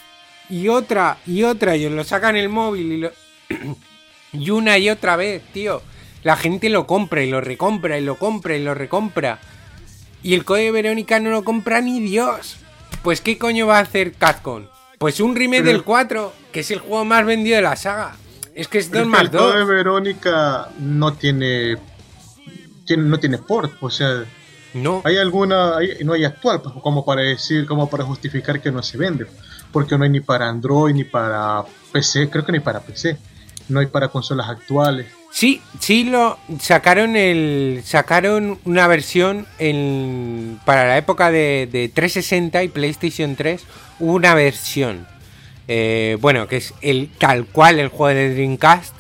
y 0.51 0.69
otra, 0.69 1.19
y 1.27 1.43
otra, 1.45 1.77
y 1.77 1.89
lo 1.89 2.05
sacan 2.05 2.37
el 2.37 2.49
móvil, 2.49 2.93
y, 2.93 2.97
lo- 2.99 3.13
y 4.33 4.51
una 4.51 4.79
y 4.79 4.91
otra 4.91 5.17
vez, 5.17 5.43
tío. 5.53 5.83
La 6.23 6.37
gente 6.37 6.69
lo 6.69 6.87
compra 6.87 7.23
y 7.23 7.31
lo 7.31 7.41
recompra 7.41 7.99
y 7.99 8.05
lo 8.05 8.17
compra 8.17 8.57
y 8.57 8.63
lo 8.65 8.75
recompra. 8.75 9.39
Y 10.23 10.35
el 10.35 10.45
Código 10.45 10.73
Verónica 10.73 11.21
no 11.21 11.31
lo 11.31 11.45
compra 11.45 11.81
ni 11.81 12.01
Dios. 12.01 12.57
Pues 13.03 13.21
¿qué 13.21 13.39
coño 13.39 13.67
va 13.69 13.79
a 13.79 13.83
hacer 13.83 14.13
Capcom? 14.15 14.65
Pues 14.99 15.21
un 15.21 15.37
remake 15.37 15.63
Pero- 15.63 15.73
del 15.73 15.83
4, 15.85 16.33
que 16.53 16.61
es 16.61 16.71
el 16.73 16.81
juego 16.81 17.05
más 17.05 17.25
vendido 17.25 17.57
de 17.57 17.63
la 17.63 17.77
saga. 17.77 18.17
Es 18.55 18.67
que 18.67 18.79
es 18.79 18.87
2 18.91 18.93
Pero 19.01 19.07
más 19.07 19.21
el 19.21 19.31
Code 19.31 19.59
2. 19.61 19.69
Verónica 19.69 20.69
no 20.81 21.13
tiene, 21.13 21.77
tiene- 22.85 23.05
no 23.05 23.21
tiene 23.21 23.39
port, 23.39 23.75
o 23.81 23.91
sea, 23.91 24.25
No. 24.75 25.03
hay 25.05 25.19
alguna, 25.19 25.77
hay- 25.77 25.99
no 26.05 26.15
hay 26.15 26.25
actual, 26.25 26.61
pues, 26.63 26.75
como 26.83 27.05
para 27.05 27.21
decir, 27.21 27.67
como 27.67 27.89
para 27.89 28.03
justificar 28.05 28.61
que 28.61 28.73
no 28.73 28.83
se 28.83 28.97
vende, 28.97 29.27
porque 29.77 29.99
no 29.99 30.05
hay 30.05 30.11
ni 30.11 30.21
para 30.21 30.49
Android 30.49 30.95
ni 30.95 31.05
para 31.05 31.63
PC, 31.93 32.31
creo 32.31 32.47
que 32.47 32.53
ni 32.53 32.61
para 32.61 32.81
PC, 32.81 33.19
no 33.69 33.81
hay 33.81 33.85
para 33.85 34.09
consolas 34.09 34.49
actuales. 34.49 35.07
Sí, 35.31 35.61
sí 35.81 36.05
lo 36.05 36.39
sacaron 36.59 37.15
el 37.15 37.83
sacaron 37.85 38.59
una 38.65 38.87
versión 38.89 39.47
en, 39.59 40.59
para 40.65 40.87
la 40.87 40.97
época 40.97 41.31
de, 41.31 41.69
de 41.71 41.91
360 41.91 42.63
y 42.63 42.69
PlayStation 42.69 43.37
3 43.37 43.63
hubo 44.01 44.15
una 44.15 44.33
versión 44.33 45.07
eh, 45.69 46.17
bueno 46.23 46.49
que 46.49 46.57
es 46.57 46.73
el 46.81 47.11
tal 47.19 47.45
cual 47.45 47.79
el 47.79 47.89
juego 47.89 48.19
de 48.19 48.33
Dreamcast 48.33 48.95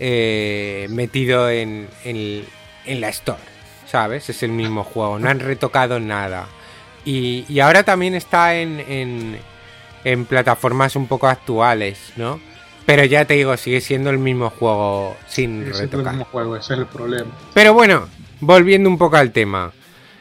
eh, 0.00 0.88
metido 0.90 1.48
en, 1.48 1.86
en, 2.02 2.44
en 2.86 3.00
la 3.00 3.08
store, 3.10 3.38
¿sabes? 3.86 4.28
Es 4.30 4.42
el 4.42 4.50
mismo 4.50 4.82
juego, 4.82 5.20
no 5.20 5.28
han 5.28 5.38
retocado 5.38 6.00
nada 6.00 6.48
y, 7.04 7.44
y 7.48 7.60
ahora 7.60 7.84
también 7.84 8.16
está 8.16 8.56
en, 8.56 9.38
en, 10.12 10.24
plataformas 10.24 10.96
un 10.96 11.06
poco 11.06 11.26
actuales, 11.28 11.98
¿no? 12.16 12.40
Pero 12.86 13.04
ya 13.04 13.24
te 13.26 13.34
digo, 13.34 13.56
sigue 13.56 13.80
siendo 13.80 14.10
el 14.10 14.18
mismo 14.18 14.50
juego 14.50 15.16
sin 15.26 15.62
Ese 15.62 15.70
es 15.70 15.76
el 15.80 15.90
retocar. 15.90 16.12
mismo 16.14 16.24
juego, 16.26 16.56
ese 16.56 16.74
es 16.74 16.78
el 16.80 16.86
problema. 16.86 17.30
Pero 17.54 17.74
bueno, 17.74 18.08
volviendo 18.40 18.88
un 18.88 18.96
poco 18.98 19.16
al 19.16 19.30
tema. 19.32 19.72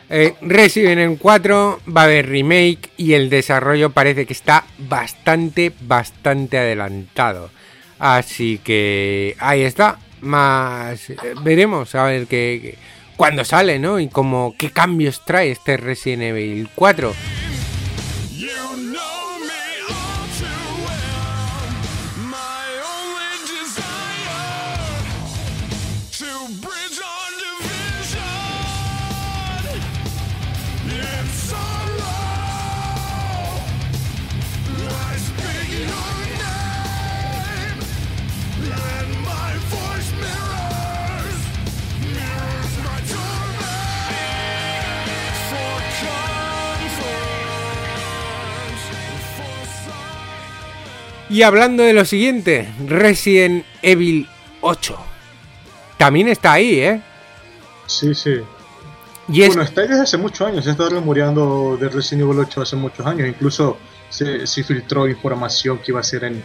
Eh, 0.10 0.36
Resident 0.42 1.00
Evil 1.00 1.18
4 1.22 1.80
va 1.96 2.02
a 2.02 2.04
haber 2.06 2.28
remake 2.30 2.90
y 2.98 3.14
el 3.14 3.30
desarrollo 3.30 3.90
parece 3.90 4.26
que 4.26 4.34
está 4.34 4.64
bastante, 4.78 5.72
bastante 5.82 6.58
adelantado. 6.58 7.50
Así 8.00 8.60
que 8.64 9.36
ahí 9.40 9.62
está. 9.64 10.00
Más 10.22 11.10
eh, 11.10 11.18
veremos 11.44 11.94
a 11.96 12.04
ver 12.06 12.28
qué, 12.28 12.60
qué- 12.62 12.78
cuándo 13.16 13.44
sale, 13.46 13.80
¿no? 13.80 14.00
Y 14.00 14.08
como 14.10 14.56
qué 14.58 14.72
cambios 14.72 15.24
trae 15.26 15.52
este 15.52 15.78
Resident 15.78 16.24
Evil 16.24 16.70
4. 16.76 17.14
Y 51.30 51.42
hablando 51.42 51.84
de 51.84 51.94
lo 51.94 52.06
siguiente, 52.06 52.70
Resident 52.86 53.66
Evil 53.82 54.28
8. 54.62 54.98
También 55.98 56.28
está 56.28 56.54
ahí, 56.54 56.80
¿eh? 56.80 57.02
Sí, 57.86 58.14
sí. 58.14 58.36
Y 59.30 59.42
es... 59.42 59.50
Bueno, 59.50 59.64
está 59.64 59.82
ahí 59.82 59.88
desde 59.88 60.04
hace 60.04 60.18
muchos 60.18 60.48
años. 60.48 60.64
Se 60.64 60.72
está 60.72 60.88
rumoreando 60.90 61.78
de 61.80 61.90
Resident 61.90 62.24
Evil 62.24 62.40
8 62.40 62.62
hace 62.62 62.76
muchos 62.76 63.06
años. 63.06 63.28
Incluso 63.28 63.78
se, 64.10 64.48
se 64.48 64.64
filtró 64.64 65.08
información 65.08 65.80
que 65.80 65.92
iba 65.92 66.00
a 66.00 66.04
ser 66.04 66.24
en 66.24 66.44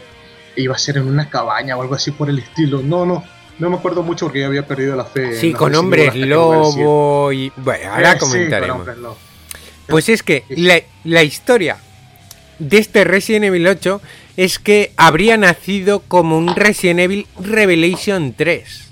iba 0.57 0.75
a 0.75 0.79
ser 0.79 0.99
en 0.99 1.09
una 1.09 1.29
cabaña 1.29 1.77
o 1.77 1.83
algo 1.83 1.95
así 1.95 2.11
por 2.11 2.29
el 2.29 2.39
estilo. 2.39 2.83
No, 2.83 3.07
no, 3.07 3.25
no 3.59 3.71
me 3.71 3.77
acuerdo 3.77 4.03
mucho 4.03 4.27
porque 4.27 4.41
ya 4.41 4.47
había 4.47 4.67
perdido 4.67 4.97
la 4.97 5.05
fe. 5.05 5.39
Sí, 5.39 5.53
con 5.53 5.75
hombres 5.75 6.15
lobo 6.15 7.33
y... 7.33 7.53
Bueno, 7.57 7.93
ahora 7.93 8.19
comentaremos. 8.19 8.87
pues 9.87 10.09
es 10.09 10.23
que 10.23 10.45
la, 10.51 10.81
la, 11.05 11.23
historia 11.23 11.79
de 12.69 12.79
este 12.79 13.05
Resident 13.05 13.45
Evil 13.47 13.67
8 13.67 14.01
es 14.37 14.59
que 14.59 14.93
habría 14.97 15.37
nacido 15.37 16.01
como 16.01 16.39
un 16.39 16.55
Resident 16.55 17.01
Evil 17.01 17.27
Revelation 17.39 18.35
3. 18.35 18.89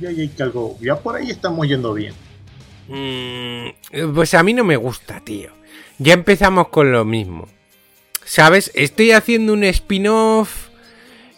ya, 0.00 0.10
ya, 0.10 0.44
algo, 0.44 0.78
ya 0.80 0.96
por 0.96 1.16
ahí 1.16 1.30
estamos 1.30 1.66
yendo 1.68 1.92
bien. 1.94 2.14
Mm, 2.88 4.14
pues 4.14 4.34
a 4.34 4.42
mí 4.42 4.52
no 4.52 4.64
me 4.64 4.76
gusta, 4.76 5.20
tío. 5.20 5.50
Ya 5.98 6.14
empezamos 6.14 6.68
con 6.68 6.92
lo 6.92 7.04
mismo. 7.04 7.48
¿Sabes? 8.24 8.70
Estoy 8.74 9.12
haciendo 9.12 9.52
un 9.52 9.64
spin-off 9.64 10.68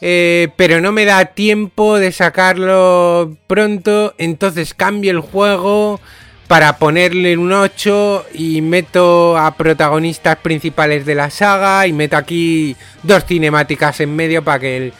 eh, 0.00 0.48
pero 0.56 0.80
no 0.80 0.92
me 0.92 1.04
da 1.06 1.24
tiempo 1.26 1.98
de 1.98 2.12
sacarlo 2.12 3.36
pronto, 3.46 4.14
entonces 4.18 4.74
cambio 4.74 5.10
el 5.10 5.20
juego 5.20 6.00
para 6.48 6.78
ponerle 6.78 7.36
un 7.36 7.52
8 7.52 8.26
y 8.34 8.60
meto 8.62 9.36
a 9.36 9.54
protagonistas 9.56 10.36
principales 10.36 11.04
de 11.04 11.14
la 11.14 11.30
saga 11.30 11.86
y 11.86 11.92
meto 11.92 12.16
aquí 12.16 12.76
dos 13.02 13.24
cinemáticas 13.24 14.00
en 14.00 14.14
medio 14.14 14.44
para 14.44 14.60
que, 14.60 14.92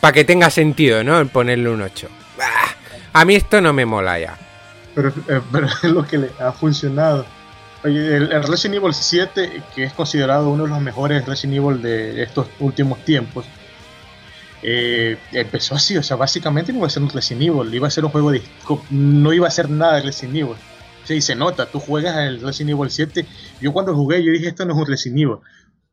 para 0.00 0.12
que 0.12 0.24
tenga 0.24 0.50
sentido, 0.50 1.02
¿no? 1.02 1.20
El 1.20 1.28
ponerle 1.28 1.70
un 1.70 1.82
8. 1.82 2.08
a 3.12 3.24
mí 3.24 3.34
esto 3.34 3.60
no 3.60 3.72
me 3.72 3.86
mola 3.86 4.18
ya. 4.18 4.38
Pero, 4.94 5.08
eh, 5.08 5.40
es 5.82 5.90
lo 5.90 6.06
que 6.06 6.18
le 6.18 6.30
ha 6.38 6.52
funcionado. 6.52 7.24
Oye, 7.82 8.16
el, 8.16 8.32
el, 8.32 8.42
Resident 8.42 8.76
Evil 8.76 8.94
7, 8.94 9.62
que 9.74 9.84
es 9.84 9.92
considerado 9.92 10.50
uno 10.50 10.64
de 10.64 10.70
los 10.70 10.80
mejores 10.80 11.24
Resident 11.26 11.56
Evil 11.56 11.82
de 11.82 12.22
estos 12.22 12.46
últimos 12.60 13.02
tiempos, 13.04 13.46
eh, 14.62 15.18
empezó 15.32 15.74
así, 15.74 15.96
o 15.96 16.02
sea, 16.02 16.16
básicamente 16.16 16.72
no 16.72 16.78
iba 16.78 16.86
a 16.86 16.90
ser 16.90 17.02
un 17.02 17.10
Resident 17.10 17.42
Evil, 17.42 17.74
iba 17.74 17.86
a 17.86 17.90
ser 17.90 18.04
un 18.04 18.10
juego 18.10 18.30
de... 18.30 18.42
no 18.90 19.32
iba 19.32 19.46
a 19.46 19.50
ser 19.50 19.68
nada 19.68 19.96
de 19.96 20.02
Resident 20.02 20.36
Evil. 20.36 20.56
Y 21.08 21.20
se 21.20 21.34
nota, 21.34 21.66
tú 21.66 21.80
juegas 21.80 22.16
el 22.18 22.40
Resident 22.40 22.78
Evil 22.78 22.90
7, 22.90 23.26
yo 23.60 23.72
cuando 23.72 23.94
jugué 23.94 24.22
yo 24.22 24.32
dije 24.32 24.48
esto 24.48 24.64
no 24.64 24.72
es 24.72 24.78
un 24.78 24.86
Resident 24.86 25.20
Evil, 25.20 25.38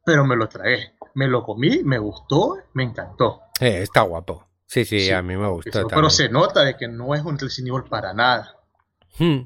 pero 0.05 0.25
me 0.25 0.35
lo 0.35 0.47
tragué, 0.47 0.93
me 1.15 1.27
lo 1.27 1.43
comí, 1.43 1.81
me 1.83 1.97
gustó, 1.97 2.57
me 2.73 2.83
encantó. 2.83 3.41
Eh, 3.59 3.81
está 3.81 4.01
guapo. 4.01 4.47
Sí, 4.65 4.85
sí, 4.85 5.11
a 5.11 5.21
mí 5.21 5.35
me 5.35 5.49
gustó. 5.49 5.87
pero 5.87 6.09
se 6.09 6.29
nota 6.29 6.63
de 6.63 6.77
que 6.77 6.87
no 6.87 7.13
es 7.13 7.23
un 7.23 7.37
Resident 7.37 7.69
Evil 7.75 7.89
para 7.89 8.13
nada. 8.13 8.55
Hmm. 9.17 9.41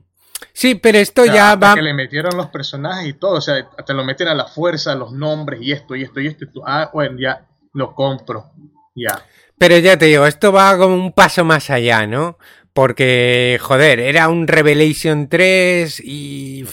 Sí, 0.53 0.75
pero 0.75 0.97
esto 0.97 1.25
ya 1.25 1.55
va. 1.55 1.75
Que 1.75 1.81
le 1.81 1.93
metieron 1.93 2.35
los 2.37 2.47
personajes 2.47 3.07
y 3.07 3.13
todo, 3.13 3.37
o 3.37 3.41
sea, 3.41 3.67
te 3.85 3.93
lo 3.93 4.03
meten 4.03 4.27
a 4.27 4.35
la 4.35 4.45
fuerza, 4.45 4.93
los 4.95 5.11
nombres 5.11 5.61
y 5.61 5.71
esto 5.71 5.95
y 5.95 6.03
esto 6.03 6.19
y 6.19 6.27
esto. 6.27 6.45
Y 6.45 6.51
tú, 6.51 6.61
ah, 6.65 6.89
bueno, 6.93 7.17
ya 7.19 7.47
lo 7.73 7.93
compro. 7.93 8.51
Ya. 8.95 9.25
Pero 9.57 9.77
ya 9.77 9.97
te 9.97 10.05
digo, 10.05 10.25
esto 10.25 10.51
va 10.51 10.77
como 10.77 10.95
un 10.95 11.11
paso 11.11 11.43
más 11.43 11.69
allá, 11.69 12.05
¿no? 12.05 12.37
Porque, 12.75 13.57
joder, 13.61 14.01
era 14.01 14.27
un 14.27 14.47
Revelation 14.47 15.29
3 15.29 16.01
y 16.03 16.65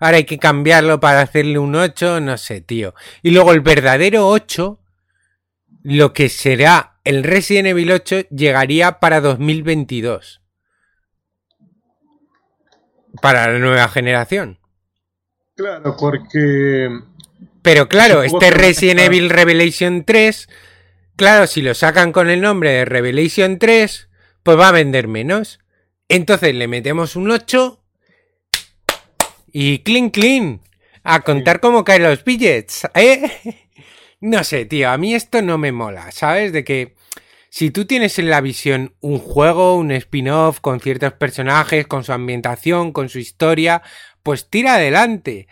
ahora 0.00 0.16
hay 0.16 0.24
que 0.24 0.38
cambiarlo 0.38 0.98
para 0.98 1.20
hacerle 1.20 1.58
un 1.58 1.74
8, 1.74 2.22
no 2.22 2.38
sé, 2.38 2.62
tío. 2.62 2.94
Y 3.22 3.32
luego 3.32 3.52
el 3.52 3.60
verdadero 3.60 4.26
8, 4.28 4.80
lo 5.82 6.14
que 6.14 6.30
será 6.30 6.98
el 7.04 7.22
Resident 7.22 7.68
Evil 7.68 7.92
8, 7.92 8.28
llegaría 8.30 8.98
para 8.98 9.20
2022. 9.20 10.40
Para 13.20 13.52
la 13.52 13.58
nueva 13.58 13.88
generación. 13.88 14.58
Claro, 15.54 15.96
porque... 15.98 16.88
Pero 17.60 17.90
claro, 17.90 18.22
este 18.22 18.50
Resident 18.50 19.00
Evil 19.00 19.28
Revelation 19.28 20.04
3 20.06 20.48
Claro, 21.16 21.46
si 21.46 21.62
lo 21.62 21.74
sacan 21.74 22.10
con 22.12 22.30
el 22.30 22.40
nombre 22.40 22.70
de 22.70 22.84
Revelation 22.84 23.58
3, 23.58 24.08
pues 24.42 24.58
va 24.58 24.68
a 24.68 24.72
vender 24.72 25.08
menos. 25.08 25.60
Entonces 26.08 26.54
le 26.54 26.68
metemos 26.68 27.16
un 27.16 27.30
8 27.30 27.82
y 29.52 29.78
clean 29.80 30.10
clean. 30.10 30.60
A 31.04 31.20
contar 31.20 31.60
cómo 31.60 31.84
caen 31.84 32.04
los 32.04 32.24
billets, 32.24 32.86
¿eh? 32.94 33.30
No 34.20 34.44
sé, 34.44 34.66
tío, 34.66 34.88
a 34.88 34.98
mí 34.98 35.16
esto 35.16 35.42
no 35.42 35.58
me 35.58 35.72
mola, 35.72 36.12
¿sabes? 36.12 36.52
De 36.52 36.62
que 36.62 36.94
si 37.50 37.72
tú 37.72 37.86
tienes 37.86 38.20
en 38.20 38.30
la 38.30 38.40
visión 38.40 38.94
un 39.00 39.18
juego, 39.18 39.76
un 39.76 39.90
spin-off 39.90 40.60
con 40.60 40.78
ciertos 40.78 41.12
personajes, 41.14 41.88
con 41.88 42.04
su 42.04 42.12
ambientación, 42.12 42.92
con 42.92 43.08
su 43.08 43.18
historia, 43.18 43.82
pues 44.22 44.48
tira 44.48 44.76
adelante. 44.76 45.48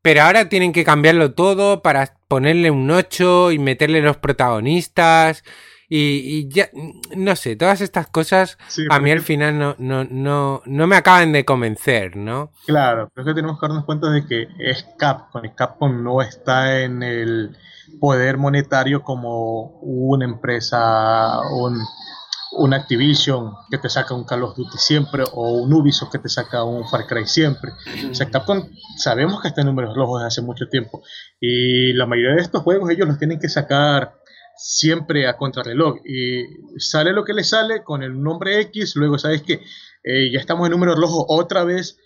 Pero 0.00 0.22
ahora 0.22 0.48
tienen 0.48 0.72
que 0.72 0.82
cambiarlo 0.82 1.34
todo 1.34 1.82
para 1.82 2.16
ponerle 2.26 2.70
un 2.70 2.90
8 2.90 3.52
y 3.52 3.58
meterle 3.58 4.00
los 4.00 4.16
protagonistas. 4.16 5.44
Y, 5.88 6.48
ya, 6.48 6.68
no 7.16 7.36
sé, 7.36 7.54
todas 7.54 7.80
estas 7.80 8.08
cosas 8.08 8.58
a 8.90 8.98
mí 8.98 9.10
al 9.10 9.20
final 9.20 9.58
no, 9.58 9.76
no, 9.78 10.04
no, 10.04 10.62
no 10.64 10.86
me 10.86 10.96
acaban 10.96 11.32
de 11.32 11.44
convencer, 11.44 12.16
¿no? 12.16 12.50
Claro, 12.66 13.10
pero 13.14 13.24
es 13.24 13.32
que 13.32 13.40
tenemos 13.40 13.60
que 13.60 13.66
darnos 13.66 13.84
cuenta 13.84 14.10
de 14.10 14.26
que 14.26 14.48
es 14.58 14.84
Capcom, 14.98 15.44
y 15.44 15.50
Capcom 15.50 16.02
no 16.02 16.22
está 16.22 16.82
en 16.82 17.02
el 17.02 17.56
poder 18.00 18.36
monetario 18.36 19.02
como 19.02 19.78
una 19.80 20.24
empresa, 20.24 21.40
un, 21.52 21.80
un 22.52 22.74
Activision 22.74 23.52
que 23.70 23.78
te 23.78 23.88
saca 23.88 24.14
un 24.14 24.24
Call 24.24 24.42
of 24.42 24.56
Duty 24.56 24.78
siempre 24.78 25.22
o 25.32 25.52
un 25.62 25.72
Ubisoft 25.72 26.10
que 26.10 26.18
te 26.18 26.28
saca 26.28 26.64
un 26.64 26.88
Far 26.88 27.06
Cry 27.06 27.26
siempre. 27.26 27.70
O 28.10 28.14
sea, 28.14 28.28
Capcom 28.28 28.68
sabemos 28.96 29.40
que 29.40 29.48
está 29.48 29.60
en 29.60 29.68
números 29.68 29.94
rojos 29.94 30.20
desde 30.20 30.28
hace 30.28 30.42
mucho 30.42 30.68
tiempo 30.68 31.02
y 31.40 31.92
la 31.92 32.06
mayoría 32.06 32.34
de 32.34 32.42
estos 32.42 32.62
juegos 32.62 32.90
ellos 32.90 33.06
los 33.06 33.18
tienen 33.18 33.38
que 33.38 33.48
sacar 33.48 34.14
siempre 34.56 35.26
a 35.26 35.36
contrarreloj 35.36 35.98
y 36.04 36.78
sale 36.78 37.12
lo 37.12 37.24
que 37.24 37.34
le 37.34 37.44
sale 37.44 37.84
con 37.84 38.02
el 38.02 38.20
nombre 38.20 38.60
X, 38.62 38.96
luego 38.96 39.18
sabes 39.18 39.42
que 39.42 39.62
eh, 40.02 40.30
ya 40.32 40.40
estamos 40.40 40.66
en 40.66 40.72
números 40.72 40.98
rojos 40.98 41.24
otra 41.28 41.64
vez, 41.64 41.98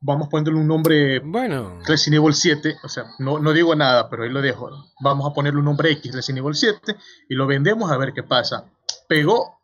vamos 0.00 0.28
poniéndole 0.28 0.58
un 0.58 0.66
nombre 0.66 1.20
bueno. 1.20 1.78
Resident 1.86 2.22
Evil 2.22 2.34
7, 2.34 2.76
o 2.82 2.88
sea, 2.88 3.04
no, 3.18 3.38
no 3.38 3.52
digo 3.52 3.74
nada, 3.74 4.10
pero 4.10 4.24
ahí 4.24 4.30
lo 4.30 4.42
dejo, 4.42 4.70
vamos 5.00 5.30
a 5.30 5.34
ponerle 5.34 5.60
un 5.60 5.66
nombre 5.66 5.90
X 5.92 6.14
Resident 6.14 6.44
Evil 6.44 6.54
7 6.54 6.96
y 7.28 7.34
lo 7.34 7.46
vendemos 7.46 7.90
a 7.90 7.96
ver 7.96 8.12
qué 8.12 8.22
pasa. 8.22 8.64
Pegó 9.08 9.61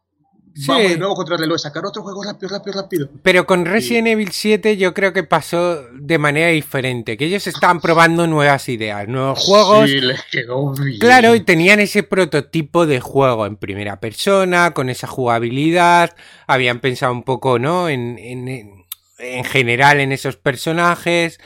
Vamos 0.66 0.90
de 0.90 0.98
nuevo 0.98 1.14
contra 1.14 1.36
el 1.36 1.42
reloj, 1.42 1.58
sacar 1.58 1.84
otro 1.86 2.02
juego 2.02 2.22
rápido, 2.22 2.48
rápido, 2.50 2.82
rápido. 2.82 3.08
Pero 3.22 3.46
con 3.46 3.64
Resident 3.64 4.08
Evil 4.08 4.30
7 4.32 4.76
yo 4.76 4.94
creo 4.94 5.12
que 5.12 5.22
pasó 5.22 5.82
de 5.92 6.18
manera 6.18 6.48
diferente, 6.48 7.16
que 7.16 7.26
ellos 7.26 7.46
estaban 7.46 7.80
probando 7.82 8.26
nuevas 8.26 8.68
ideas, 8.68 9.08
nuevos 9.08 9.38
juegos. 9.38 9.90
Sí, 9.90 10.00
les 10.00 10.22
quedó 10.24 10.72
bien. 10.72 10.98
Claro, 10.98 11.34
y 11.34 11.40
tenían 11.40 11.80
ese 11.80 12.02
prototipo 12.02 12.86
de 12.86 13.00
juego 13.00 13.46
en 13.46 13.56
primera 13.56 14.00
persona, 14.00 14.72
con 14.72 14.88
esa 14.88 15.06
jugabilidad, 15.06 16.14
habían 16.46 16.80
pensado 16.80 17.12
un 17.12 17.22
poco, 17.22 17.58
¿no? 17.58 17.88
En, 17.88 18.18
en, 18.18 18.84
en 19.18 19.44
general 19.44 20.00
en 20.00 20.12
esos 20.12 20.36
personajes. 20.36 21.38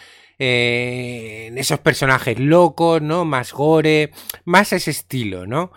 Eh, 0.45 1.47
en 1.49 1.59
esos 1.59 1.79
personajes 1.79 2.37
locos, 2.41 3.01
¿no? 3.01 3.25
Más 3.25 3.53
gore, 3.53 4.11
más 4.45 4.73
ese 4.73 4.91
estilo, 4.91 5.47
¿no? 5.47 5.71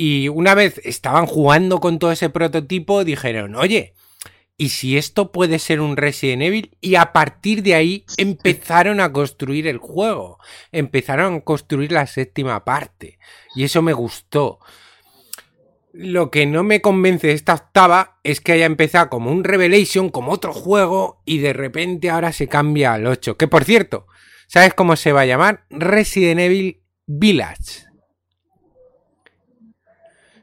Y 0.00 0.28
una 0.28 0.54
vez 0.54 0.80
estaban 0.84 1.26
jugando 1.26 1.80
con 1.80 1.98
todo 1.98 2.12
ese 2.12 2.30
prototipo, 2.30 3.02
dijeron, 3.02 3.56
oye, 3.56 3.94
¿y 4.56 4.68
si 4.68 4.96
esto 4.96 5.32
puede 5.32 5.58
ser 5.58 5.80
un 5.80 5.96
Resident 5.96 6.42
Evil? 6.42 6.76
Y 6.80 6.94
a 6.94 7.12
partir 7.12 7.64
de 7.64 7.74
ahí 7.74 8.04
empezaron 8.16 9.00
a 9.00 9.12
construir 9.12 9.66
el 9.66 9.78
juego, 9.78 10.38
empezaron 10.70 11.34
a 11.34 11.40
construir 11.40 11.90
la 11.90 12.06
séptima 12.06 12.64
parte. 12.64 13.18
Y 13.56 13.64
eso 13.64 13.82
me 13.82 13.92
gustó. 13.92 14.60
Lo 15.92 16.30
que 16.30 16.46
no 16.46 16.62
me 16.62 16.80
convence 16.80 17.26
de 17.26 17.32
esta 17.32 17.54
octava 17.54 18.20
es 18.22 18.40
que 18.40 18.52
haya 18.52 18.66
empezado 18.66 19.10
como 19.10 19.32
un 19.32 19.42
Revelation, 19.42 20.10
como 20.10 20.30
otro 20.30 20.52
juego, 20.52 21.22
y 21.24 21.38
de 21.38 21.54
repente 21.54 22.08
ahora 22.08 22.32
se 22.32 22.46
cambia 22.46 22.92
al 22.92 23.04
8. 23.04 23.36
Que 23.36 23.48
por 23.48 23.64
cierto, 23.64 24.06
¿sabes 24.46 24.74
cómo 24.74 24.94
se 24.94 25.10
va 25.10 25.22
a 25.22 25.26
llamar? 25.26 25.64
Resident 25.70 26.38
Evil 26.38 26.84
Village. 27.04 27.87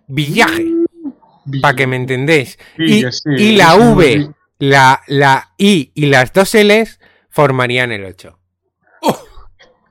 Villaje. 0.07 0.65
Para 1.61 1.75
que 1.75 1.87
me 1.87 1.95
entendéis. 1.95 2.57
y, 2.77 3.55
la 3.55 3.75
V, 3.75 4.33
la, 4.59 5.01
la 5.07 5.53
I 5.57 5.91
y 5.93 6.07
las 6.07 6.33
dos 6.33 6.53
L's 6.55 6.99
formarían 7.29 7.91
el 7.91 8.05
8. 8.05 8.39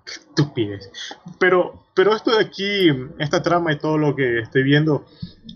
Estupidez. 0.07 0.91
Pero, 1.39 1.87
pero 1.95 2.15
esto 2.15 2.37
de 2.37 2.45
aquí, 2.45 2.89
esta 3.19 3.43
trama 3.43 3.73
y 3.73 3.79
todo 3.79 3.99
lo 3.99 4.17
que 4.17 4.41
estoy 4.41 4.63
viendo, 4.65 5.07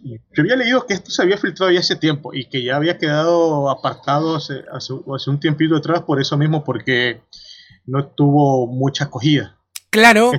yo 0.04 0.42
había 0.42 0.56
leído 0.56 0.86
que 0.86 0.94
esto 0.94 1.10
se 1.10 1.22
había 1.22 1.36
filtrado 1.36 1.72
ya 1.72 1.80
hace 1.80 1.96
tiempo 1.96 2.32
y 2.32 2.48
que 2.48 2.62
ya 2.62 2.76
había 2.76 2.96
quedado 2.96 3.70
apartado 3.70 4.36
hace, 4.36 4.62
hace, 4.72 4.94
hace 5.14 5.30
un 5.30 5.40
tiempito 5.40 5.76
atrás 5.76 6.02
por 6.02 6.20
eso 6.20 6.36
mismo, 6.38 6.62
porque 6.64 7.20
no 7.86 8.06
tuvo 8.06 8.66
mucha 8.68 9.04
acogida. 9.04 9.56
Claro, 9.90 10.30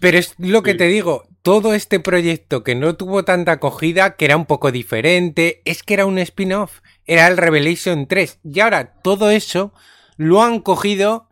Pero 0.00 0.16
es 0.18 0.34
lo 0.38 0.62
que 0.62 0.72
Sí. 0.72 0.78
te 0.78 0.84
digo, 0.86 1.27
todo 1.42 1.74
este 1.74 2.00
proyecto 2.00 2.62
que 2.62 2.74
no 2.74 2.96
tuvo 2.96 3.24
tanta 3.24 3.52
acogida, 3.52 4.16
que 4.16 4.24
era 4.26 4.36
un 4.36 4.46
poco 4.46 4.72
diferente, 4.72 5.62
es 5.64 5.82
que 5.82 5.94
era 5.94 6.06
un 6.06 6.18
spin-off, 6.18 6.80
era 7.06 7.26
el 7.28 7.36
Revelation 7.36 8.06
3. 8.06 8.40
Y 8.44 8.60
ahora 8.60 8.94
todo 9.02 9.30
eso 9.30 9.72
lo 10.16 10.42
han 10.42 10.60
cogido 10.60 11.28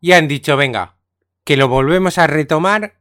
y 0.00 0.12
han 0.12 0.28
dicho, 0.28 0.56
venga, 0.56 0.96
que 1.44 1.56
lo 1.56 1.68
volvemos 1.68 2.18
a 2.18 2.26
retomar 2.26 2.94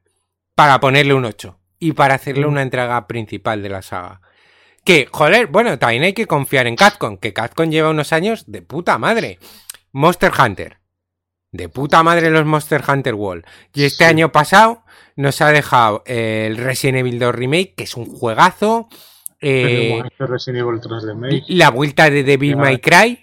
para 0.56 0.80
ponerle 0.80 1.14
un 1.14 1.26
8 1.26 1.58
y 1.80 1.94
para 1.94 2.16
hacerle 2.16 2.46
una 2.46 2.62
entrega 2.62 3.08
principal 3.08 3.64
de 3.64 3.70
la 3.70 3.82
saga. 3.82 4.22
Que, 4.84 5.08
joder, 5.12 5.48
bueno, 5.48 5.80
también 5.80 6.04
hay 6.04 6.14
que 6.14 6.28
confiar 6.28 6.68
en 6.68 6.76
Capcom, 6.76 7.18
que 7.18 7.34
Capcom 7.34 7.70
lleva 7.70 7.90
unos 7.90 8.14
años 8.14 8.46
de 8.48 8.62
puta 8.62 8.98
madre. 8.98 9.40
Monster 9.92 10.32
Hunter. 10.38 10.80
De 11.52 11.70
puta 11.70 12.02
madre 12.04 12.30
los 12.30 12.46
Monster 12.46 12.84
Hunter 12.88 13.14
World. 13.14 13.46
Y 13.74 13.84
este 13.84 14.06
Sí. 14.06 14.10
año 14.10 14.32
pasado 14.32 14.84
nos 15.22 15.42
ha 15.42 15.50
dejado 15.52 16.04
el 16.06 16.58
Resident 16.58 16.98
Evil 17.00 17.20
2 17.20 17.34
Remake, 17.36 17.74
que 17.76 17.84
es 17.86 17.96
un 17.96 18.06
juegazo. 18.06 18.90
eh, 19.40 20.04
Resident 20.20 20.60
Evil 20.68 20.80
3 20.82 21.04
Remake. 21.04 21.44
la 21.48 21.70
vuelta 21.70 22.10
de 22.10 22.24
Devil. 22.24 22.58
May 22.58 22.80
Cry, 22.80 23.20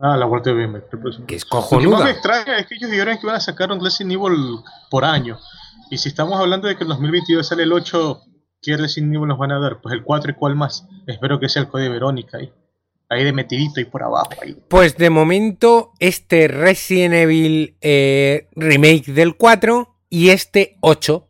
Ah, 0.00 0.16
la 0.16 0.26
vuelta 0.26 0.50
de 0.50 0.56
Remake. 0.56 0.84
que 0.90 0.96
es 0.96 1.18
Lo 1.18 1.26
que 1.26 1.34
más 1.34 1.36
me 1.44 1.48
cojonuda. 1.48 2.10
extraña 2.10 2.56
es 2.58 2.66
que 2.66 2.76
ellos 2.76 2.88
dijeron 2.90 3.16
que 3.18 3.26
iban 3.26 3.34
a 3.36 3.40
sacar 3.40 3.72
un 3.72 3.82
Resident 3.84 4.12
Evil 4.12 4.58
por 4.90 5.04
año. 5.04 5.38
Y 5.90 5.98
si 5.98 6.08
estamos 6.10 6.38
hablando 6.38 6.68
de 6.68 6.76
que 6.76 6.84
en 6.84 6.88
2022 6.90 7.46
sale 7.48 7.64
el 7.64 7.72
8, 7.72 8.20
¿qué 8.62 8.76
Resident 8.76 9.14
Evil 9.14 9.26
nos 9.26 9.38
van 9.38 9.50
a 9.52 9.58
dar? 9.58 9.80
Pues 9.80 9.92
el 9.94 10.04
4 10.04 10.30
y 10.30 10.34
cuál 10.34 10.54
más. 10.54 10.86
Espero 11.06 11.40
que 11.40 11.48
sea 11.48 11.62
el 11.62 11.68
Code 11.68 11.88
Verónica 11.88 12.38
ahí. 12.38 12.52
Ahí 13.10 13.24
de 13.24 13.32
metidito 13.32 13.80
y 13.80 13.86
por 13.86 14.02
abajo. 14.04 14.28
Ahí. 14.40 14.56
Pues 14.68 14.96
de 14.98 15.10
momento, 15.10 15.92
este 15.98 16.46
Resident 16.46 17.14
Evil 17.14 17.76
eh, 17.80 18.48
Remake 18.54 19.10
del 19.12 19.36
4 19.36 19.96
y 20.10 20.28
este 20.28 20.76
8. 20.80 21.27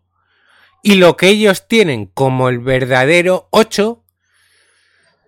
Y 0.83 0.95
lo 0.97 1.17
que 1.17 1.29
ellos 1.29 1.67
tienen 1.69 2.07
como 2.07 2.49
el 2.49 2.59
verdadero 2.61 3.49
8, 3.51 4.05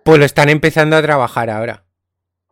pues 0.03 0.19
lo 0.19 0.25
están 0.25 0.49
empezando 0.49 0.95
a 0.95 1.01
trabajar 1.01 1.49
ahora. 1.49 1.83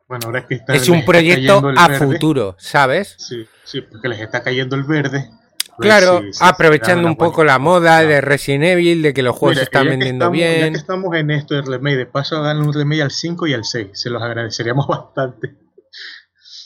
Bueno, 0.08 0.28
ahora 0.28 0.40
es 0.40 0.46
que 0.48 0.56
está, 0.56 0.74
es 0.74 0.90
un 0.90 1.06
proyecto 1.06 1.62
a 1.78 1.88
verde. 1.88 2.06
futuro, 2.06 2.56
¿sabes? 2.60 3.16
Sí, 3.20 3.46
sí, 3.64 3.82
porque 3.82 4.08
les 4.10 4.20
está 4.20 4.42
cayendo 4.44 4.76
el 4.76 4.84
verde. 4.84 5.30
Ver 5.78 5.88
Claro, 5.88 6.20
si- 6.20 6.26
si 6.28 6.34
se 6.34 6.44
aprovechando 6.46 7.08
un 7.08 7.16
poco 7.16 7.44
la 7.46 7.58
moda 7.58 8.00
Ah. 8.00 8.04
de 8.04 8.20
Resident 8.20 8.64
Evil, 8.66 9.02
de 9.02 9.14
que 9.14 9.22
los 9.22 9.36
juegos 9.36 9.56
Mira, 9.56 9.60
se 9.62 9.64
están 9.66 9.88
vendiendo 9.88 10.26
estamos- 10.26 10.40
Ya 10.42 10.48
bien. 10.56 10.74
que 10.74 10.80
estamos 10.80 11.16
en 11.16 11.32
esto 11.32 11.54
del 11.56 11.66
remake, 11.68 11.96
de 11.96 12.06
paso 12.06 12.38
hagan 12.38 12.58
un 12.60 12.74
remake 12.74 13.02
al 13.04 13.12
5 13.12 13.48
y 13.48 13.54
al 13.54 13.64
6. 13.64 13.88
Se 13.94 14.10
los 14.10 14.22
agradeceríamos 14.22 14.88
bastante. 14.90 15.56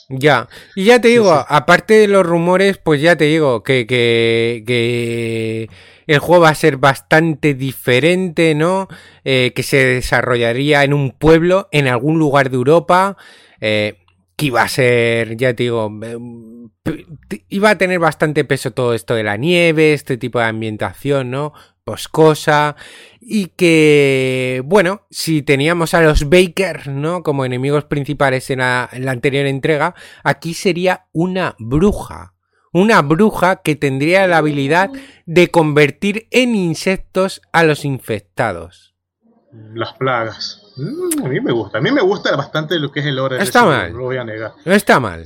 Ya, 0.08 0.48
y 0.74 0.84
ya 0.84 1.00
te 1.00 1.08
digo, 1.08 1.34
sí. 1.34 1.44
aparte 1.48 1.94
de 1.94 2.08
los 2.08 2.26
rumores, 2.26 2.76
pues 2.78 3.00
ya 3.00 3.16
te 3.16 3.24
digo 3.24 3.62
que, 3.62 3.86
que, 3.86 4.62
que 4.66 5.70
el 6.06 6.18
juego 6.18 6.42
va 6.42 6.50
a 6.50 6.54
ser 6.54 6.76
bastante 6.76 7.54
diferente, 7.54 8.54
¿no? 8.54 8.88
Eh, 9.24 9.52
que 9.54 9.62
se 9.62 9.84
desarrollaría 9.84 10.84
en 10.84 10.92
un 10.92 11.10
pueblo, 11.12 11.68
en 11.72 11.88
algún 11.88 12.18
lugar 12.18 12.50
de 12.50 12.56
Europa, 12.56 13.16
eh, 13.60 13.98
que 14.36 14.46
iba 14.46 14.62
a 14.62 14.68
ser, 14.68 15.36
ya 15.36 15.54
te 15.54 15.64
digo, 15.64 15.90
eh, 16.02 17.06
iba 17.48 17.70
a 17.70 17.78
tener 17.78 17.98
bastante 17.98 18.44
peso 18.44 18.72
todo 18.72 18.94
esto 18.94 19.14
de 19.14 19.22
la 19.22 19.36
nieve, 19.36 19.92
este 19.92 20.16
tipo 20.16 20.38
de 20.38 20.46
ambientación, 20.46 21.30
¿no? 21.30 21.52
Boscosa, 21.86 22.76
y 23.20 23.48
que, 23.48 24.62
bueno, 24.64 25.06
si 25.10 25.42
teníamos 25.42 25.94
a 25.94 26.00
los 26.00 26.28
Bakers, 26.28 26.88
¿no? 26.88 27.22
Como 27.22 27.44
enemigos 27.44 27.84
principales 27.84 28.50
en 28.50 28.58
la 28.58 28.88
anterior 29.06 29.46
entrega, 29.46 29.94
aquí 30.22 30.54
sería 30.54 31.06
una 31.12 31.54
bruja. 31.58 32.33
Una 32.74 33.00
bruja 33.02 33.62
que 33.62 33.76
tendría 33.76 34.26
la 34.26 34.38
habilidad 34.38 34.90
de 35.26 35.48
convertir 35.50 36.26
en 36.32 36.54
insectos 36.56 37.40
a 37.52 37.62
los 37.64 37.84
infectados. 37.84 38.94
Las 39.74 39.92
plagas. 39.94 40.60
Mm, 40.76 41.24
a 41.24 41.28
mí 41.28 41.40
me 41.40 41.52
gusta. 41.52 41.78
A 41.78 41.80
mí 41.80 41.92
me 41.92 42.02
gusta 42.02 42.34
bastante 42.36 42.78
lo 42.80 42.90
que 42.90 42.98
es 43.00 43.06
el 43.06 43.14
lore. 43.16 43.36
de 43.36 43.44
Está 43.44 43.60
Resident 43.60 43.80
mal. 43.82 43.92
No 43.92 43.98
lo 43.98 44.04
voy 44.06 44.16
a 44.16 44.24
negar. 44.24 44.52
No 44.64 44.72
está 44.74 44.98
mal. 45.00 45.24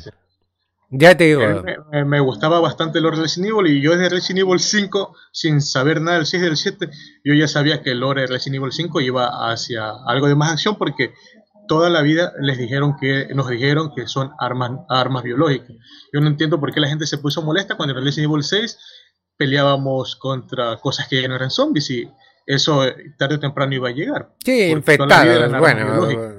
Ya 0.91 1.17
te 1.17 1.25
digo. 1.25 1.43
Eh, 1.43 1.63
Me, 1.65 1.77
me- 1.91 2.05
me 2.05 2.21
gustaba 2.21 2.61
bastante 2.61 2.99
el 2.99 3.05
lore 3.05 3.17
de 3.17 3.23
Resident 3.25 3.51
Evil 3.53 3.67
y 3.77 3.81
yo 3.83 3.93
desde 3.97 4.09
Resident 4.15 4.41
Evil 4.47 4.61
5, 4.61 5.15
sin 5.33 5.61
saber 5.61 6.01
nada 6.01 6.19
del 6.19 6.27
6 6.27 6.43
y 6.43 6.47
del 6.47 6.57
7, 6.57 6.91
yo 7.25 7.35
ya 7.35 7.49
sabía 7.49 7.83
que 7.83 7.91
el 7.93 8.01
lore 8.01 8.23
de 8.23 8.27
Resident 8.29 8.57
Evil 8.63 8.73
5 8.73 9.01
iba 9.01 9.51
hacia 9.51 9.91
algo 10.07 10.29
de 10.29 10.35
más 10.35 10.53
acción 10.53 10.77
porque 10.77 11.13
toda 11.69 11.89
la 11.91 12.03
vida 12.03 12.33
les 12.41 12.59
dijeron 12.59 12.97
que 13.01 13.29
nos 13.35 13.49
dijeron 13.49 13.93
que 13.95 14.09
son 14.09 14.33
armas 14.41 14.73
armas 14.89 15.23
biológicas. 15.23 15.77
Yo 16.13 16.21
no 16.21 16.27
entiendo 16.27 16.59
por 16.59 16.73
qué 16.73 16.81
la 16.81 16.89
gente 16.89 17.07
se 17.07 17.19
puso 17.19 17.43
molesta 17.43 17.77
cuando 17.77 17.97
en 17.97 18.05
Resident 18.05 18.33
Evil 18.33 18.43
6 18.43 18.79
peleábamos 19.37 20.17
contra 20.17 20.77
cosas 20.79 21.07
que 21.07 21.23
ya 21.23 21.29
no 21.29 21.37
eran 21.37 21.51
zombies 21.51 21.91
y 21.91 22.11
eso 22.49 22.85
eh, 22.87 23.13
tarde 23.19 23.35
o 23.37 23.41
temprano 23.41 23.75
iba 23.75 23.89
a 23.91 23.93
llegar. 23.93 24.31
Sí, 24.45 24.63
infectados. 24.71 25.51
Bueno, 25.61 25.85
biológicas. 25.85 26.33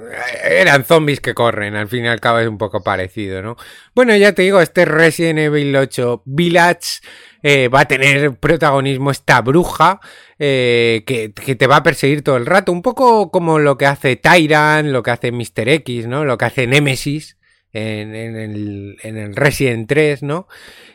eran 0.44 0.84
zombies 0.84 1.20
que 1.22 1.34
corren. 1.36 1.76
Al 1.76 1.88
fin 1.88 2.04
y 2.06 2.08
al 2.08 2.20
cabo 2.20 2.40
es 2.40 2.48
un 2.48 2.58
poco 2.58 2.82
parecido, 2.84 3.42
¿no? 3.44 3.56
Bueno, 3.94 4.16
ya 4.16 4.34
te 4.34 4.42
digo, 4.42 4.60
este 4.60 4.86
Resident 4.86 5.38
Evil 5.40 5.76
8 5.76 6.24
Village 6.26 7.02
eh, 7.44 7.68
va 7.68 7.82
a 7.82 7.88
tener 7.88 8.36
protagonismo 8.38 9.12
esta 9.12 9.42
bruja 9.42 10.00
eh, 10.40 11.04
que, 11.06 11.32
que 11.32 11.56
te 11.56 11.68
va 11.68 11.78
a 11.78 11.84
perseguir 11.84 12.24
todo 12.24 12.38
el 12.38 12.48
rato. 12.48 12.72
Un 12.72 12.82
poco 12.82 13.30
como 13.30 13.60
lo 13.60 13.78
que 13.78 13.86
hace 13.86 14.16
Tyrant, 14.16 14.90
lo 14.90 15.04
que 15.04 15.12
hace 15.12 15.32
Mr. 15.32 15.70
X, 15.70 16.08
¿no? 16.08 16.26
Lo 16.26 16.38
que 16.40 16.46
hace 16.46 16.66
Nemesis. 16.68 17.36
En, 17.72 18.16
en 18.16 18.36
el, 18.36 18.98
en 19.04 19.16
el 19.16 19.36
Resident 19.36 19.88
3, 19.88 20.24
¿no? 20.24 20.48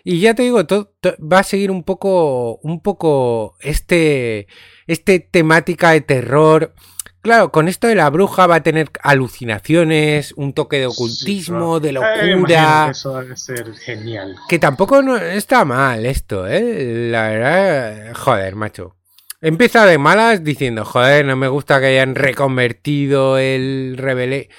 Y 0.02 0.18
ya 0.18 0.34
te 0.34 0.42
digo, 0.42 0.66
to- 0.66 0.92
to- 1.00 1.14
va 1.20 1.38
a 1.38 1.42
seguir 1.44 1.70
un 1.70 1.84
poco, 1.84 2.56
un 2.64 2.82
poco 2.82 3.56
este, 3.60 4.48
este 4.86 5.20
temática 5.20 5.90
de 5.90 6.00
terror. 6.00 6.74
Claro, 7.22 7.50
con 7.50 7.68
esto 7.68 7.86
de 7.86 7.94
la 7.94 8.10
bruja 8.10 8.46
va 8.46 8.56
a 8.56 8.62
tener 8.62 8.90
alucinaciones, 9.02 10.34
un 10.36 10.52
toque 10.52 10.78
de 10.78 10.86
ocultismo, 10.86 11.80
de 11.80 11.88
Eh, 11.88 11.92
locura. 11.92 12.88
Eso 12.90 13.18
debe 13.18 13.36
ser 13.36 13.74
genial. 13.76 14.36
Que 14.46 14.58
tampoco 14.58 15.00
no 15.00 15.16
está 15.16 15.64
mal 15.64 16.04
esto, 16.04 16.46
¿eh? 16.46 17.08
La 17.10 17.28
verdad, 17.28 18.14
joder, 18.14 18.56
macho. 18.56 18.94
Empieza 19.40 19.86
de 19.86 19.96
malas 19.96 20.44
diciendo, 20.44 20.84
joder, 20.84 21.24
no 21.24 21.36
me 21.36 21.48
gusta 21.48 21.80
que 21.80 21.86
hayan 21.86 22.14
reconvertido 22.14 23.38
el 23.38 23.96
rebelé. 23.96 24.50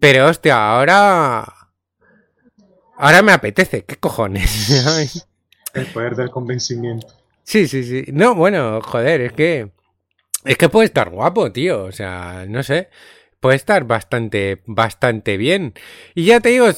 Pero 0.00 0.26
hostia, 0.26 0.70
ahora... 0.70 1.44
Ahora 2.98 3.22
me 3.22 3.32
apetece, 3.32 3.84
¿qué 3.84 3.96
cojones? 3.96 4.70
El 5.74 5.86
poder 5.86 6.14
del 6.14 6.30
convencimiento. 6.30 7.21
Sí, 7.44 7.66
sí, 7.68 7.84
sí. 7.84 8.04
No, 8.12 8.34
bueno, 8.34 8.80
joder, 8.82 9.20
es 9.20 9.32
que. 9.32 9.70
Es 10.44 10.56
que 10.56 10.68
puede 10.68 10.86
estar 10.86 11.10
guapo, 11.10 11.52
tío. 11.52 11.84
O 11.84 11.92
sea, 11.92 12.44
no 12.48 12.62
sé. 12.62 12.88
Puede 13.40 13.56
estar 13.56 13.84
bastante, 13.84 14.62
bastante 14.66 15.36
bien. 15.36 15.74
Y 16.14 16.24
ya 16.24 16.40
te 16.40 16.50
digo, 16.50 16.68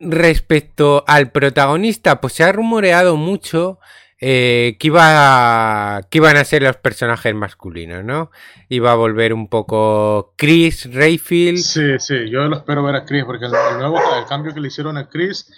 respecto 0.00 1.04
al 1.06 1.30
protagonista, 1.30 2.20
pues 2.20 2.34
se 2.34 2.44
ha 2.44 2.52
rumoreado 2.52 3.16
mucho 3.16 3.78
eh, 4.22 4.76
que 4.78 4.88
iba 4.88 6.02
que 6.10 6.18
iban 6.18 6.36
a 6.36 6.44
ser 6.44 6.62
los 6.62 6.76
personajes 6.76 7.34
masculinos, 7.34 8.04
¿no? 8.04 8.30
Iba 8.68 8.92
a 8.92 8.94
volver 8.94 9.32
un 9.32 9.48
poco 9.48 10.34
Chris 10.36 10.92
Rayfield. 10.92 11.58
Sí, 11.58 11.98
sí, 11.98 12.30
yo 12.30 12.40
lo 12.48 12.56
espero 12.58 12.82
ver 12.82 12.96
a 12.96 13.04
Chris, 13.06 13.24
porque 13.24 13.46
el, 13.46 13.52
el 13.54 13.78
nuevo 13.78 13.98
el 14.18 14.26
cambio 14.26 14.52
que 14.52 14.60
le 14.60 14.68
hicieron 14.68 14.98
a 14.98 15.08
Chris, 15.08 15.50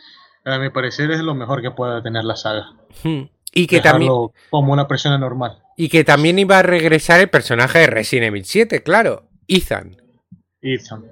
a 0.44 0.59
mi 0.59 0.70
parecer, 0.70 1.10
es 1.10 1.20
lo 1.20 1.34
mejor 1.34 1.60
que 1.60 1.72
pueda 1.72 2.02
tener 2.02 2.22
la 2.22 2.36
saga. 2.36 2.66
Hmm. 3.02 3.22
Y 3.52 3.66
que 3.66 3.80
también. 3.80 4.12
Como 4.50 4.72
una 4.72 4.88
persona 4.88 5.18
normal. 5.18 5.58
Y 5.76 5.88
que 5.88 6.04
también 6.04 6.38
iba 6.38 6.58
a 6.58 6.62
regresar 6.62 7.20
el 7.20 7.28
personaje 7.28 7.80
de 7.80 7.86
Resident 7.86 8.28
Evil 8.28 8.44
7, 8.44 8.82
claro. 8.82 9.28
Ethan. 9.48 9.96
Ethan. 10.60 11.04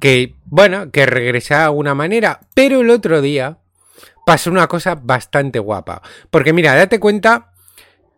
que, 0.00 0.34
bueno, 0.46 0.90
que 0.90 1.06
regresaba 1.06 1.60
de 1.60 1.66
alguna 1.66 1.94
manera, 1.94 2.40
pero 2.54 2.80
el 2.80 2.90
otro 2.90 3.20
día 3.22 3.58
pasó 4.26 4.50
una 4.50 4.66
cosa 4.66 4.96
bastante 4.96 5.58
guapa. 5.58 6.02
Porque 6.30 6.52
mira, 6.52 6.74
date 6.74 6.98
cuenta 6.98 7.52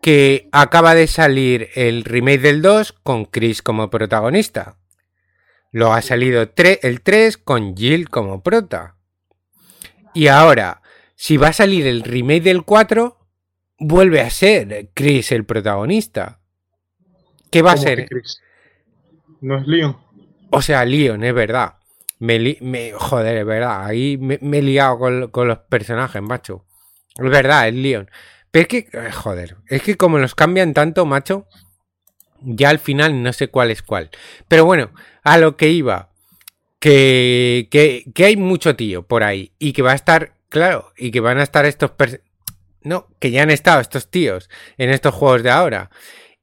que 0.01 0.49
acaba 0.53 0.95
de 0.95 1.07
salir 1.07 1.69
el 1.75 2.05
remake 2.05 2.41
del 2.41 2.63
2 2.63 2.93
con 3.03 3.27
Chris 3.27 3.63
como 3.63 3.91
protagonista. 3.91 4.77
Luego 5.71 5.93
ha 5.93 6.03
salido 6.03 6.41
el 6.41 7.01
3 7.03 7.37
con 7.37 7.77
Jill 7.77 8.09
como 8.09 8.43
prota. 8.43 8.97
Y 10.15 10.29
ahora, 10.29 10.81
si 11.15 11.37
va 11.37 11.49
a 11.49 11.53
salir 11.53 11.87
el 11.87 12.03
remake 12.03 12.43
del 12.43 12.65
4, 12.65 13.18
vuelve 13.79 14.21
a 14.21 14.31
ser 14.31 14.91
Chris 14.95 15.33
el 15.33 15.45
protagonista. 15.45 16.41
¿Qué 17.51 17.63
va 17.63 17.73
a 17.73 17.75
¿Cómo 17.75 17.85
que 17.87 17.97
ser? 17.97 18.09
Chris? 18.09 18.41
No 19.41 19.59
es 19.59 19.67
Leon. 19.67 19.97
O 20.51 20.63
sea, 20.63 20.85
Leon, 20.85 21.23
es 21.25 21.35
verdad. 21.35 21.75
Me- 22.19 22.93
joder, 22.97 23.37
es 23.39 23.47
verdad. 23.47 23.85
Ahí 23.87 24.17
me, 24.19 24.39
me 24.43 24.59
he 24.59 24.63
liado 24.63 24.99
con, 24.99 25.31
con 25.31 25.49
los 25.49 25.59
personajes, 25.59 26.21
macho. 26.21 26.65
Es 27.17 27.31
verdad, 27.31 27.69
es 27.69 27.75
Leon. 27.75 28.11
Pero 28.51 28.63
es 28.63 28.69
que, 28.69 28.79
eh, 28.93 29.13
joder, 29.13 29.57
es 29.69 29.83
que 29.83 29.97
como 29.97 30.19
los 30.19 30.35
cambian 30.35 30.75
tanto, 30.75 31.07
macho, 31.07 31.47
ya 32.41 32.71
al 32.71 32.79
final 32.79 33.23
no 33.23 33.33
sé 33.33 33.49
cuál 33.49 33.71
es 33.71 33.83
cuál. 33.83 34.11
Pero 34.49 34.65
bueno, 34.65 34.91
a 35.23 35.39
lo 35.39 35.57
que 35.57 35.69
iba. 35.71 36.11
Que, 36.81 37.67
que, 37.71 38.05
que 38.15 38.25
hay 38.25 38.37
mucho 38.37 38.77
tío 38.77 39.03
por 39.07 39.23
ahí. 39.23 39.53
Y 39.59 39.73
que 39.73 39.83
va 39.83 39.93
a 39.93 39.97
estar, 39.97 40.35
claro, 40.49 40.93
y 40.97 41.11
que 41.11 41.21
van 41.21 41.39
a 41.39 41.43
estar 41.43 41.65
estos... 41.67 41.93
¿no? 42.83 43.09
Que 43.19 43.31
ya 43.31 43.43
han 43.43 43.51
estado 43.51 43.81
estos 43.81 44.11
tíos 44.11 44.51
en 44.77 44.91
estos 44.91 45.15
juegos 45.15 45.43
de 45.43 45.51
ahora. 45.51 45.91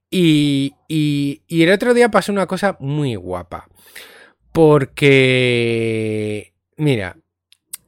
Y, 0.10 0.76
y, 0.88 1.42
el 1.50 1.72
otro 1.72 1.94
día 1.94 2.10
pasó 2.10 2.32
una 2.32 2.48
cosa 2.48 2.78
muy 2.80 3.16
guapa. 3.16 3.68
Porque, 4.52 6.54
mira, 6.78 7.18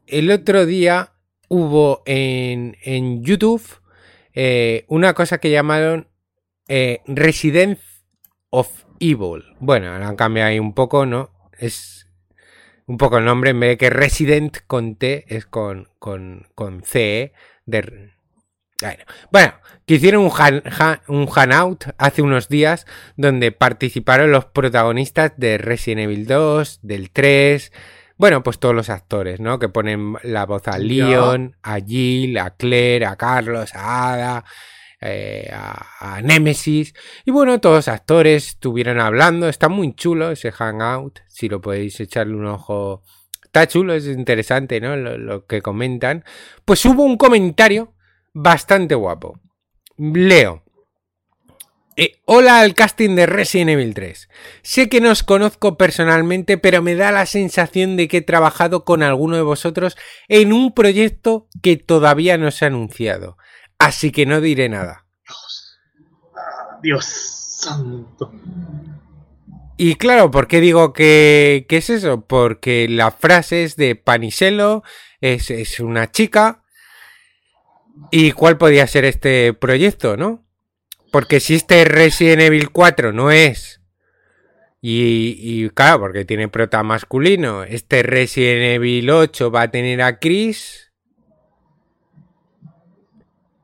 el 0.05 0.29
otro 0.31 0.65
día 0.65 1.13
hubo 1.47 2.03
en, 2.05 2.75
en 2.83 3.23
YouTube 3.23 3.63
eh, 4.33 4.85
una 4.89 5.13
cosa 5.13 5.37
que 5.37 5.51
llamaron 5.51 6.09
eh, 6.67 6.99
Resident 7.07 7.79
of 8.49 8.83
Evil. 8.99 9.43
Bueno, 9.59 9.91
han 9.91 10.15
cambiado 10.15 10.49
ahí 10.49 10.59
un 10.59 10.73
poco, 10.73 11.05
¿no? 11.05 11.31
Es 11.57 12.07
un 12.85 12.97
poco 12.97 13.17
el 13.17 13.25
nombre, 13.25 13.51
en 13.51 13.59
vez 13.59 13.69
de 13.71 13.77
que 13.77 13.89
Resident 13.89 14.57
con 14.65 14.95
T, 14.95 15.25
es 15.27 15.45
con, 15.45 15.89
con, 15.99 16.47
con 16.55 16.83
C, 16.83 17.33
de... 17.65 18.16
Bueno, 19.31 19.53
que 19.85 19.95
hicieron 19.95 20.23
un, 20.23 20.31
han, 20.37 20.61
han- 20.79 21.01
un 21.07 21.25
hangout 21.27 21.85
hace 21.97 22.21
unos 22.21 22.47
días 22.47 22.85
donde 23.15 23.51
participaron 23.51 24.31
los 24.31 24.45
protagonistas 24.45 25.33
de 25.37 25.57
Resident 25.57 26.01
Evil 26.01 26.27
2, 26.27 26.79
del 26.83 27.09
3, 27.11 27.71
bueno, 28.17 28.41
pues 28.43 28.59
todos 28.59 28.73
los 28.75 28.89
actores, 28.89 29.39
¿no? 29.39 29.59
Que 29.59 29.69
ponen 29.69 30.15
la 30.23 30.45
voz 30.45 30.67
a. 30.67 30.77
Leon, 30.79 31.55
a 31.61 31.79
Jill, 31.79 32.37
a 32.39 32.51
Claire, 32.51 33.05
a 33.05 33.15
Carlos, 33.15 33.75
a 33.75 34.13
Ada, 34.13 34.45
eh, 35.01 35.51
a, 35.53 36.15
a 36.15 36.21
Nemesis. 36.23 36.93
Y 37.25 37.31
bueno, 37.31 37.59
todos 37.61 37.75
los 37.75 37.87
actores 37.87 38.47
estuvieron 38.47 38.99
hablando. 38.99 39.47
Está 39.47 39.69
muy 39.69 39.93
chulo 39.93 40.31
ese 40.31 40.51
hangout. 40.51 41.19
Si 41.27 41.47
lo 41.47 41.61
podéis 41.61 41.99
echarle 41.99 42.33
un 42.35 42.47
ojo. 42.47 43.03
Está 43.43 43.67
chulo, 43.67 43.93
es 43.93 44.07
interesante, 44.07 44.81
¿no? 44.81 44.95
Lo, 44.95 45.17
lo 45.19 45.45
que 45.45 45.61
comentan. 45.61 46.23
Pues 46.65 46.83
hubo 46.85 47.03
un 47.03 47.17
comentario 47.17 47.93
bastante 48.37 48.95
guapo. 48.95 49.39
Leo. 49.97 50.63
Eh, 51.95 52.21
hola 52.25 52.59
al 52.59 52.75
casting 52.75 53.15
de 53.15 53.25
Resident 53.25 53.71
Evil 53.71 53.95
3. 53.95 54.29
Sé 54.61 54.87
que 54.87 55.01
no 55.01 55.09
os 55.09 55.23
conozco 55.23 55.77
personalmente, 55.77 56.59
pero 56.59 56.83
me 56.83 56.93
da 56.93 57.11
la 57.11 57.25
sensación 57.25 57.97
de 57.97 58.07
que 58.07 58.17
he 58.17 58.21
trabajado 58.21 58.85
con 58.85 59.01
alguno 59.01 59.35
de 59.35 59.41
vosotros 59.41 59.97
en 60.27 60.53
un 60.53 60.75
proyecto 60.75 61.47
que 61.63 61.77
todavía 61.77 62.37
no 62.37 62.51
se 62.51 62.65
ha 62.65 62.67
anunciado. 62.67 63.37
Así 63.79 64.11
que 64.11 64.27
no 64.27 64.39
diré 64.39 64.69
nada. 64.69 65.07
Dios 66.83 67.05
santo. 67.05 68.31
Y 69.77 69.95
claro, 69.95 70.29
¿por 70.29 70.47
qué 70.47 70.61
digo 70.61 70.93
que, 70.93 71.65
que 71.67 71.77
es 71.77 71.89
eso? 71.89 72.21
Porque 72.21 72.87
la 72.87 73.09
frase 73.09 73.63
es 73.63 73.75
de 73.75 73.95
Paniselo, 73.95 74.83
es, 75.21 75.49
es 75.49 75.79
una 75.79 76.11
chica. 76.11 76.63
¿Y 78.11 78.31
cuál 78.31 78.57
podría 78.57 78.87
ser 78.87 79.05
este 79.05 79.53
proyecto, 79.53 80.17
no? 80.17 80.43
Porque 81.11 81.39
si 81.39 81.55
este 81.55 81.83
Resident 81.85 82.41
Evil 82.41 82.69
4 82.71 83.11
no 83.13 83.31
es. 83.31 83.81
Y, 84.81 85.35
y 85.39 85.69
claro, 85.71 85.99
porque 86.01 86.23
tiene 86.25 86.47
prota 86.49 86.83
masculino. 86.83 87.63
Este 87.63 88.03
Resident 88.03 88.75
Evil 88.75 89.09
8 89.09 89.51
va 89.51 89.63
a 89.63 89.71
tener 89.71 90.01
a 90.01 90.19
Chris. 90.19 90.91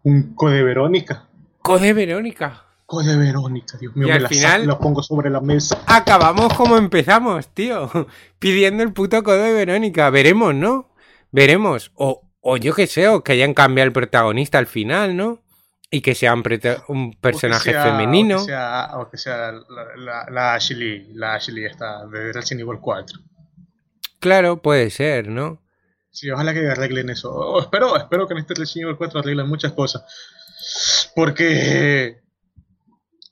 Un 0.04 0.34
Code 0.36 0.64
Verónica. 0.64 1.28
Code 1.62 1.94
Verónica. 1.94 2.66
Code 2.86 3.16
Verónica, 3.18 3.78
Dios 3.78 3.96
mío, 3.96 4.08
Y 4.08 4.10
me 4.10 4.16
al 4.18 4.24
la 4.24 4.30
final- 4.30 4.62
saco 4.62 4.74
la 4.74 4.80
pongo 4.80 5.02
sobre 5.04 5.30
la 5.30 5.40
mesa. 5.42 5.82
Acabamos 5.88 6.54
como 6.54 6.78
empezamos, 6.78 7.48
tío. 7.54 7.90
Pidiendo 8.40 8.84
el 8.84 8.92
puto 8.94 9.24
code 9.24 9.42
de 9.44 9.54
Verónica. 9.54 10.10
Veremos, 10.10 10.54
¿no? 10.54 10.90
Veremos. 11.32 11.92
O, 11.96 12.22
o 12.46 12.58
yo 12.58 12.76
qué 12.76 12.86
sé, 12.88 13.08
o 13.08 13.24
que 13.24 13.32
hayan 13.32 13.54
cambiado 13.54 13.88
el 13.88 13.94
protagonista 13.94 14.58
al 14.60 14.68
final, 14.68 15.16
¿no? 15.18 15.40
Y 15.90 16.02
que 16.02 16.14
sea 16.16 16.34
un, 16.34 16.40
O 16.42 16.44
que 16.44 17.18
personaje 17.22 17.72
sea- 17.72 17.84
femenino. 17.84 18.38
O 18.38 18.40
que 18.40 18.46
sea, 18.52 18.90
o 18.96 19.10
que 19.10 19.18
sea 19.18 19.52
la, 19.52 19.96
la, 19.96 20.26
la 20.30 20.54
Ashley, 20.56 21.14
la 21.14 21.36
Ashley 21.36 21.66
esta 21.66 22.06
de 22.08 22.34
Resident 22.34 22.68
Evil 22.68 22.80
4. 22.82 23.20
Claro, 24.20 24.62
puede 24.62 24.90
ser, 24.90 25.28
¿no? 25.28 25.62
Sí, 26.12 26.30
ojalá 26.32 26.54
que 26.54 26.68
arreglen 26.68 27.10
eso. 27.10 27.32
O 27.34 27.62
espero, 27.62 27.96
espero 27.98 28.28
que 28.28 28.34
en 28.34 28.40
este 28.40 28.54
Resident 28.56 28.86
Evil 28.88 28.98
4 28.98 29.20
arreglen 29.20 29.48
muchas 29.48 29.72
cosas. 29.74 30.04
Porque... 31.16 32.22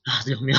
Ah, 0.08 0.22
Dios 0.26 0.42
mío, 0.42 0.58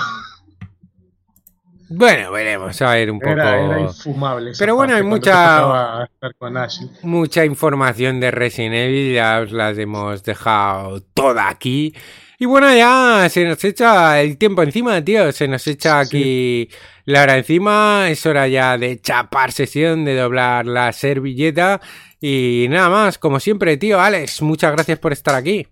Bueno, 1.95 2.31
veremos, 2.33 2.81
a 2.83 2.93
ver 2.93 3.11
un 3.11 3.19
poco. 3.19 3.33
era, 3.33 3.61
era 3.65 3.81
infumable. 3.81 4.53
Pero 4.59 4.75
bueno, 4.75 4.95
hay 4.97 5.03
mucha- 5.03 6.09
con. 6.39 6.55
Mucha 7.03 7.45
información 7.45 8.21
de 8.21 8.31
Resident 8.31 8.75
Evil, 8.75 9.15
ya 9.15 9.41
os 9.41 9.53
las 9.53 9.77
hemos 9.79 10.23
dejado 10.23 11.01
toda 11.15 11.49
aquí. 11.49 11.95
Y 12.39 12.47
bueno, 12.47 12.75
ya 12.75 13.29
se 13.29 13.45
nos 13.45 13.63
echa 13.65 14.21
el 14.21 14.37
tiempo 14.37 14.63
encima, 14.63 15.05
tío. 15.05 15.31
Se 15.33 15.47
nos 15.47 15.65
echa 15.67 16.05
Sí. 16.05 16.17
aquí 16.17 16.71
la 17.05 17.23
hora 17.23 17.37
encima. 17.37 18.07
Es 18.09 18.27
hora 18.27 18.49
ya 18.49 18.77
de 18.79 19.01
chapar 19.01 19.53
sesión, 19.53 20.05
de 20.05 20.17
doblar 20.17 20.67
la 20.67 20.93
servilleta. 20.93 21.81
Y 22.21 22.67
nada 22.71 22.89
más, 22.89 23.19
como 23.19 23.39
siempre, 23.39 23.77
tío, 23.77 24.01
Alex, 24.01 24.43
muchas 24.43 24.73
gracias 24.73 24.99
por 24.99 25.13
estar 25.13 25.35
aquí. 25.37 25.67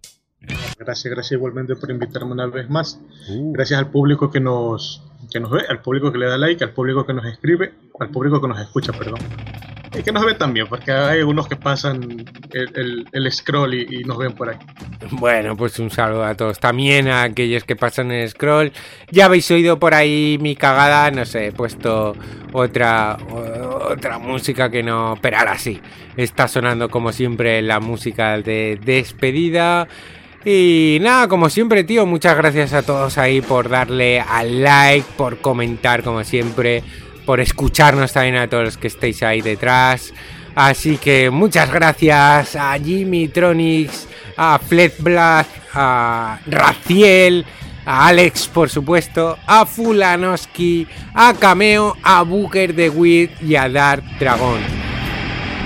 Gracias, 0.79 1.13
gracias 1.13 1.33
igualmente 1.33 1.77
por 1.77 1.91
invitarme 1.91 2.33
una 2.33 2.47
vez 2.47 2.69
más. 2.71 2.99
Uh, 3.29 3.53
Gracias 3.53 3.79
al 3.79 3.91
público 3.91 4.31
que 4.31 4.41
nos, 4.41 5.03
que 5.31 5.41
nos 5.41 5.51
ve, 5.51 5.63
al 5.69 5.81
público 5.81 6.13
que 6.13 6.19
le 6.19 6.27
da 6.27 6.37
like, 6.37 6.63
al 6.65 6.71
público 6.71 7.07
que 7.07 7.15
nos 7.15 7.25
escribe, 7.27 7.73
al 7.99 8.09
público 8.09 8.41
que 8.41 8.49
nos 8.49 8.61
escucha, 8.61 8.93
perdón. 8.93 9.21
Y 9.93 10.05
que 10.05 10.13
nos 10.13 10.25
ve 10.25 10.35
también, 10.35 10.69
porque 10.69 10.93
hay 10.93 11.23
unos 11.23 11.49
que 11.49 11.57
pasan 11.57 12.25
el, 12.53 13.07
el- 13.13 13.33
scroll 13.33 13.75
y, 13.75 14.05
nos 14.05 14.19
ven 14.19 14.33
por 14.33 14.49
ahí. 14.51 14.57
Bueno, 15.11 15.57
pues 15.57 15.81
un 15.81 15.91
saludo 15.91 16.25
a 16.25 16.37
todos. 16.37 16.61
También 16.61 17.09
a 17.09 17.25
aquellos 17.25 17.65
que 17.65 17.75
pasan 17.75 18.13
el 18.13 18.29
scroll. 18.31 18.73
Ya 19.11 19.25
habéis 19.25 19.51
oído 19.51 19.81
por 19.81 19.95
ahí 19.95 20.39
mi 20.41 20.55
cagada. 20.55 21.11
No 21.11 21.25
sé, 21.25 21.49
he 21.49 21.53
puesto 21.53 22.15
otra, 22.53 23.19
otra 23.91 24.21
música 24.21 24.71
que 24.71 24.85
no. 24.85 25.19
Pero 25.21 25.39
ahora 25.39 25.59
sí. 25.59 25.81
Está 26.17 26.47
sonando 26.47 26.89
como 26.89 27.11
siempre 27.13 27.61
la 27.61 27.81
música 27.81 28.39
de 28.39 28.79
despedida. 28.85 29.89
Y 30.45 30.99
nada, 31.03 31.29
como 31.29 31.51
siempre, 31.51 31.85
tío, 31.85 32.07
muchas 32.07 32.37
gracias 32.37 32.73
a 32.73 32.83
todos 32.83 33.19
ahí 33.19 33.43
por 33.43 33.69
darle 33.69 34.21
al 34.21 34.63
like, 34.63 35.07
por 35.17 35.39
comentar 35.39 36.03
como 36.03 36.25
siempre, 36.25 36.83
por 37.27 37.41
escucharnos 37.41 38.13
también 38.13 38.37
a 38.37 38.49
todos 38.49 38.65
los 38.65 38.77
que 38.79 38.87
estéis 38.87 39.23
ahí 39.23 39.43
detrás. 39.43 40.15
Así 40.55 40.97
que 40.97 41.31
muchas 41.31 41.71
gracias 41.71 42.57
a 42.57 42.77
Jimmy 42.79 43.29
Tronix, 43.29 44.09
a 44.37 44.59
Fletblad, 44.59 45.47
a 45.75 46.41
Raciel, 46.47 47.45
a 47.85 48.09
Alex, 48.09 48.49
por 48.49 48.71
supuesto, 48.71 49.39
a 49.47 49.67
Fulanoski, 49.67 50.87
a 51.15 51.35
Cameo, 51.35 51.97
a 52.03 52.23
Booker 52.23 52.75
de 52.75 52.89
Wit 52.89 53.31
y 53.43 53.57
a 53.57 53.69
Dark 53.69 54.05
Dragon. 54.19 54.59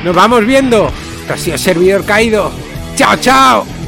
Nos 0.05 0.15
vamos 0.15 0.45
viendo. 0.45 0.91
Esto 1.21 1.33
ha 1.33 1.39
sido 1.39 1.59
Servidor 1.59 2.05
Caído. 2.05 2.53
¡Chao, 2.97 3.17
chao! 3.17 3.65
Chao. 3.65 3.84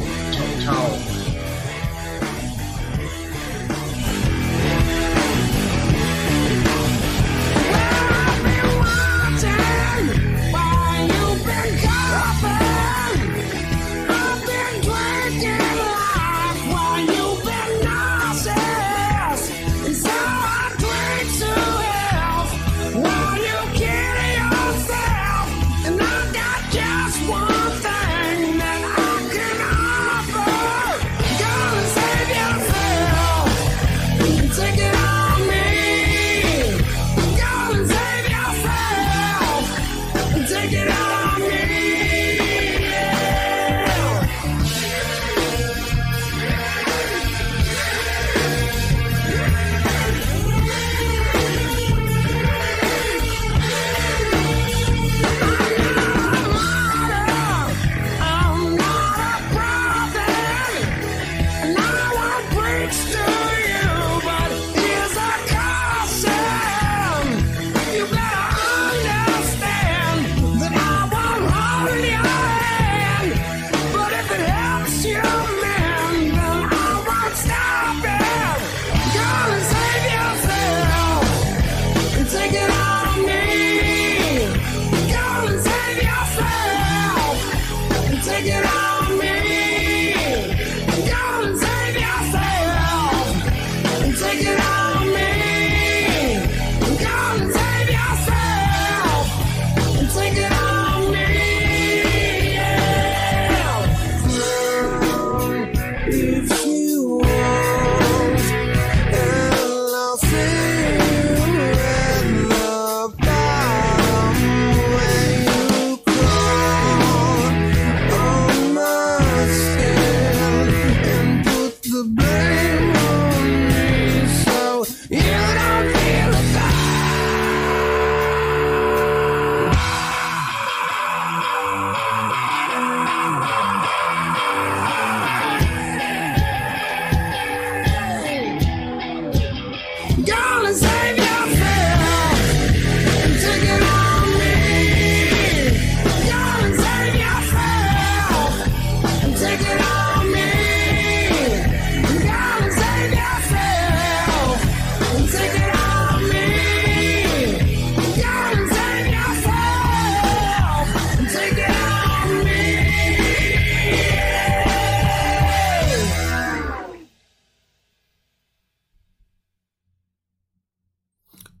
get 40.69 40.89
out. 40.89 41.06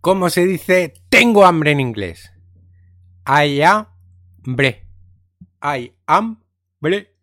¿Cómo 0.07 0.29
se 0.29 0.45
dice 0.45 0.93
tengo 1.09 1.45
hambre 1.45 1.71
en 1.71 1.81
inglés? 1.81 2.31
I 3.25 3.61
am 3.61 3.87
bre. 4.37 4.87
I 5.61 5.91
am 6.05 6.41
bre. 6.79 7.13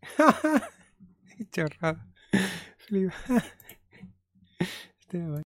Chorrada. 1.51 2.07